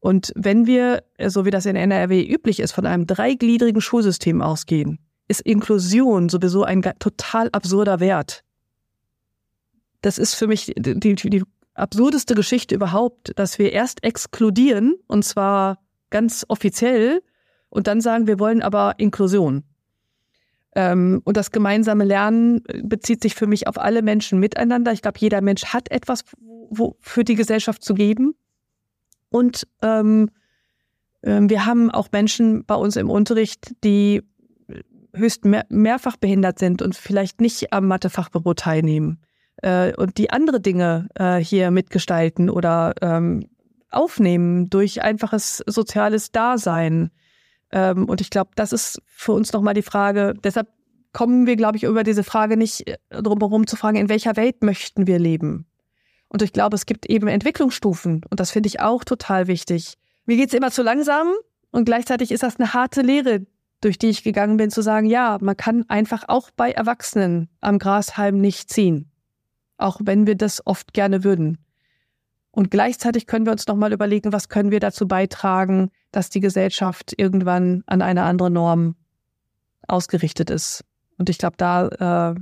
Und 0.00 0.32
wenn 0.34 0.66
wir, 0.66 1.04
so 1.26 1.44
wie 1.44 1.50
das 1.50 1.64
in 1.64 1.76
NRW 1.76 2.22
üblich 2.22 2.58
ist, 2.58 2.72
von 2.72 2.86
einem 2.86 3.06
dreigliedrigen 3.06 3.80
Schulsystem 3.80 4.42
ausgehen, 4.42 4.98
ist 5.28 5.40
Inklusion 5.42 6.28
sowieso 6.28 6.64
ein 6.64 6.82
total 6.98 7.48
absurder 7.52 8.00
Wert. 8.00 8.42
Das 10.02 10.18
ist 10.18 10.34
für 10.34 10.48
mich 10.48 10.72
die, 10.76 11.14
die, 11.14 11.44
absurdeste 11.74 12.34
Geschichte 12.34 12.74
überhaupt, 12.74 13.32
dass 13.36 13.58
wir 13.58 13.72
erst 13.72 14.04
exkludieren, 14.04 14.96
und 15.06 15.24
zwar 15.24 15.78
ganz 16.12 16.44
offiziell, 16.48 17.22
und 17.72 17.86
dann 17.86 18.02
sagen, 18.02 18.26
wir 18.26 18.38
wollen 18.38 18.60
aber 18.62 18.94
Inklusion. 18.98 19.64
Ähm, 20.74 21.22
und 21.24 21.38
das 21.38 21.50
gemeinsame 21.50 22.04
Lernen 22.04 22.62
bezieht 22.82 23.22
sich 23.22 23.34
für 23.34 23.46
mich 23.46 23.66
auf 23.66 23.78
alle 23.78 24.02
Menschen 24.02 24.38
miteinander. 24.38 24.92
Ich 24.92 25.00
glaube, 25.00 25.18
jeder 25.18 25.40
Mensch 25.40 25.64
hat 25.64 25.90
etwas 25.90 26.22
wo, 26.68 26.96
für 27.00 27.24
die 27.24 27.34
Gesellschaft 27.34 27.82
zu 27.82 27.94
geben. 27.94 28.34
Und 29.30 29.66
ähm, 29.80 30.28
äh, 31.22 31.40
wir 31.42 31.64
haben 31.64 31.90
auch 31.90 32.08
Menschen 32.12 32.66
bei 32.66 32.74
uns 32.74 32.96
im 32.96 33.08
Unterricht, 33.08 33.74
die 33.84 34.22
höchst 35.14 35.46
mehr, 35.46 35.64
mehrfach 35.70 36.18
behindert 36.18 36.58
sind 36.58 36.82
und 36.82 36.94
vielleicht 36.94 37.40
nicht 37.40 37.72
am 37.72 37.86
Mathefachbüro 37.86 38.52
teilnehmen 38.52 39.18
äh, 39.62 39.94
und 39.96 40.18
die 40.18 40.30
andere 40.30 40.60
Dinge 40.60 41.08
äh, 41.14 41.38
hier 41.38 41.70
mitgestalten 41.70 42.50
oder 42.50 42.94
ähm, 43.00 43.46
aufnehmen 43.94 44.70
durch 44.70 45.02
einfaches 45.02 45.62
soziales 45.66 46.32
Dasein. 46.32 47.10
Ähm, 47.70 48.08
und 48.08 48.20
ich 48.20 48.30
glaube, 48.30 48.50
das 48.54 48.72
ist 48.72 49.02
für 49.06 49.32
uns 49.32 49.52
nochmal 49.52 49.74
die 49.74 49.82
Frage, 49.82 50.34
deshalb 50.42 50.68
kommen 51.12 51.46
wir, 51.46 51.56
glaube 51.56 51.76
ich, 51.76 51.84
über 51.84 52.04
diese 52.04 52.24
Frage 52.24 52.56
nicht 52.56 52.88
äh, 52.88 52.96
drum 53.10 53.38
herum 53.40 53.66
zu 53.66 53.76
fragen, 53.76 53.96
in 53.96 54.08
welcher 54.08 54.36
Welt 54.36 54.62
möchten 54.62 55.06
wir 55.06 55.18
leben? 55.18 55.66
Und 56.28 56.42
ich 56.42 56.52
glaube, 56.52 56.76
es 56.76 56.86
gibt 56.86 57.06
eben 57.06 57.28
Entwicklungsstufen 57.28 58.22
und 58.30 58.40
das 58.40 58.50
finde 58.50 58.68
ich 58.68 58.80
auch 58.80 59.04
total 59.04 59.46
wichtig. 59.46 59.98
Mir 60.24 60.36
geht 60.36 60.48
es 60.48 60.54
immer 60.54 60.70
zu 60.70 60.82
langsam 60.82 61.28
und 61.70 61.84
gleichzeitig 61.84 62.32
ist 62.32 62.42
das 62.42 62.58
eine 62.58 62.72
harte 62.72 63.02
Lehre, 63.02 63.46
durch 63.82 63.98
die 63.98 64.08
ich 64.08 64.22
gegangen 64.22 64.56
bin, 64.56 64.70
zu 64.70 64.80
sagen, 64.80 65.06
ja, 65.06 65.36
man 65.40 65.56
kann 65.56 65.84
einfach 65.88 66.24
auch 66.28 66.50
bei 66.56 66.70
Erwachsenen 66.70 67.50
am 67.60 67.78
Grashalm 67.78 68.40
nicht 68.40 68.70
ziehen 68.70 69.12
auch 69.82 70.00
wenn 70.02 70.26
wir 70.26 70.36
das 70.36 70.66
oft 70.66 70.94
gerne 70.94 71.24
würden. 71.24 71.58
Und 72.52 72.70
gleichzeitig 72.70 73.26
können 73.26 73.46
wir 73.46 73.52
uns 73.52 73.66
nochmal 73.66 73.92
überlegen, 73.92 74.32
was 74.32 74.48
können 74.48 74.70
wir 74.70 74.80
dazu 74.80 75.08
beitragen, 75.08 75.90
dass 76.12 76.28
die 76.28 76.40
Gesellschaft 76.40 77.14
irgendwann 77.16 77.82
an 77.86 78.02
eine 78.02 78.22
andere 78.24 78.50
Norm 78.50 78.94
ausgerichtet 79.88 80.50
ist. 80.50 80.84
Und 81.18 81.30
ich 81.30 81.38
glaube, 81.38 81.56
da 81.56 82.34
äh, 82.34 82.40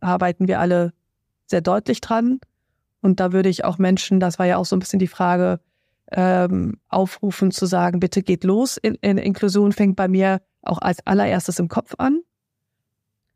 arbeiten 0.00 0.48
wir 0.48 0.60
alle 0.60 0.92
sehr 1.46 1.60
deutlich 1.60 2.00
dran. 2.00 2.40
Und 3.02 3.20
da 3.20 3.32
würde 3.32 3.50
ich 3.50 3.64
auch 3.64 3.78
Menschen, 3.78 4.18
das 4.18 4.38
war 4.38 4.46
ja 4.46 4.56
auch 4.56 4.64
so 4.64 4.74
ein 4.74 4.80
bisschen 4.80 4.98
die 4.98 5.06
Frage, 5.06 5.60
ähm, 6.10 6.78
aufrufen 6.88 7.50
zu 7.50 7.66
sagen, 7.66 8.00
bitte 8.00 8.22
geht 8.22 8.44
los. 8.44 8.78
In, 8.78 8.94
in 8.96 9.18
Inklusion 9.18 9.72
fängt 9.72 9.96
bei 9.96 10.08
mir 10.08 10.40
auch 10.62 10.78
als 10.78 11.06
allererstes 11.06 11.58
im 11.58 11.68
Kopf 11.68 11.94
an. 11.98 12.22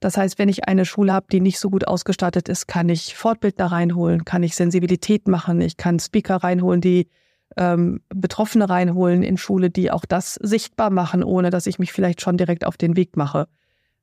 Das 0.02 0.16
heißt, 0.16 0.40
wenn 0.40 0.48
ich 0.48 0.66
eine 0.66 0.84
Schule 0.84 1.12
habe, 1.12 1.26
die 1.30 1.40
nicht 1.40 1.60
so 1.60 1.70
gut 1.70 1.86
ausgestattet 1.86 2.48
ist, 2.48 2.66
kann 2.66 2.88
ich 2.88 3.14
Fortbildner 3.14 3.66
reinholen, 3.66 4.24
kann 4.24 4.42
ich 4.42 4.56
Sensibilität 4.56 5.28
machen, 5.28 5.60
ich 5.60 5.76
kann 5.76 6.00
Speaker 6.00 6.36
reinholen, 6.38 6.80
die 6.80 7.08
ähm, 7.56 8.00
Betroffene 8.08 8.68
reinholen 8.68 9.22
in 9.22 9.36
Schule, 9.36 9.70
die 9.70 9.92
auch 9.92 10.04
das 10.04 10.34
sichtbar 10.42 10.90
machen, 10.90 11.22
ohne 11.22 11.50
dass 11.50 11.68
ich 11.68 11.78
mich 11.78 11.92
vielleicht 11.92 12.20
schon 12.20 12.36
direkt 12.36 12.66
auf 12.66 12.76
den 12.76 12.96
Weg 12.96 13.16
mache. 13.16 13.46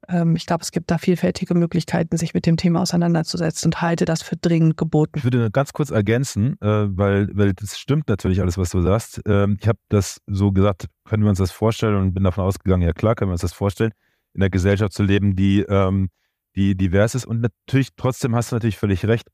Ähm, 0.07 0.37
ich 0.37 0.45
glaube, 0.45 0.61
es 0.61 0.71
gibt 0.71 0.89
da 0.89 0.99
vielfältige 0.99 1.53
Möglichkeiten, 1.53 2.15
sich 2.15 2.33
mit 2.33 2.45
dem 2.45 2.55
Thema 2.55 2.79
auseinanderzusetzen 2.79 3.67
und 3.67 3.81
halte 3.81 4.05
das 4.05 4.21
für 4.21 4.37
dringend 4.37 4.77
geboten. 4.77 5.17
Ich 5.17 5.25
würde 5.25 5.51
ganz 5.51 5.73
kurz 5.73 5.89
ergänzen, 5.89 6.53
äh, 6.61 6.87
weil, 6.95 7.27
weil 7.33 7.53
das 7.53 7.77
stimmt 7.77 8.07
natürlich 8.07 8.39
alles, 8.39 8.57
was 8.57 8.69
du 8.69 8.81
sagst. 8.81 9.19
Ähm, 9.27 9.57
ich 9.59 9.67
habe 9.67 9.79
das 9.89 10.21
so 10.27 10.53
gesagt, 10.53 10.85
können 11.03 11.23
wir 11.23 11.29
uns 11.29 11.39
das 11.39 11.51
vorstellen 11.51 11.95
und 11.95 12.13
bin 12.13 12.23
davon 12.23 12.45
ausgegangen, 12.45 12.83
ja 12.83 12.93
klar, 12.93 13.15
können 13.15 13.31
wir 13.31 13.33
uns 13.33 13.41
das 13.41 13.51
vorstellen 13.51 13.91
in 14.33 14.41
der 14.41 14.49
Gesellschaft 14.49 14.93
zu 14.93 15.03
leben, 15.03 15.35
die, 15.35 15.61
ähm, 15.61 16.09
die 16.55 16.75
divers 16.75 17.15
ist. 17.15 17.25
Und 17.25 17.41
natürlich, 17.41 17.89
trotzdem 17.95 18.35
hast 18.35 18.51
du 18.51 18.55
natürlich 18.55 18.77
völlig 18.77 19.05
recht. 19.05 19.27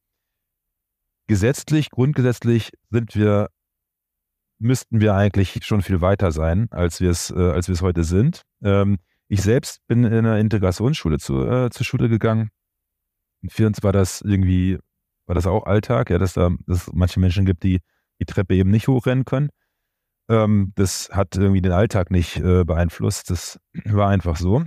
Gesetzlich, 1.28 1.90
grundgesetzlich 1.90 2.72
sind 2.92 3.16
wir, 3.16 3.50
müssten 4.60 5.02
wir 5.02 5.16
eigentlich 5.16 5.60
schon 5.66 5.82
viel 5.82 6.02
weiter 6.02 6.32
sein, 6.32 6.68
als 6.72 7.02
wir 7.02 7.10
es, 7.10 7.32
äh, 7.32 7.52
als 7.52 7.68
wir 7.68 7.74
es 7.74 7.82
heute 7.82 8.04
sind. 8.04 8.44
Ähm, 8.64 8.98
ich 9.28 9.42
selbst 9.42 9.80
bin 9.88 10.04
in 10.04 10.14
einer 10.14 10.38
Integrationsschule 10.38 11.18
zu, 11.18 11.46
äh, 11.46 11.70
zur 11.72 11.86
Schule 11.86 12.10
gegangen. 12.10 12.50
Für 13.50 13.68
uns 13.68 13.82
war 13.84 13.92
das 13.92 14.22
irgendwie, 14.22 14.78
war 15.26 15.36
das 15.36 15.48
auch 15.48 15.66
Alltag, 15.66 16.10
ja, 16.10 16.20
dass 16.20 16.34
da 16.34 16.52
dass 16.68 16.88
es 16.88 16.94
manche 16.94 17.20
Menschen 17.20 17.46
gibt, 17.46 17.64
die 17.64 17.80
die 18.20 18.26
Treppe 18.26 18.56
eben 18.56 18.70
nicht 18.70 18.88
hochrennen 18.88 19.26
können. 19.26 19.50
Ähm, 20.30 20.74
das 20.76 21.10
hat 21.12 21.36
irgendwie 21.36 21.62
den 21.62 21.72
Alltag 21.72 22.12
nicht 22.12 22.38
äh, 22.38 22.64
beeinflusst. 22.64 23.30
Das 23.30 23.60
war 23.86 24.10
einfach 24.10 24.38
so 24.38 24.66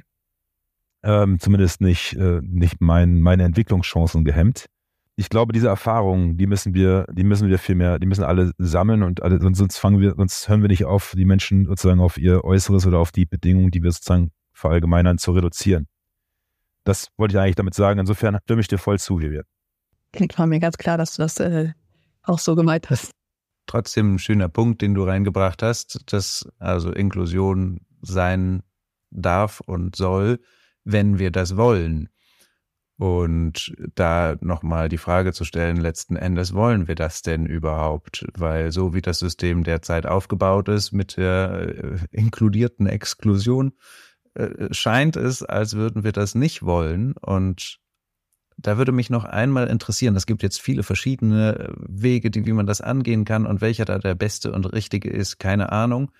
ähm, 1.03 1.39
zumindest 1.39 1.81
nicht, 1.81 2.15
äh, 2.15 2.41
nicht 2.43 2.81
mein, 2.81 3.21
meine 3.21 3.45
Entwicklungschancen 3.45 4.25
gehemmt. 4.25 4.67
Ich 5.17 5.31
glaube, 5.31 5.53
diese 5.53 5.69
Erfahrungen, 5.69 6.37
die 6.37 6.47
müssen 6.47 6.75
wir, 6.75 7.07
die 7.11 7.25
müssen 7.25 7.49
wir 7.49 7.59
viel 7.59 7.75
mehr, 7.75 7.99
die 7.99 8.07
müssen 8.07 8.23
alle 8.23 8.53
sammeln 8.59 9.03
und 9.03 9.23
alle, 9.23 9.41
sonst 9.55 9.79
fangen 9.79 10.01
wir, 10.01 10.15
sonst 10.17 10.49
hören 10.49 10.63
wir 10.63 10.69
nicht 10.69 10.85
auf, 10.85 11.15
die 11.17 11.25
Menschen 11.25 11.67
sozusagen 11.67 12.01
auf 12.01 12.19
ihr 12.19 12.45
Äußeres 12.45 12.87
oder 12.87 12.99
auf 12.99 13.11
die 13.11 13.27
Bedingungen, 13.27 13.71
die 13.71 13.83
wir 13.83 13.91
sozusagen 13.91 14.31
verallgemeinern, 14.53 15.19
zu 15.19 15.33
reduzieren. 15.33 15.89
Das 16.85 17.09
wollte 17.17 17.35
ich 17.35 17.41
eigentlich 17.41 17.57
damit 17.57 17.75
sagen. 17.75 17.99
Insofern 17.99 18.39
stimme 18.45 18.61
ich 18.61 18.69
dir 18.69 18.79
voll 18.79 18.99
zu, 18.99 19.21
Vivian. 19.21 19.45
Klingt 20.13 20.33
von 20.33 20.49
mir 20.49 20.61
ganz 20.61 20.79
klar, 20.79 20.99
dass 20.99 21.17
du 21.17 21.23
das 21.23 21.39
äh, 21.41 21.73
auch 22.23 22.39
so 22.39 22.55
gemeint 22.55 22.89
hast. 22.91 23.11
Trotzdem 23.67 24.15
ein 24.15 24.19
schöner 24.19 24.49
Punkt, 24.49 24.81
den 24.81 24.95
du 24.95 25.05
reingebracht 25.05 25.63
hast, 25.63 26.01
dass 26.13 26.49
also 26.59 26.91
Inklusion 26.91 27.81
sein 28.01 28.63
darf 29.11 29.61
und 29.61 29.97
soll, 29.97 30.39
wenn 30.91 31.19
wir 31.19 31.31
das 31.31 31.57
wollen. 31.57 32.09
Und 32.97 33.77
da 33.95 34.37
nochmal 34.41 34.89
die 34.89 34.99
Frage 34.99 35.33
zu 35.33 35.45
stellen, 35.45 35.77
letzten 35.77 36.17
Endes 36.17 36.53
wollen 36.53 36.89
wir 36.89 36.97
das 36.97 37.23
denn 37.23 37.47
überhaupt? 37.47 38.27
Weil 38.37 38.73
so 38.73 38.93
wie 38.93 39.03
das 39.03 39.21
System 39.21 39.63
derzeit 39.63 40.05
aufgebaut 40.05 40.69
ist 40.69 40.91
mit 40.91 41.17
der 41.17 41.75
äh, 41.77 41.99
inkludierten 42.11 42.89
Exklusion, 42.89 43.75
äh, 44.35 44.73
scheint 44.73 45.15
es, 45.15 45.45
als 45.45 45.75
würden 45.75 46.03
wir 46.03 46.11
das 46.13 46.35
nicht 46.35 46.65
wollen. 46.65 47.13
Und 47.13 47.79
da 48.57 48.79
würde 48.79 48.91
mich 48.91 49.11
noch 49.11 49.25
einmal 49.25 49.69
interessieren, 49.69 50.17
es 50.17 50.27
gibt 50.27 50.43
jetzt 50.43 50.61
viele 50.61 50.83
verschiedene 50.83 51.73
Wege, 51.79 52.33
die, 52.33 52.47
wie 52.47 52.53
man 52.53 52.67
das 52.67 52.81
angehen 52.81 53.25
kann 53.25 53.47
und 53.47 53.61
welcher 53.61 53.85
da 53.85 53.99
der 53.99 54.17
beste 54.17 54.51
und 54.51 54.65
richtige 54.73 55.09
ist, 55.09 55.39
keine 55.39 55.71
Ahnung. 55.71 56.11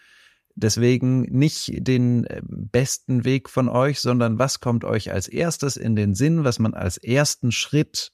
Deswegen 0.61 1.23
nicht 1.23 1.71
den 1.87 2.25
äh, 2.25 2.43
besten 2.45 3.25
Weg 3.25 3.49
von 3.49 3.69
euch, 3.69 4.01
sondern 4.01 4.41
was 4.41 4.59
kommt 4.59 4.85
euch 4.85 5.13
als 5.13 5.29
erstes 5.29 5.77
in 5.77 5.95
den 5.95 6.15
Sinn, 6.15 6.43
was 6.43 6.59
man 6.59 6.75
als 6.75 6.97
ersten 6.97 7.53
Schritt 7.53 8.11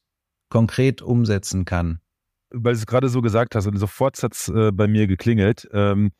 konkret 0.50 1.00
umsetzen 1.00 1.64
kann? 1.64 2.00
Weil 2.50 2.74
du 2.74 2.80
es 2.80 2.86
gerade 2.86 3.08
so 3.08 3.22
gesagt 3.22 3.54
hast 3.54 3.66
und 3.66 3.78
sofort 3.78 4.22
hat 4.22 4.34
es 4.34 4.48
äh, 4.48 4.72
bei 4.72 4.86
mir 4.86 5.06
geklingelt. 5.06 5.66
Ähm, 5.72 6.12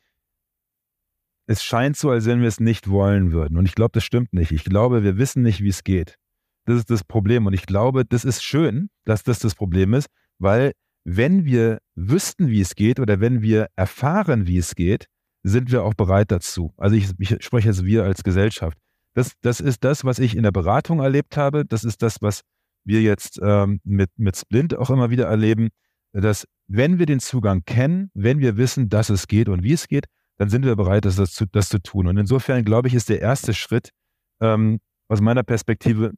es 1.47 1.62
scheint 1.62 1.99
so, 1.99 2.09
als 2.09 2.25
wenn 2.25 2.41
wir 2.41 2.49
es 2.49 2.59
nicht 2.59 2.89
wollen 2.89 3.31
würden. 3.31 3.59
Und 3.59 3.66
ich 3.66 3.75
glaube, 3.75 3.93
das 3.93 4.05
stimmt 4.05 4.33
nicht. 4.33 4.51
Ich 4.51 4.64
glaube, 4.64 5.03
wir 5.03 5.18
wissen 5.18 5.43
nicht, 5.43 5.62
wie 5.62 5.68
es 5.68 5.85
geht. 5.85 6.16
Das 6.64 6.79
ist 6.79 6.89
das 6.89 7.05
Problem. 7.05 7.45
Und 7.45 7.53
ich 7.53 7.66
glaube, 7.66 8.07
das 8.07 8.25
ist 8.25 8.43
schön, 8.43 8.89
dass 9.05 9.25
das 9.25 9.41
das 9.41 9.55
Problem 9.55 9.93
ist, 9.93 10.09
weil 10.39 10.72
wenn 11.05 11.45
wir 11.45 11.81
wüssten, 11.95 12.49
wie 12.49 12.62
es 12.62 12.75
geht 12.75 12.99
oder 12.99 13.20
wenn 13.20 13.43
wir 13.43 13.68
erfahren, 13.77 14.47
wie 14.47 14.57
es 14.57 14.75
geht, 14.75 15.09
sind 15.45 15.70
wir 15.70 15.84
auch 15.84 15.95
bereit 15.95 16.32
dazu. 16.32 16.74
Also 16.76 16.97
ich, 16.97 17.11
ich 17.18 17.36
spreche 17.45 17.68
jetzt 17.68 17.84
wir 17.84 18.03
als 18.03 18.24
Gesellschaft. 18.24 18.76
Das, 19.12 19.32
das 19.42 19.61
ist 19.61 19.84
das, 19.84 20.05
was 20.05 20.18
ich 20.18 20.36
in 20.36 20.42
der 20.42 20.51
Beratung 20.51 21.01
erlebt 21.01 21.36
habe. 21.36 21.64
Das 21.64 21.84
ist 21.84 22.03
das, 22.03 22.20
was 22.20 22.40
wir 22.84 23.03
jetzt 23.03 23.38
ähm, 23.42 23.80
mit, 23.84 24.11
mit 24.16 24.36
Splint 24.36 24.76
auch 24.76 24.90
immer 24.90 25.11
wieder 25.11 25.26
erleben, 25.26 25.68
dass 26.12 26.47
wenn 26.66 26.99
wir 26.99 27.07
den 27.07 27.20
Zugang 27.20 27.64
kennen, 27.64 28.11
wenn 28.14 28.38
wir 28.40 28.57
wissen, 28.57 28.88
dass 28.88 29.11
es 29.11 29.28
geht 29.28 29.49
und 29.49 29.62
wie 29.62 29.72
es 29.72 29.86
geht, 29.86 30.07
dann 30.38 30.49
sind 30.49 30.64
wir 30.64 30.74
bereit, 30.76 31.05
das, 31.05 31.16
das, 31.16 31.32
zu, 31.32 31.47
das 31.47 31.68
zu 31.68 31.80
tun. 31.80 32.09
Und 32.09 32.16
insofern, 32.16 32.64
glaube 32.64 32.88
ich, 32.88 32.95
ist 32.95 33.09
der 33.09 33.20
erste 33.20 33.55
Schritt 33.55 33.90
ähm, 34.40 34.80
aus 35.09 35.20
meiner 35.20 35.42
Perspektive 35.42 36.12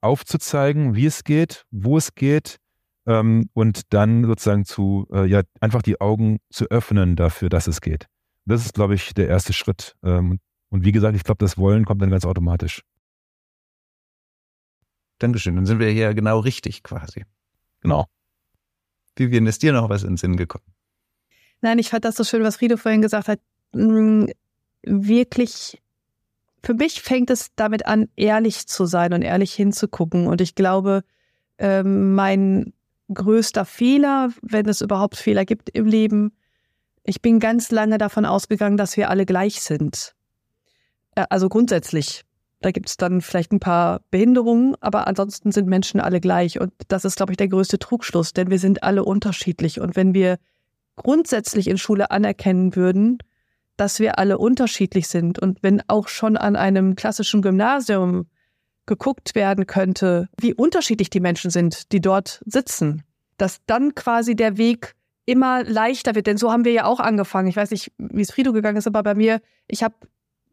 aufzuzeigen, 0.00 0.94
wie 0.94 1.06
es 1.06 1.24
geht, 1.24 1.64
wo 1.70 1.96
es 1.96 2.14
geht 2.14 2.58
ähm, 3.06 3.48
und 3.54 3.92
dann 3.92 4.24
sozusagen 4.24 4.64
zu, 4.64 5.08
äh, 5.12 5.26
ja, 5.26 5.42
einfach 5.60 5.82
die 5.82 6.00
Augen 6.00 6.38
zu 6.50 6.66
öffnen 6.66 7.16
dafür, 7.16 7.48
dass 7.48 7.66
es 7.66 7.80
geht. 7.80 8.06
Das 8.50 8.64
ist, 8.64 8.74
glaube 8.74 8.96
ich, 8.96 9.14
der 9.14 9.28
erste 9.28 9.52
Schritt. 9.52 9.94
Ähm, 10.02 10.40
und 10.70 10.84
wie 10.84 10.90
gesagt, 10.90 11.14
ich 11.14 11.22
glaube, 11.22 11.38
das 11.38 11.56
Wollen 11.56 11.84
kommt 11.84 12.02
dann 12.02 12.10
ganz 12.10 12.24
automatisch. 12.24 12.82
Dankeschön. 15.20 15.54
Dann 15.54 15.66
sind 15.66 15.78
wir 15.78 15.88
hier 15.88 16.14
genau 16.14 16.40
richtig 16.40 16.82
quasi. 16.82 17.24
Genau. 17.80 18.06
Vivian, 19.14 19.46
ist 19.46 19.62
dir 19.62 19.72
noch 19.72 19.88
was 19.88 20.02
in 20.02 20.10
den 20.10 20.16
Sinn 20.16 20.36
gekommen? 20.36 20.64
Nein, 21.60 21.78
ich 21.78 21.90
fand 21.90 22.04
das 22.04 22.16
so 22.16 22.24
schön, 22.24 22.42
was 22.42 22.60
Rido 22.60 22.76
vorhin 22.76 23.02
gesagt 23.02 23.28
hat. 23.28 23.38
Mm, 23.72 24.24
wirklich, 24.82 25.80
für 26.64 26.74
mich 26.74 27.02
fängt 27.02 27.30
es 27.30 27.54
damit 27.54 27.86
an, 27.86 28.08
ehrlich 28.16 28.66
zu 28.66 28.84
sein 28.84 29.12
und 29.12 29.22
ehrlich 29.22 29.52
hinzugucken. 29.54 30.26
Und 30.26 30.40
ich 30.40 30.56
glaube, 30.56 31.04
ähm, 31.58 32.14
mein 32.14 32.72
größter 33.14 33.64
Fehler, 33.64 34.30
wenn 34.42 34.68
es 34.68 34.80
überhaupt 34.80 35.16
Fehler 35.16 35.44
gibt 35.44 35.70
im 35.70 35.86
Leben, 35.86 36.32
ich 37.04 37.22
bin 37.22 37.40
ganz 37.40 37.70
lange 37.70 37.98
davon 37.98 38.24
ausgegangen, 38.24 38.76
dass 38.76 38.96
wir 38.96 39.10
alle 39.10 39.26
gleich 39.26 39.62
sind. 39.62 40.14
Äh, 41.14 41.26
also 41.30 41.48
grundsätzlich. 41.48 42.24
Da 42.62 42.72
gibt 42.72 42.90
es 42.90 42.98
dann 42.98 43.22
vielleicht 43.22 43.52
ein 43.52 43.60
paar 43.60 44.02
Behinderungen, 44.10 44.76
aber 44.80 45.06
ansonsten 45.06 45.50
sind 45.50 45.66
Menschen 45.66 45.98
alle 45.98 46.20
gleich. 46.20 46.60
Und 46.60 46.72
das 46.88 47.06
ist, 47.06 47.16
glaube 47.16 47.32
ich, 47.32 47.38
der 47.38 47.48
größte 47.48 47.78
Trugschluss, 47.78 48.34
denn 48.34 48.50
wir 48.50 48.58
sind 48.58 48.82
alle 48.82 49.02
unterschiedlich. 49.02 49.80
Und 49.80 49.96
wenn 49.96 50.12
wir 50.12 50.38
grundsätzlich 50.96 51.68
in 51.68 51.78
Schule 51.78 52.10
anerkennen 52.10 52.76
würden, 52.76 53.18
dass 53.78 53.98
wir 53.98 54.18
alle 54.18 54.36
unterschiedlich 54.36 55.08
sind 55.08 55.38
und 55.38 55.62
wenn 55.62 55.82
auch 55.88 56.08
schon 56.08 56.36
an 56.36 56.54
einem 56.54 56.96
klassischen 56.96 57.40
Gymnasium 57.40 58.26
geguckt 58.84 59.34
werden 59.34 59.66
könnte, 59.66 60.28
wie 60.38 60.52
unterschiedlich 60.52 61.08
die 61.08 61.20
Menschen 61.20 61.50
sind, 61.50 61.90
die 61.92 62.02
dort 62.02 62.42
sitzen, 62.44 63.04
dass 63.38 63.64
dann 63.64 63.94
quasi 63.94 64.36
der 64.36 64.58
Weg 64.58 64.94
immer 65.30 65.62
leichter 65.62 66.16
wird. 66.16 66.26
Denn 66.26 66.36
so 66.36 66.50
haben 66.50 66.64
wir 66.64 66.72
ja 66.72 66.84
auch 66.86 66.98
angefangen. 66.98 67.46
Ich 67.46 67.56
weiß 67.56 67.70
nicht, 67.70 67.92
wie 67.98 68.20
es 68.20 68.32
Frido 68.32 68.52
gegangen 68.52 68.76
ist, 68.76 68.88
aber 68.88 69.04
bei 69.04 69.14
mir, 69.14 69.40
ich 69.68 69.84
habe 69.84 69.94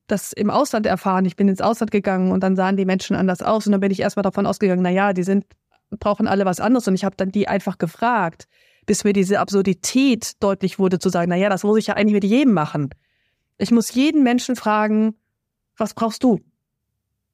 das 0.05 0.33
im 0.33 0.51
Ausland 0.51 0.85
erfahren. 0.85 1.25
Ich 1.25 1.35
bin 1.35 1.47
ins 1.47 1.61
Ausland 1.61 1.89
gegangen 1.89 2.31
und 2.31 2.41
dann 2.41 2.55
sahen 2.55 2.77
die 2.77 2.85
Menschen 2.85 3.15
anders 3.15 3.41
aus. 3.41 3.65
Und 3.65 3.71
dann 3.71 3.81
bin 3.81 3.91
ich 3.91 3.99
erstmal 3.99 4.21
davon 4.23 4.45
ausgegangen, 4.45 4.83
na 4.83 4.91
ja, 4.91 5.13
die 5.13 5.23
sind, 5.23 5.45
brauchen 5.89 6.27
alle 6.27 6.45
was 6.45 6.59
anderes. 6.59 6.87
Und 6.87 6.93
ich 6.93 7.03
habe 7.03 7.15
dann 7.15 7.31
die 7.31 7.47
einfach 7.47 7.79
gefragt, 7.79 8.47
bis 8.85 9.03
mir 9.03 9.13
diese 9.13 9.39
Absurdität 9.39 10.41
deutlich 10.41 10.77
wurde, 10.77 10.99
zu 10.99 11.09
sagen, 11.09 11.29
na 11.29 11.35
ja, 11.35 11.49
das 11.49 11.63
muss 11.63 11.79
ich 11.79 11.87
ja 11.87 11.95
eigentlich 11.95 12.13
mit 12.13 12.23
jedem 12.23 12.53
machen. 12.53 12.91
Ich 13.57 13.71
muss 13.71 13.91
jeden 13.95 14.21
Menschen 14.21 14.55
fragen, 14.55 15.15
was 15.75 15.95
brauchst 15.95 16.23
du? 16.23 16.39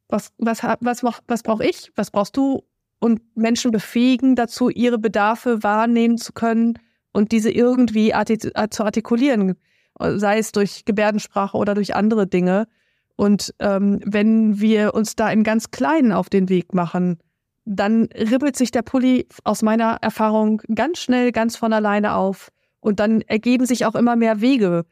Was, 0.08 0.32
was, 0.38 0.64
was, 0.64 1.04
was, 1.04 1.22
was 1.28 1.44
brauche 1.44 1.66
ich? 1.66 1.92
Was 1.96 2.10
brauchst 2.10 2.38
du? 2.38 2.64
Und 3.00 3.22
Menschen 3.36 3.72
befähigen 3.72 4.38
dazu, 4.38 4.70
ihre 4.70 4.98
Bedarfe 4.98 5.62
wahrnehmen 5.62 6.18
zu 6.18 6.32
können 6.32 6.80
und 7.14 7.32
diese 7.32 7.52
irgendwie 7.52 8.12
äh, 8.12 8.70
zu 8.70 8.84
artikulieren, 8.84 9.56
sei 10.00 10.40
es 10.40 10.52
durch 10.52 10.84
Gebärdensprache 10.86 11.56
oder 11.56 11.76
durch 11.76 11.96
andere 11.96 12.28
Dinge. 12.28 12.68
Und 13.16 13.54
ähm, 13.60 14.00
wenn 14.04 14.60
wir 14.60 14.94
uns 14.96 15.16
da 15.16 15.32
im 15.32 15.44
ganz 15.44 15.72
Kleinen 15.72 16.12
auf 16.12 16.30
den 16.30 16.50
Weg 16.50 16.74
machen, 16.74 17.20
dann 17.66 18.10
ribbelt 18.14 18.58
sich 18.58 18.72
der 18.72 18.82
Pulli 18.82 19.28
aus 19.44 19.62
meiner 19.62 19.98
Erfahrung 20.02 20.62
ganz 20.74 21.00
schnell, 21.00 21.32
ganz 21.32 21.56
von 21.56 21.72
alleine 21.72 22.16
auf. 22.16 22.50
Und 22.80 23.00
dann 23.00 23.22
ergeben 23.22 23.66
sich 23.66 23.86
auch 23.86 23.96
immer 23.96 24.16
mehr 24.16 24.42
Wege. 24.42 24.86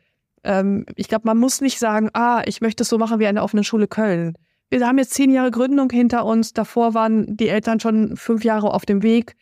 Ähm, 0.43 0.85
ich 0.95 1.09
glaube, 1.09 1.23
man 1.25 1.37
muss 1.37 1.59
nicht 1.59 1.79
sagen, 1.79 2.09
ah, 2.13 2.43
ich 2.45 2.61
möchte 2.61 2.83
es 2.83 2.89
so 2.89 2.97
machen 2.97 3.19
wie 3.19 3.27
eine 3.27 3.43
offene 3.43 3.63
Schule 3.63 3.87
Köln. 3.87 4.37
Wir 4.69 4.87
haben 4.87 4.99
jetzt 4.99 5.13
zehn 5.13 5.31
Jahre 5.31 5.51
Gründung 5.51 5.89
hinter 5.89 6.25
uns. 6.25 6.53
Davor 6.53 6.93
waren 6.93 7.35
die 7.35 7.49
Eltern 7.49 7.81
schon 7.81 8.15
fünf 8.15 8.45
Jahre 8.45 8.73
auf 8.73 8.85
dem 8.85 9.03
Weg. 9.03 9.35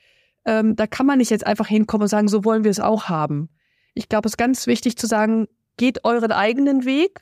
Ähm, 0.49 0.75
da 0.75 0.87
kann 0.87 1.05
man 1.05 1.19
nicht 1.19 1.29
jetzt 1.29 1.45
einfach 1.45 1.67
hinkommen 1.67 2.03
und 2.03 2.09
sagen, 2.09 2.27
so 2.27 2.43
wollen 2.43 2.63
wir 2.63 2.71
es 2.71 2.79
auch 2.79 3.03
haben. 3.03 3.49
Ich 3.93 4.09
glaube, 4.09 4.25
es 4.25 4.31
ist 4.31 4.37
ganz 4.37 4.65
wichtig 4.65 4.97
zu 4.97 5.05
sagen, 5.05 5.47
geht 5.77 6.05
euren 6.05 6.31
eigenen 6.31 6.85
Weg, 6.85 7.21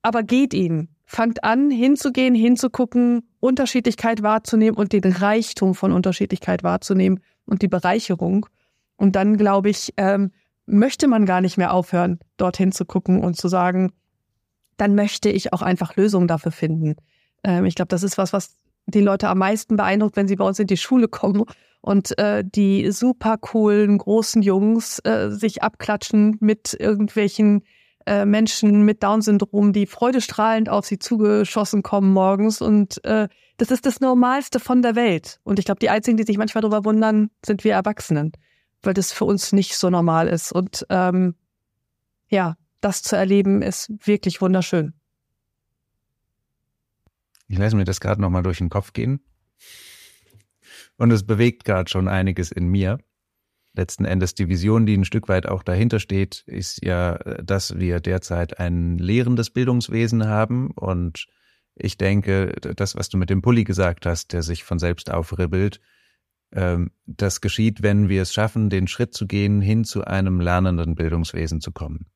aber 0.00 0.22
geht 0.22 0.54
ihn. 0.54 0.90
Fangt 1.06 1.42
an, 1.42 1.72
hinzugehen, 1.72 2.36
hinzugucken, 2.36 3.28
Unterschiedlichkeit 3.40 4.22
wahrzunehmen 4.22 4.76
und 4.76 4.92
den 4.92 5.02
Reichtum 5.12 5.74
von 5.74 5.90
Unterschiedlichkeit 5.90 6.62
wahrzunehmen 6.62 7.18
und 7.46 7.62
die 7.62 7.68
Bereicherung. 7.68 8.46
Und 8.94 9.16
dann, 9.16 9.36
glaube 9.36 9.70
ich, 9.70 9.92
ähm, 9.96 10.30
möchte 10.66 11.08
man 11.08 11.26
gar 11.26 11.40
nicht 11.40 11.58
mehr 11.58 11.74
aufhören, 11.74 12.20
dorthin 12.36 12.70
zu 12.70 12.84
gucken 12.84 13.24
und 13.24 13.36
zu 13.36 13.48
sagen, 13.48 13.92
dann 14.76 14.94
möchte 14.94 15.30
ich 15.30 15.52
auch 15.52 15.62
einfach 15.62 15.96
Lösungen 15.96 16.28
dafür 16.28 16.52
finden. 16.52 16.94
Ähm, 17.42 17.64
ich 17.64 17.74
glaube, 17.74 17.88
das 17.88 18.04
ist 18.04 18.18
was, 18.18 18.32
was 18.32 18.56
die 18.86 19.00
Leute 19.00 19.28
am 19.28 19.38
meisten 19.38 19.76
beeindruckt, 19.76 20.16
wenn 20.16 20.28
sie 20.28 20.36
bei 20.36 20.44
uns 20.44 20.58
in 20.58 20.66
die 20.66 20.76
Schule 20.76 21.08
kommen 21.08 21.44
und 21.80 22.18
äh, 22.18 22.44
die 22.44 22.90
super 22.90 23.38
coolen 23.38 23.98
großen 23.98 24.42
Jungs 24.42 24.98
äh, 25.00 25.30
sich 25.30 25.62
abklatschen 25.62 26.36
mit 26.40 26.76
irgendwelchen 26.78 27.62
äh, 28.06 28.24
Menschen 28.24 28.82
mit 28.82 29.02
Down-Syndrom, 29.02 29.72
die 29.72 29.86
freudestrahlend 29.86 30.68
auf 30.68 30.86
sie 30.86 30.98
zugeschossen 30.98 31.82
kommen 31.82 32.12
morgens. 32.12 32.60
Und 32.60 33.02
äh, 33.04 33.28
das 33.56 33.70
ist 33.70 33.86
das 33.86 34.00
Normalste 34.00 34.60
von 34.60 34.82
der 34.82 34.94
Welt. 34.94 35.40
Und 35.44 35.58
ich 35.58 35.64
glaube, 35.64 35.80
die 35.80 35.90
einzigen, 35.90 36.16
die 36.16 36.24
sich 36.24 36.38
manchmal 36.38 36.62
darüber 36.62 36.84
wundern, 36.84 37.30
sind 37.44 37.64
wir 37.64 37.72
Erwachsenen 37.72 38.32
weil 38.86 38.94
das 38.94 39.12
für 39.12 39.24
uns 39.24 39.52
nicht 39.52 39.76
so 39.76 39.90
normal 39.90 40.28
ist. 40.28 40.52
Und 40.52 40.86
ähm, 40.90 41.34
ja, 42.28 42.56
das 42.80 43.02
zu 43.02 43.16
erleben 43.16 43.62
ist 43.62 43.90
wirklich 44.04 44.40
wunderschön. 44.40 44.94
Ich 47.54 47.60
lasse 47.60 47.76
mir 47.76 47.84
das 47.84 48.00
gerade 48.00 48.20
nochmal 48.20 48.42
durch 48.42 48.58
den 48.58 48.68
Kopf 48.68 48.92
gehen. 48.92 49.20
Und 50.96 51.12
es 51.12 51.24
bewegt 51.24 51.64
gerade 51.64 51.88
schon 51.88 52.08
einiges 52.08 52.50
in 52.50 52.66
mir. 52.66 52.98
Letzten 53.74 54.04
Endes 54.04 54.34
die 54.34 54.48
Vision, 54.48 54.86
die 54.86 54.96
ein 54.96 55.04
Stück 55.04 55.28
weit 55.28 55.46
auch 55.46 55.62
dahinter 55.62 56.00
steht, 56.00 56.42
ist 56.48 56.84
ja, 56.84 57.14
dass 57.44 57.78
wir 57.78 58.00
derzeit 58.00 58.58
ein 58.58 58.98
lehrendes 58.98 59.50
Bildungswesen 59.50 60.26
haben. 60.26 60.72
Und 60.72 61.28
ich 61.76 61.96
denke, 61.96 62.54
das, 62.74 62.96
was 62.96 63.08
du 63.08 63.18
mit 63.18 63.30
dem 63.30 63.40
Pulli 63.40 63.62
gesagt 63.62 64.04
hast, 64.04 64.32
der 64.32 64.42
sich 64.42 64.64
von 64.64 64.80
selbst 64.80 65.12
aufribbelt, 65.12 65.80
ähm, 66.50 66.90
das 67.06 67.40
geschieht, 67.40 67.84
wenn 67.84 68.08
wir 68.08 68.22
es 68.22 68.34
schaffen, 68.34 68.68
den 68.68 68.88
Schritt 68.88 69.14
zu 69.14 69.28
gehen, 69.28 69.60
hin 69.60 69.84
zu 69.84 70.02
einem 70.02 70.40
lernenden 70.40 70.96
Bildungswesen 70.96 71.60
zu 71.60 71.70
kommen. 71.70 72.06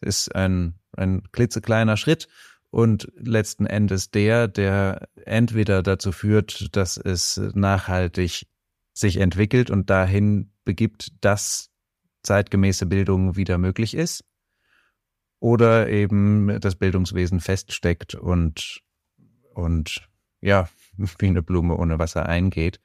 Es 0.00 0.20
ist 0.20 0.34
ein, 0.34 0.78
ein 0.96 1.24
klitzekleiner 1.30 1.98
Schritt 1.98 2.26
und 2.70 3.10
letzten 3.16 3.66
Endes 3.66 4.10
der, 4.10 4.48
der 4.48 5.08
entweder 5.24 5.82
dazu 5.82 6.12
führt, 6.12 6.76
dass 6.76 6.96
es 6.96 7.40
nachhaltig 7.54 8.46
sich 8.92 9.18
entwickelt 9.18 9.70
und 9.70 9.90
dahin 9.90 10.52
begibt, 10.64 11.12
dass 11.20 11.70
zeitgemäße 12.22 12.86
Bildung 12.86 13.36
wieder 13.36 13.58
möglich 13.58 13.94
ist, 13.94 14.24
oder 15.38 15.88
eben 15.88 16.60
das 16.60 16.76
Bildungswesen 16.76 17.40
feststeckt 17.40 18.14
und, 18.14 18.82
und 19.54 20.08
ja, 20.40 20.68
wie 20.96 21.26
eine 21.26 21.42
Blume 21.42 21.76
ohne 21.76 21.98
Wasser 21.98 22.26
eingeht. 22.26 22.80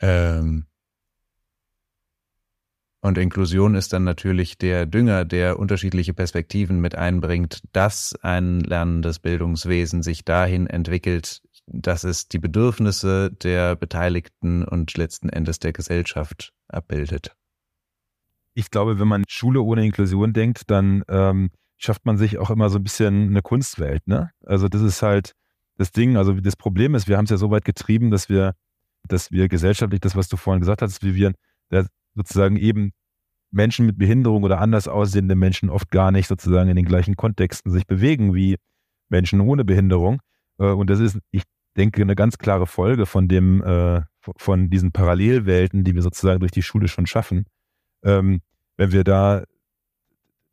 Ähm, 0.00 0.66
und 3.04 3.18
Inklusion 3.18 3.74
ist 3.74 3.92
dann 3.92 4.04
natürlich 4.04 4.56
der 4.56 4.86
Dünger, 4.86 5.26
der 5.26 5.58
unterschiedliche 5.58 6.14
Perspektiven 6.14 6.80
mit 6.80 6.94
einbringt, 6.94 7.62
dass 7.72 8.14
ein 8.22 8.60
lernendes 8.60 9.18
Bildungswesen 9.18 10.02
sich 10.02 10.24
dahin 10.24 10.66
entwickelt, 10.66 11.42
dass 11.66 12.04
es 12.04 12.28
die 12.28 12.38
Bedürfnisse 12.38 13.30
der 13.30 13.76
Beteiligten 13.76 14.64
und 14.64 14.96
letzten 14.96 15.28
Endes 15.28 15.58
der 15.58 15.74
Gesellschaft 15.74 16.54
abbildet. 16.68 17.36
Ich 18.54 18.70
glaube, 18.70 18.98
wenn 18.98 19.08
man 19.08 19.24
Schule 19.28 19.60
ohne 19.60 19.84
Inklusion 19.84 20.32
denkt, 20.32 20.70
dann 20.70 21.04
ähm, 21.08 21.50
schafft 21.76 22.06
man 22.06 22.16
sich 22.16 22.38
auch 22.38 22.48
immer 22.48 22.70
so 22.70 22.78
ein 22.78 22.84
bisschen 22.84 23.28
eine 23.28 23.42
Kunstwelt. 23.42 24.06
Ne? 24.06 24.30
Also 24.46 24.68
das 24.68 24.80
ist 24.80 25.02
halt 25.02 25.34
das 25.76 25.92
Ding. 25.92 26.16
Also 26.16 26.32
das 26.32 26.56
Problem 26.56 26.94
ist, 26.94 27.06
wir 27.06 27.18
haben 27.18 27.24
es 27.24 27.30
ja 27.30 27.36
so 27.36 27.50
weit 27.50 27.66
getrieben, 27.66 28.10
dass 28.10 28.30
wir 28.30 28.54
dass 29.06 29.30
wir 29.30 29.48
gesellschaftlich, 29.48 30.00
das, 30.00 30.16
was 30.16 30.28
du 30.28 30.38
vorhin 30.38 30.60
gesagt 30.60 30.80
hast, 30.80 31.02
Vivian, 31.02 31.34
da 31.68 31.84
sozusagen 32.14 32.56
eben 32.56 32.92
Menschen 33.54 33.86
mit 33.86 33.96
Behinderung 33.96 34.42
oder 34.42 34.60
anders 34.60 34.88
aussehende 34.88 35.36
Menschen 35.36 35.70
oft 35.70 35.90
gar 35.90 36.10
nicht 36.10 36.26
sozusagen 36.26 36.68
in 36.68 36.76
den 36.76 36.84
gleichen 36.84 37.16
Kontexten 37.16 37.70
sich 37.70 37.86
bewegen 37.86 38.34
wie 38.34 38.56
Menschen 39.08 39.40
ohne 39.40 39.64
Behinderung. 39.64 40.20
Äh, 40.58 40.66
und 40.66 40.90
das 40.90 41.00
ist, 41.00 41.18
ich 41.30 41.44
denke, 41.76 42.02
eine 42.02 42.16
ganz 42.16 42.36
klare 42.38 42.66
Folge 42.66 43.06
von 43.06 43.28
dem, 43.28 43.62
äh, 43.62 44.02
von 44.36 44.70
diesen 44.70 44.92
Parallelwelten, 44.92 45.84
die 45.84 45.94
wir 45.94 46.02
sozusagen 46.02 46.40
durch 46.40 46.52
die 46.52 46.62
Schule 46.62 46.88
schon 46.88 47.06
schaffen. 47.06 47.46
Ähm, 48.04 48.40
wenn 48.76 48.92
wir 48.92 49.04
da 49.04 49.44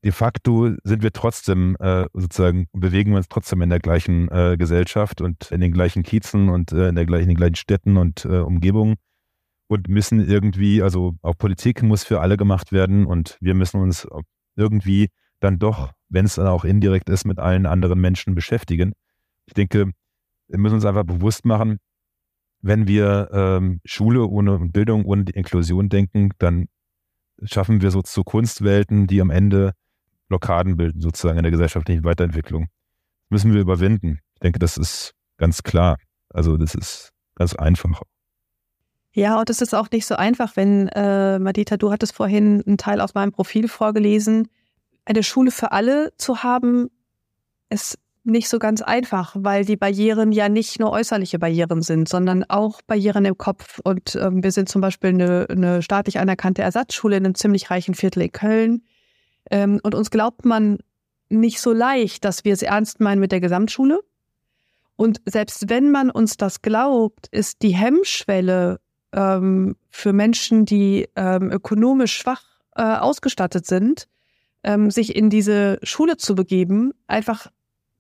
de 0.04 0.12
facto 0.12 0.72
sind 0.84 1.04
wir 1.04 1.12
trotzdem 1.12 1.76
äh, 1.80 2.06
sozusagen, 2.14 2.68
bewegen 2.74 3.12
wir 3.12 3.18
uns 3.18 3.30
trotzdem 3.30 3.62
in 3.62 3.70
der 3.70 3.80
gleichen 3.80 4.28
Gesellschaft 4.58 5.22
und 5.22 5.52
in 5.52 5.62
den 5.62 5.72
gleichen 5.72 6.02
Kiezen 6.02 6.50
und 6.50 6.72
in, 6.72 6.96
der 6.96 7.06
gleichen, 7.06 7.24
in 7.24 7.30
den 7.30 7.38
gleichen 7.38 7.56
Städten 7.56 7.98
und 7.98 8.26
Umgebungen 8.26 8.96
und 9.72 9.88
müssen 9.88 10.20
irgendwie, 10.20 10.84
also 10.84 11.16
auch 11.22 11.38
Politik 11.38 11.82
muss 11.82 12.04
für 12.04 12.20
alle 12.20 12.36
gemacht 12.36 12.74
werden 12.74 13.06
und 13.06 13.38
wir 13.40 13.54
müssen 13.54 13.80
uns 13.80 14.06
irgendwie 14.58 15.08
dann 15.40 15.60
doch, 15.60 15.94
wenn 16.10 16.26
es 16.26 16.36
dann 16.36 16.48
auch 16.48 16.66
indirekt 16.66 17.08
ist, 17.10 17.24
mit 17.24 17.40
allen 17.40 17.66
anderen 17.66 18.02
Menschen 18.02 18.36
beschäftigen. 18.36 18.92
Ich 19.46 19.54
denke, 19.54 19.94
wir 20.50 20.60
müssen 20.60 20.76
uns 20.76 20.84
einfach 20.84 21.06
bewusst 21.06 21.46
machen, 21.46 21.78
wenn 22.60 22.86
wir 22.86 23.30
ähm, 23.32 23.80
Schule 23.86 24.28
ohne 24.28 24.60
Bildung, 24.60 25.06
ohne 25.06 25.24
die 25.24 25.36
Inklusion 25.36 25.88
denken, 25.88 26.32
dann 26.38 26.68
schaffen 27.42 27.82
wir 27.82 27.92
so 27.92 28.02
zu 28.02 28.26
Kunstwelten, 28.26 29.08
die 29.08 29.22
am 29.22 29.30
Ende 29.30 29.72
Blockaden 30.28 30.76
bilden, 30.76 31.00
sozusagen 31.00 31.38
in 31.38 31.44
der 31.44 31.52
gesellschaftlichen 31.52 32.04
Weiterentwicklung. 32.04 32.68
Müssen 33.30 33.54
wir 33.54 33.62
überwinden. 33.62 34.20
Ich 34.34 34.42
denke, 34.42 34.60
das 34.60 34.78
ist 34.78 35.14
ganz 35.38 35.64
klar. 35.64 35.96
Also 36.28 36.58
das 36.58 36.76
ist 36.76 37.14
ganz 37.36 37.56
einfach. 37.56 38.02
Ja, 39.14 39.40
und 39.40 39.50
es 39.50 39.62
ist 39.62 39.76
auch 39.76 39.92
nicht 39.92 40.06
so 40.06 40.16
einfach, 40.16 40.56
wenn, 40.56 40.88
äh, 40.90 41.38
Madita, 41.38 41.76
du 41.78 41.92
hattest 41.92 42.14
vorhin 42.14 42.64
einen 42.66 42.78
Teil 42.78 43.02
aus 43.02 43.14
meinem 43.14 43.32
Profil 43.32 43.68
vorgelesen. 43.68 44.48
Eine 45.04 45.24
Schule 45.24 45.52
für 45.52 45.74
alle 45.74 46.14
zu 46.18 46.44
haben, 46.44 46.90
ist 47.70 47.98
nicht 48.24 48.48
so 48.50 48.60
ganz 48.60 48.82
einfach, 48.82 49.36
weil 49.38 49.66
die 49.66 49.76
Barrieren 49.76 50.32
ja 50.32 50.48
nicht 50.48 50.80
nur 50.80 50.92
äußerliche 50.92 51.40
Barrieren 51.40 51.82
sind, 51.82 52.08
sondern 52.08 52.46
auch 52.48 52.82
Barrieren 52.84 53.26
im 53.26 53.38
Kopf. 53.38 53.80
Und 53.84 54.16
ähm, 54.16 54.44
wir 54.44 54.52
sind 54.52 54.70
zum 54.70 54.80
Beispiel 54.80 55.10
eine, 55.10 55.48
eine 55.50 55.82
staatlich 55.82 56.20
anerkannte 56.20 56.62
Ersatzschule 56.62 57.18
in 57.18 57.26
einem 57.26 57.36
ziemlich 57.36 57.72
reichen 57.72 57.96
Viertel 57.96 58.22
in 58.22 58.32
Köln. 58.32 58.84
Ähm, 59.50 59.80
und 59.84 59.96
uns 59.96 60.12
glaubt 60.12 60.46
man 60.46 60.78
nicht 61.30 61.60
so 61.60 61.74
leicht, 61.74 62.24
dass 62.24 62.46
wir 62.46 62.54
es 62.54 62.62
ernst 62.62 63.00
meinen 63.00 63.20
mit 63.20 63.32
der 63.32 63.42
Gesamtschule. 63.42 64.02
Und 64.96 65.20
selbst 65.26 65.70
wenn 65.70 65.90
man 65.90 66.12
uns 66.12 66.38
das 66.38 66.62
glaubt, 66.62 67.28
ist 67.32 67.64
die 67.64 67.76
Hemmschwelle 67.76 68.80
ähm, 69.14 69.76
für 69.90 70.14
Menschen, 70.14 70.66
die 70.66 71.08
ähm, 71.16 71.52
ökonomisch 71.52 72.16
schwach 72.16 72.44
äh, 72.76 72.84
ausgestattet 72.84 73.66
sind, 73.66 74.08
ähm, 74.64 74.92
sich 74.92 75.16
in 75.16 75.30
diese 75.30 75.80
Schule 75.84 76.18
zu 76.18 76.36
begeben, 76.36 76.94
einfach 77.08 77.48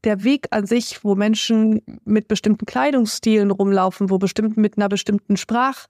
der 0.03 0.23
Weg 0.23 0.47
an 0.51 0.65
sich, 0.65 1.03
wo 1.03 1.15
Menschen 1.15 1.81
mit 2.05 2.27
bestimmten 2.27 2.65
Kleidungsstilen 2.65 3.51
rumlaufen, 3.51 4.09
wo 4.09 4.17
bestimmt 4.17 4.57
mit 4.57 4.77
einer 4.77 4.89
bestimmten 4.89 5.37
Sprachform 5.37 5.85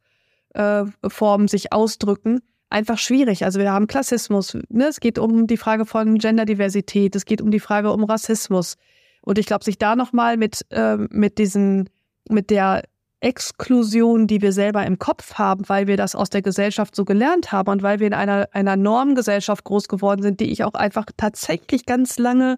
äh, 0.53 1.47
sich 1.47 1.71
ausdrücken, 1.71 2.41
einfach 2.69 2.97
schwierig. 2.97 3.45
Also 3.45 3.59
wir 3.59 3.71
haben 3.71 3.87
Klassismus, 3.87 4.57
ne? 4.69 4.87
es 4.87 4.99
geht 4.99 5.17
um 5.17 5.47
die 5.47 5.57
Frage 5.57 5.85
von 5.85 6.17
Genderdiversität, 6.17 7.15
es 7.15 7.25
geht 7.25 7.41
um 7.41 7.51
die 7.51 7.59
Frage 7.59 7.91
um 7.91 8.03
Rassismus. 8.03 8.75
Und 9.21 9.37
ich 9.37 9.45
glaube, 9.45 9.63
sich 9.63 9.77
da 9.77 9.95
nochmal 9.95 10.35
mit, 10.37 10.65
äh, 10.71 10.97
mit 10.97 11.37
diesen, 11.37 11.89
mit 12.29 12.49
der 12.49 12.83
Exklusion, 13.21 14.27
die 14.27 14.41
wir 14.41 14.51
selber 14.51 14.85
im 14.85 14.99
Kopf 14.99 15.35
haben, 15.35 15.69
weil 15.69 15.87
wir 15.87 15.95
das 15.95 16.15
aus 16.15 16.29
der 16.29 16.41
Gesellschaft 16.41 16.95
so 16.95 17.05
gelernt 17.05 17.51
haben 17.51 17.69
und 17.69 17.83
weil 17.83 17.99
wir 17.99 18.07
in 18.07 18.13
einer, 18.13 18.49
einer 18.51 18.75
Normgesellschaft 18.75 19.63
groß 19.63 19.87
geworden 19.87 20.23
sind, 20.23 20.39
die 20.39 20.51
ich 20.51 20.63
auch 20.63 20.73
einfach 20.73 21.05
tatsächlich 21.15 21.85
ganz 21.85 22.17
lange 22.17 22.57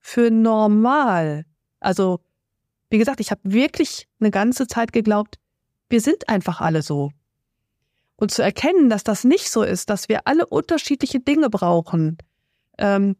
für 0.00 0.30
normal, 0.30 1.46
also 1.80 2.20
wie 2.90 2.98
gesagt, 2.98 3.20
ich 3.20 3.30
habe 3.30 3.40
wirklich 3.44 4.06
eine 4.20 4.30
ganze 4.30 4.66
Zeit 4.66 4.92
geglaubt, 4.92 5.38
wir 5.88 6.00
sind 6.00 6.28
einfach 6.28 6.60
alle 6.60 6.82
so. 6.82 7.10
Und 8.16 8.30
zu 8.30 8.42
erkennen, 8.42 8.90
dass 8.90 9.04
das 9.04 9.24
nicht 9.24 9.50
so 9.50 9.62
ist, 9.62 9.90
dass 9.90 10.08
wir 10.08 10.26
alle 10.26 10.46
unterschiedliche 10.46 11.18
Dinge 11.18 11.50
brauchen 11.50 12.18
ähm, 12.78 13.16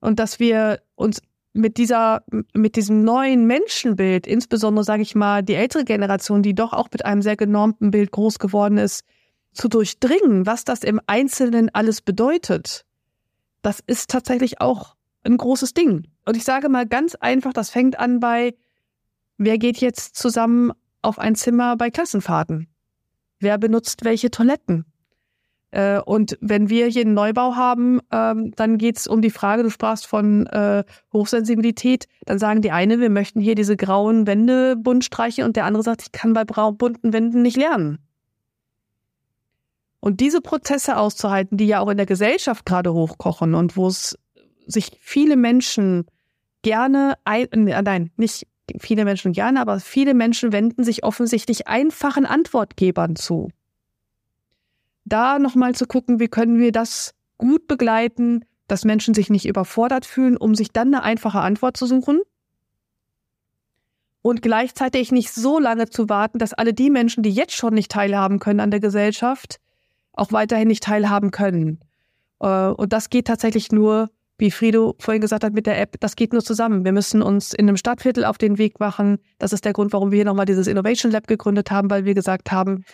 und 0.00 0.20
dass 0.20 0.38
wir 0.38 0.82
uns 0.94 1.20
mit 1.52 1.76
dieser, 1.76 2.22
mit 2.54 2.76
diesem 2.76 3.02
neuen 3.04 3.46
Menschenbild, 3.46 4.26
insbesondere 4.26 4.84
sage 4.84 5.02
ich 5.02 5.14
mal 5.14 5.42
die 5.42 5.54
ältere 5.54 5.84
Generation, 5.84 6.42
die 6.42 6.54
doch 6.54 6.72
auch 6.72 6.88
mit 6.92 7.04
einem 7.04 7.22
sehr 7.22 7.36
genormten 7.36 7.90
Bild 7.90 8.10
groß 8.10 8.38
geworden 8.38 8.78
ist, 8.78 9.04
zu 9.52 9.68
durchdringen, 9.68 10.46
was 10.46 10.64
das 10.64 10.84
im 10.84 11.00
Einzelnen 11.06 11.70
alles 11.72 12.00
bedeutet, 12.00 12.84
das 13.62 13.80
ist 13.86 14.10
tatsächlich 14.10 14.60
auch 14.60 14.94
ein 15.24 15.36
großes 15.36 15.74
Ding. 15.74 16.06
Und 16.24 16.36
ich 16.36 16.44
sage 16.44 16.68
mal 16.68 16.86
ganz 16.86 17.14
einfach, 17.16 17.52
das 17.52 17.70
fängt 17.70 17.98
an 17.98 18.20
bei, 18.20 18.54
wer 19.36 19.58
geht 19.58 19.78
jetzt 19.78 20.16
zusammen 20.16 20.72
auf 21.02 21.18
ein 21.18 21.34
Zimmer 21.34 21.76
bei 21.76 21.90
Klassenfahrten? 21.90 22.68
Wer 23.40 23.58
benutzt 23.58 24.04
welche 24.04 24.30
Toiletten? 24.30 24.84
Äh, 25.70 26.00
und 26.00 26.38
wenn 26.40 26.70
wir 26.70 26.86
hier 26.86 27.02
einen 27.02 27.14
Neubau 27.14 27.54
haben, 27.54 28.00
ähm, 28.10 28.52
dann 28.56 28.78
geht 28.78 28.98
es 28.98 29.06
um 29.06 29.20
die 29.20 29.30
Frage, 29.30 29.62
du 29.62 29.70
sprachst 29.70 30.06
von 30.06 30.46
äh, 30.46 30.84
Hochsensibilität, 31.12 32.06
dann 32.24 32.38
sagen 32.38 32.62
die 32.62 32.70
eine, 32.70 33.00
wir 33.00 33.10
möchten 33.10 33.40
hier 33.40 33.54
diese 33.54 33.76
grauen 33.76 34.26
Wände 34.26 34.76
bunt 34.76 35.04
streichen 35.04 35.44
und 35.44 35.56
der 35.56 35.64
andere 35.64 35.82
sagt, 35.82 36.02
ich 36.02 36.12
kann 36.12 36.32
bei 36.32 36.44
bunten 36.44 37.12
Wänden 37.12 37.42
nicht 37.42 37.56
lernen. 37.56 37.98
Und 40.00 40.20
diese 40.20 40.40
Prozesse 40.40 40.96
auszuhalten, 40.96 41.58
die 41.58 41.66
ja 41.66 41.80
auch 41.80 41.88
in 41.88 41.96
der 41.96 42.06
Gesellschaft 42.06 42.64
gerade 42.64 42.94
hochkochen 42.94 43.54
und 43.54 43.76
wo 43.76 43.88
es 43.88 44.16
sich 44.66 44.92
viele 45.00 45.36
Menschen 45.36 46.06
gerne, 46.62 47.14
ein, 47.24 47.68
äh, 47.68 47.82
nein, 47.82 48.10
nicht 48.16 48.46
viele 48.80 49.04
Menschen 49.04 49.32
gerne, 49.32 49.60
aber 49.60 49.80
viele 49.80 50.14
Menschen 50.14 50.52
wenden 50.52 50.84
sich 50.84 51.04
offensichtlich 51.04 51.68
einfachen 51.68 52.26
Antwortgebern 52.26 53.16
zu 53.16 53.50
da 55.08 55.38
nochmal 55.38 55.74
zu 55.74 55.86
gucken, 55.86 56.20
wie 56.20 56.28
können 56.28 56.58
wir 56.58 56.72
das 56.72 57.14
gut 57.38 57.66
begleiten, 57.66 58.44
dass 58.66 58.84
Menschen 58.84 59.14
sich 59.14 59.30
nicht 59.30 59.46
überfordert 59.46 60.04
fühlen, 60.04 60.36
um 60.36 60.54
sich 60.54 60.72
dann 60.72 60.94
eine 60.94 61.02
einfache 61.02 61.40
Antwort 61.40 61.76
zu 61.76 61.86
suchen. 61.86 62.20
Und 64.20 64.42
gleichzeitig 64.42 65.10
nicht 65.10 65.32
so 65.32 65.58
lange 65.58 65.88
zu 65.88 66.08
warten, 66.08 66.38
dass 66.38 66.52
alle 66.52 66.74
die 66.74 66.90
Menschen, 66.90 67.22
die 67.22 67.30
jetzt 67.30 67.54
schon 67.54 67.72
nicht 67.72 67.90
teilhaben 67.90 68.40
können 68.40 68.60
an 68.60 68.70
der 68.70 68.80
Gesellschaft, 68.80 69.58
auch 70.12 70.32
weiterhin 70.32 70.68
nicht 70.68 70.82
teilhaben 70.82 71.30
können. 71.30 71.80
Äh, 72.40 72.68
und 72.68 72.92
das 72.92 73.10
geht 73.10 73.26
tatsächlich 73.26 73.72
nur, 73.72 74.10
wie 74.36 74.50
Frido 74.50 74.94
vorhin 74.98 75.20
gesagt 75.20 75.44
hat, 75.44 75.54
mit 75.54 75.66
der 75.66 75.80
App, 75.80 75.96
das 76.00 76.16
geht 76.16 76.32
nur 76.32 76.42
zusammen. 76.42 76.84
Wir 76.84 76.92
müssen 76.92 77.22
uns 77.22 77.54
in 77.54 77.68
einem 77.68 77.76
Stadtviertel 77.76 78.24
auf 78.24 78.38
den 78.38 78.58
Weg 78.58 78.80
machen. 78.80 79.18
Das 79.38 79.52
ist 79.52 79.64
der 79.64 79.72
Grund, 79.72 79.92
warum 79.92 80.10
wir 80.10 80.16
hier 80.16 80.24
nochmal 80.24 80.46
dieses 80.46 80.66
Innovation 80.66 81.10
Lab 81.10 81.26
gegründet 81.26 81.70
haben, 81.70 81.88
weil 81.90 82.04
wir 82.04 82.14
gesagt 82.14 82.52
haben, 82.52 82.84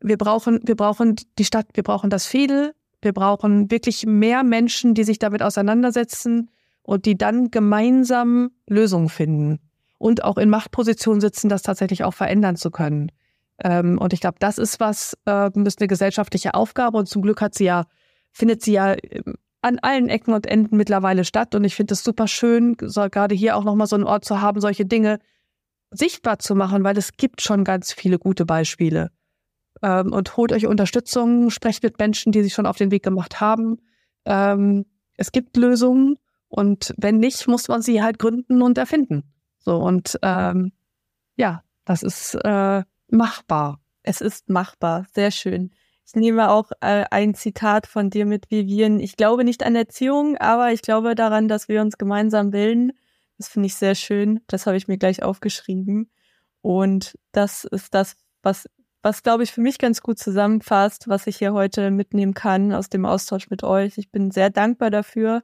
wir 0.00 0.16
brauchen, 0.16 0.60
wir 0.64 0.76
brauchen 0.76 1.16
die 1.38 1.44
Stadt, 1.44 1.66
wir 1.74 1.82
brauchen 1.82 2.10
das 2.10 2.26
Fädel, 2.26 2.74
wir 3.02 3.12
brauchen 3.12 3.70
wirklich 3.70 4.06
mehr 4.06 4.42
Menschen, 4.42 4.94
die 4.94 5.04
sich 5.04 5.18
damit 5.18 5.42
auseinandersetzen 5.42 6.50
und 6.82 7.06
die 7.06 7.16
dann 7.16 7.50
gemeinsam 7.50 8.50
Lösungen 8.66 9.08
finden 9.08 9.58
und 9.98 10.24
auch 10.24 10.38
in 10.38 10.50
Machtpositionen 10.50 11.20
sitzen, 11.20 11.48
das 11.48 11.62
tatsächlich 11.62 12.04
auch 12.04 12.14
verändern 12.14 12.56
zu 12.56 12.70
können. 12.70 13.12
Ähm, 13.62 13.98
und 13.98 14.12
ich 14.12 14.20
glaube, 14.20 14.38
das 14.40 14.58
ist 14.58 14.80
was, 14.80 15.16
äh, 15.26 15.50
ist 15.64 15.80
eine 15.80 15.88
gesellschaftliche 15.88 16.54
Aufgabe 16.54 16.98
und 16.98 17.06
zum 17.06 17.22
Glück 17.22 17.40
hat 17.40 17.54
sie 17.54 17.64
ja, 17.64 17.84
findet 18.32 18.62
sie 18.62 18.72
ja 18.72 18.94
ähm, 18.94 19.34
an 19.62 19.78
allen 19.80 20.08
Ecken 20.08 20.32
und 20.32 20.46
Enden 20.46 20.78
mittlerweile 20.78 21.24
statt. 21.24 21.54
Und 21.54 21.64
ich 21.64 21.74
finde 21.74 21.92
es 21.92 22.02
super 22.02 22.26
schön, 22.26 22.78
gerade 22.78 23.34
hier 23.34 23.56
auch 23.56 23.64
nochmal 23.64 23.86
so 23.86 23.96
einen 23.96 24.04
Ort 24.04 24.24
zu 24.24 24.40
haben, 24.40 24.62
solche 24.62 24.86
Dinge 24.86 25.18
sichtbar 25.90 26.38
zu 26.38 26.54
machen, 26.54 26.82
weil 26.82 26.96
es 26.96 27.18
gibt 27.18 27.42
schon 27.42 27.64
ganz 27.64 27.92
viele 27.92 28.18
gute 28.18 28.46
Beispiele 28.46 29.10
ähm, 29.82 30.12
und 30.12 30.36
holt 30.36 30.52
euch 30.52 30.66
Unterstützung, 30.66 31.50
sprecht 31.50 31.82
mit 31.82 31.98
Menschen, 31.98 32.32
die 32.32 32.42
sich 32.42 32.54
schon 32.54 32.66
auf 32.66 32.76
den 32.76 32.90
Weg 32.90 33.02
gemacht 33.02 33.40
haben. 33.40 33.78
Ähm, 34.24 34.86
es 35.16 35.32
gibt 35.32 35.56
Lösungen 35.56 36.16
und 36.48 36.94
wenn 36.96 37.18
nicht, 37.18 37.46
muss 37.46 37.68
man 37.68 37.82
sie 37.82 38.02
halt 38.02 38.18
gründen 38.18 38.62
und 38.62 38.78
erfinden. 38.78 39.24
So 39.58 39.76
und 39.76 40.18
ähm, 40.22 40.72
ja, 41.36 41.62
das 41.84 42.02
ist 42.02 42.34
äh, 42.34 42.82
machbar. 43.08 43.80
Es 44.02 44.20
ist 44.20 44.48
machbar, 44.48 45.06
sehr 45.14 45.30
schön. 45.30 45.70
Ich 46.06 46.14
nehme 46.14 46.50
auch 46.50 46.72
äh, 46.80 47.04
ein 47.10 47.34
Zitat 47.34 47.86
von 47.86 48.10
dir 48.10 48.26
mit, 48.26 48.50
Vivian. 48.50 48.98
Ich 48.98 49.16
glaube 49.16 49.44
nicht 49.44 49.62
an 49.62 49.76
Erziehung, 49.76 50.36
aber 50.38 50.72
ich 50.72 50.82
glaube 50.82 51.14
daran, 51.14 51.46
dass 51.46 51.68
wir 51.68 51.80
uns 51.82 51.98
gemeinsam 51.98 52.50
bilden. 52.50 52.92
Das 53.38 53.48
finde 53.48 53.66
ich 53.66 53.76
sehr 53.76 53.94
schön. 53.94 54.40
Das 54.48 54.66
habe 54.66 54.76
ich 54.76 54.88
mir 54.88 54.98
gleich 54.98 55.22
aufgeschrieben. 55.22 56.10
Und 56.62 57.16
das 57.32 57.64
ist 57.64 57.94
das, 57.94 58.16
was 58.42 58.68
was, 59.02 59.22
glaube 59.22 59.42
ich, 59.42 59.52
für 59.52 59.60
mich 59.60 59.78
ganz 59.78 60.02
gut 60.02 60.18
zusammenfasst, 60.18 61.08
was 61.08 61.26
ich 61.26 61.38
hier 61.38 61.52
heute 61.52 61.90
mitnehmen 61.90 62.34
kann 62.34 62.72
aus 62.72 62.90
dem 62.90 63.06
Austausch 63.06 63.48
mit 63.50 63.64
euch. 63.64 63.98
Ich 63.98 64.10
bin 64.10 64.30
sehr 64.30 64.50
dankbar 64.50 64.90
dafür. 64.90 65.42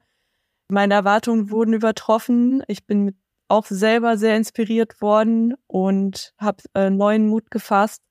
Meine 0.69 0.95
Erwartungen 0.95 1.51
wurden 1.51 1.73
übertroffen. 1.73 2.63
Ich 2.69 2.87
bin 2.87 3.17
auch 3.49 3.67
selber 3.67 4.19
sehr 4.19 4.37
inspiriert 4.37 5.01
worden 5.01 5.55
und 5.67 6.35
habe 6.39 6.63
äh, 6.75 6.91
neuen 6.91 7.29
Mut 7.29 7.51
gefasst. 7.51 8.03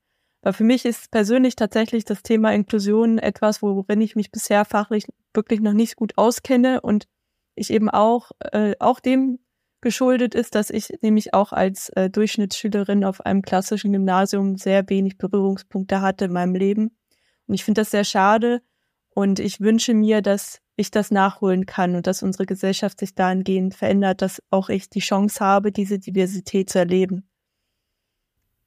Weil 0.41 0.53
für 0.53 0.63
mich 0.63 0.85
ist 0.85 1.11
persönlich 1.11 1.55
tatsächlich 1.55 2.05
das 2.05 2.23
Thema 2.23 2.53
Inklusion 2.53 3.17
etwas, 3.17 3.61
worin 3.61 4.01
ich 4.01 4.15
mich 4.15 4.31
bisher 4.31 4.63
fachlich 4.63 5.05
wirklich 5.33 5.59
noch 5.59 5.73
nicht 5.73 5.95
gut 5.95 6.17
auskenne 6.17 6.81
und 6.81 7.07
ich 7.55 7.71
eben 7.71 7.89
auch, 7.89 8.31
äh, 8.51 8.75
auch 8.79 8.99
dem 8.99 9.39
geschuldet 9.85 10.33
ist, 10.33 10.55
dass 10.55 10.71
ich 10.71 10.89
nämlich 11.01 11.35
auch 11.35 11.53
als 11.53 11.89
äh, 11.89 12.09
Durchschnittsschülerin 12.09 13.05
auf 13.05 13.23
einem 13.23 13.43
klassischen 13.43 13.93
Gymnasium 13.93 14.57
sehr 14.57 14.89
wenig 14.89 15.19
Berührungspunkte 15.19 16.01
hatte 16.01 16.25
in 16.25 16.33
meinem 16.33 16.55
Leben. 16.55 16.97
Und 17.45 17.53
ich 17.53 17.63
finde 17.63 17.81
das 17.81 17.91
sehr 17.91 18.03
schade 18.03 18.63
und 19.11 19.39
ich 19.39 19.61
wünsche 19.61 19.93
mir, 19.93 20.23
dass 20.23 20.59
ich 20.75 20.89
das 20.89 21.11
nachholen 21.11 21.67
kann 21.67 21.95
und 21.95 22.07
dass 22.07 22.23
unsere 22.23 22.47
Gesellschaft 22.47 22.99
sich 22.99 23.13
dahingehend 23.13 23.75
verändert, 23.75 24.23
dass 24.23 24.41
auch 24.49 24.69
ich 24.69 24.89
die 24.89 25.01
Chance 25.01 25.39
habe, 25.39 25.71
diese 25.71 25.99
Diversität 25.99 26.71
zu 26.71 26.79
erleben. 26.79 27.29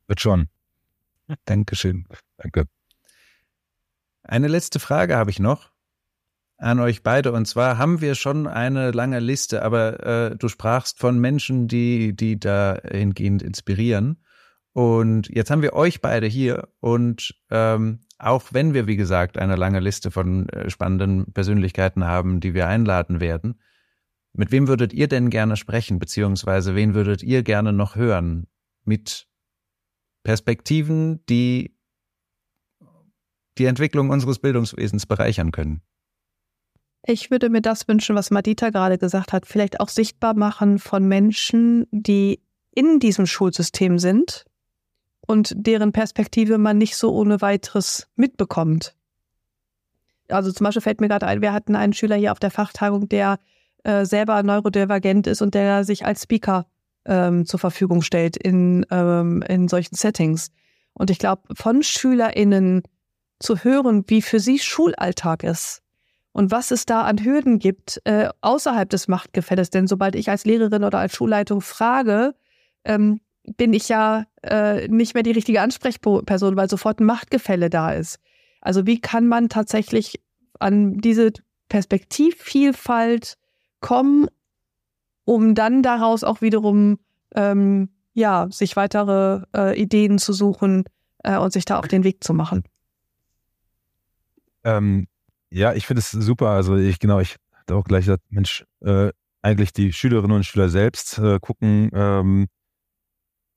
Wird 0.07 0.21
schon. 0.21 0.49
Dankeschön. 1.47 2.07
Danke. 2.37 2.69
Eine 4.23 4.47
letzte 4.47 4.79
Frage 4.79 5.16
habe 5.16 5.31
ich 5.31 5.41
noch 5.41 5.73
an 6.59 6.81
euch 6.81 7.03
beide. 7.03 7.33
Und 7.33 7.47
zwar 7.47 7.79
haben 7.79 8.01
wir 8.01 8.15
schon 8.15 8.47
eine 8.47 8.91
lange 8.91 9.21
Liste, 9.21 9.63
aber 9.63 10.05
äh, 10.05 10.37
du 10.37 10.49
sprachst 10.49 10.99
von 10.99 11.19
Menschen, 11.19 11.69
die, 11.69 12.15
die 12.15 12.39
dahingehend 12.39 13.43
inspirieren. 13.43 14.23
Und 14.73 15.29
jetzt 15.29 15.51
haben 15.51 15.63
wir 15.63 15.73
euch 15.73 16.01
beide 16.01 16.27
hier 16.27 16.69
und 16.81 17.35
ähm, 17.51 18.01
auch 18.19 18.53
wenn 18.53 18.75
wir, 18.75 18.87
wie 18.87 18.97
gesagt, 18.97 19.39
eine 19.39 19.57
lange 19.57 19.81
Liste 19.81 20.11
von 20.11 20.49
äh, 20.49 20.71
spannenden 20.71 21.33
Persönlichkeiten 21.33 22.05
haben, 22.05 22.41
die 22.41 22.55
wir 22.55 22.67
einladen 22.67 23.21
werden, 23.21 23.61
mit 24.33 24.53
wem 24.53 24.69
würdet 24.69 24.93
ihr 24.93 25.09
denn 25.09 25.31
gerne 25.31 25.57
sprechen, 25.57 25.99
beziehungsweise 25.99 26.75
wen 26.75 26.95
würdet 26.95 27.23
ihr 27.23 27.43
gerne 27.43 27.73
noch 27.73 27.97
hören 27.97 28.47
mit 28.85 29.27
Perspektiven, 30.23 31.25
die 31.27 31.77
die 33.57 33.65
Entwicklung 33.65 34.11
unseres 34.11 34.39
Bildungswesens 34.39 35.07
bereichern 35.07 35.51
können? 35.51 35.83
Ich 37.05 37.31
würde 37.31 37.49
mir 37.49 37.63
das 37.63 37.89
wünschen, 37.89 38.17
was 38.17 38.31
Madita 38.31 38.71
gerade 38.71 38.99
gesagt 38.99 39.33
hat, 39.33 39.47
vielleicht 39.47 39.81
auch 39.81 39.89
sichtbar 39.89 40.35
machen 40.35 40.79
von 40.79 41.07
Menschen, 41.07 41.87
die 41.91 42.41
in 42.75 43.01
diesem 43.01 43.27
Schulsystem 43.27 43.99
sind 43.99 44.45
und 45.27 45.53
deren 45.57 45.93
Perspektive 45.93 46.59
man 46.59 46.79
nicht 46.79 46.97
so 46.97 47.13
ohne 47.13 47.41
weiteres 47.41 48.09
mitbekommt. 48.17 48.95
Also 50.29 50.53
zum 50.53 50.65
Beispiel 50.65 50.83
fällt 50.83 51.01
mir 51.01 51.09
gerade 51.09 51.27
ein, 51.27 51.41
wir 51.41 51.53
hatten 51.53 51.77
einen 51.77 51.93
Schüler 51.93 52.17
hier 52.17 52.33
auf 52.33 52.41
der 52.41 52.51
Fachtagung, 52.51 53.09
der 53.09 53.39
äh, 53.85 54.05
selber 54.05 54.43
neurodivergent 54.43 55.27
ist 55.27 55.41
und 55.41 55.55
der 55.55 55.85
sich 55.85 56.05
als 56.05 56.25
Speaker 56.25 56.67
ähm, 57.07 57.47
zur 57.47 57.59
Verfügung 57.59 58.03
stellt 58.03 58.37
in, 58.37 58.85
ähm, 58.91 59.43
in 59.49 59.69
solchen 59.69 59.95
Settings. 59.95 60.51
Und 60.93 61.11
ich 61.11 61.19
glaube, 61.19 61.43
von 61.55 61.83
SchülerInnen 61.83 62.83
zu 63.39 63.65
hören, 63.65 64.05
wie 64.09 64.21
für 64.21 64.41
sie 64.41 64.59
Schulalltag 64.59 65.43
ist 65.45 65.83
und 66.39 66.53
was 66.53 66.70
es 66.70 66.86
da 66.86 67.03
an 67.03 67.24
Hürden 67.24 67.59
gibt 67.59 68.01
äh, 68.05 68.28
außerhalb 68.43 68.89
des 68.89 69.09
Machtgefälles. 69.09 69.70
Denn 69.70 69.89
sobald 69.89 70.14
ich 70.14 70.30
als 70.30 70.45
Lehrerin 70.45 70.84
oder 70.84 71.01
als 71.01 71.16
Schulleitung 71.16 71.61
frage, 71.61 72.36
ähm, 72.84 73.20
bin 73.57 73.72
ich 73.72 73.89
ja 73.89 74.24
äh, 74.45 74.86
nicht 74.86 75.14
mehr 75.14 75.24
die 75.24 75.32
richtige 75.32 75.61
Ansprechperson, 75.61 76.55
weil 76.55 76.70
sofort 76.70 77.01
ein 77.01 77.07
Machtgefälle 77.07 77.70
da 77.70 77.91
ist. 77.91 78.20
Also 78.61 78.86
wie 78.86 79.01
kann 79.01 79.26
man 79.26 79.49
tatsächlich 79.49 80.22
an 80.61 80.99
diese 80.99 81.32
Perspektivvielfalt 81.68 83.36
kommen, 83.80 84.28
um 85.24 85.57
dann 85.57 85.82
daraus 85.82 86.22
auch 86.22 86.41
wiederum 86.41 87.01
ähm, 87.34 87.89
ja 88.14 88.47
sich 88.53 88.76
weitere 88.76 89.43
äh, 89.57 89.76
Ideen 89.76 90.20
zu 90.20 90.32
suchen 90.32 90.84
äh, 91.24 91.36
und 91.36 91.53
sich 91.53 91.64
da 91.64 91.80
auf 91.80 91.89
den 91.89 92.05
Weg 92.05 92.22
zu 92.22 92.32
machen. 92.32 92.62
Ähm, 94.62 95.09
ja, 95.51 95.75
ich 95.75 95.87
finde 95.87 96.01
es 96.01 96.11
super. 96.11 96.49
Also 96.51 96.77
ich 96.77 96.99
genau, 96.99 97.21
ich 97.21 97.37
hatte 97.55 97.75
auch 97.77 97.85
gleich 97.85 98.07
gesagt, 98.07 98.25
Mensch, 98.31 98.65
äh, 98.81 99.11
eigentlich 99.43 99.73
die 99.73 99.93
Schülerinnen 99.93 100.37
und 100.37 100.45
Schüler 100.45 100.69
selbst 100.69 101.19
äh, 101.19 101.39
gucken, 101.41 101.91
ähm, 101.95 102.49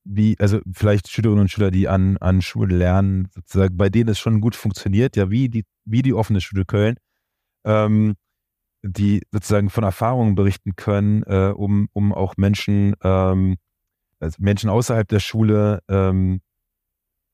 wie, 0.03 0.35
also 0.39 0.59
vielleicht 0.71 1.09
Schülerinnen 1.09 1.41
und 1.41 1.51
Schüler, 1.51 1.71
die 1.71 1.87
an, 1.87 2.17
an 2.17 2.41
Schulen 2.41 2.77
lernen, 2.77 3.27
sozusagen, 3.33 3.77
bei 3.77 3.89
denen 3.89 4.09
es 4.09 4.19
schon 4.19 4.41
gut 4.41 4.55
funktioniert, 4.55 5.15
ja, 5.15 5.29
wie 5.29 5.49
die, 5.49 5.63
wie 5.85 6.01
die 6.01 6.13
offene 6.13 6.41
Schule 6.41 6.65
Köln, 6.65 6.95
ähm, 7.65 8.15
die 8.83 9.21
sozusagen 9.31 9.69
von 9.69 9.83
Erfahrungen 9.83 10.35
berichten 10.35 10.75
können, 10.75 11.23
äh, 11.23 11.53
um, 11.55 11.87
um 11.93 12.13
auch 12.13 12.35
Menschen, 12.37 12.95
ähm, 13.03 13.57
also 14.19 14.37
Menschen 14.39 14.69
außerhalb 14.69 15.07
der 15.07 15.19
Schule 15.19 15.81
ähm, 15.87 16.41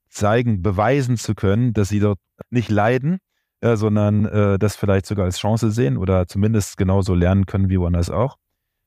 zeigen, 0.09 0.61
beweisen 0.61 1.17
zu 1.17 1.35
können, 1.35 1.73
dass 1.73 1.89
sie 1.89 1.99
dort 1.99 2.19
nicht 2.49 2.69
leiden, 2.69 3.19
äh, 3.61 3.75
sondern 3.75 4.25
äh, 4.25 4.59
das 4.59 4.75
vielleicht 4.75 5.05
sogar 5.05 5.25
als 5.25 5.39
Chance 5.39 5.71
sehen 5.71 5.97
oder 5.97 6.27
zumindest 6.27 6.77
genauso 6.77 7.13
lernen 7.13 7.45
können 7.45 7.69
wie 7.69 7.79
woanders 7.79 8.09
auch. 8.09 8.37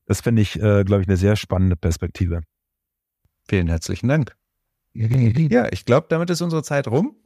Das 0.07 0.21
finde 0.21 0.43
ich, 0.43 0.57
äh, 0.57 0.85
glaube 0.85 1.03
ich, 1.03 1.09
eine 1.09 1.17
sehr 1.17 1.37
spannende 1.37 1.77
Perspektive. 1.77 2.43
Vielen 3.49 3.69
herzlichen 3.69 4.09
Dank. 4.09 4.37
Ja, 4.93 5.69
ich 5.73 5.85
glaube, 5.85 6.07
damit 6.09 6.31
ist 6.31 6.41
unsere 6.41 6.63
Zeit 6.63 6.89
rum. 6.89 7.17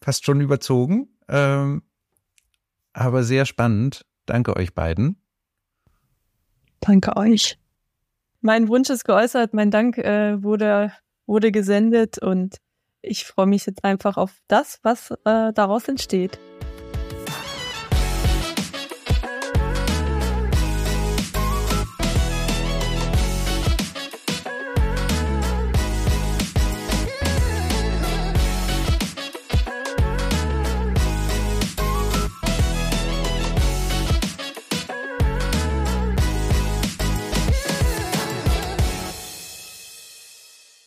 Fast 0.00 0.24
schon 0.24 0.40
überzogen. 0.40 1.08
Ähm, 1.28 1.82
aber 2.92 3.22
sehr 3.22 3.46
spannend. 3.46 4.04
Danke 4.26 4.56
euch 4.56 4.74
beiden. 4.74 5.16
Danke 6.80 7.16
euch. 7.16 7.58
Mein 8.40 8.68
Wunsch 8.68 8.88
ist 8.88 9.04
geäußert, 9.04 9.52
mein 9.52 9.70
Dank 9.70 9.98
äh, 9.98 10.42
wurde, 10.42 10.92
wurde 11.26 11.52
gesendet 11.52 12.18
und 12.18 12.56
ich 13.02 13.24
freue 13.24 13.46
mich 13.46 13.66
jetzt 13.66 13.84
einfach 13.84 14.16
auf 14.16 14.40
das, 14.48 14.80
was 14.82 15.10
äh, 15.24 15.52
daraus 15.52 15.88
entsteht. 15.88 16.38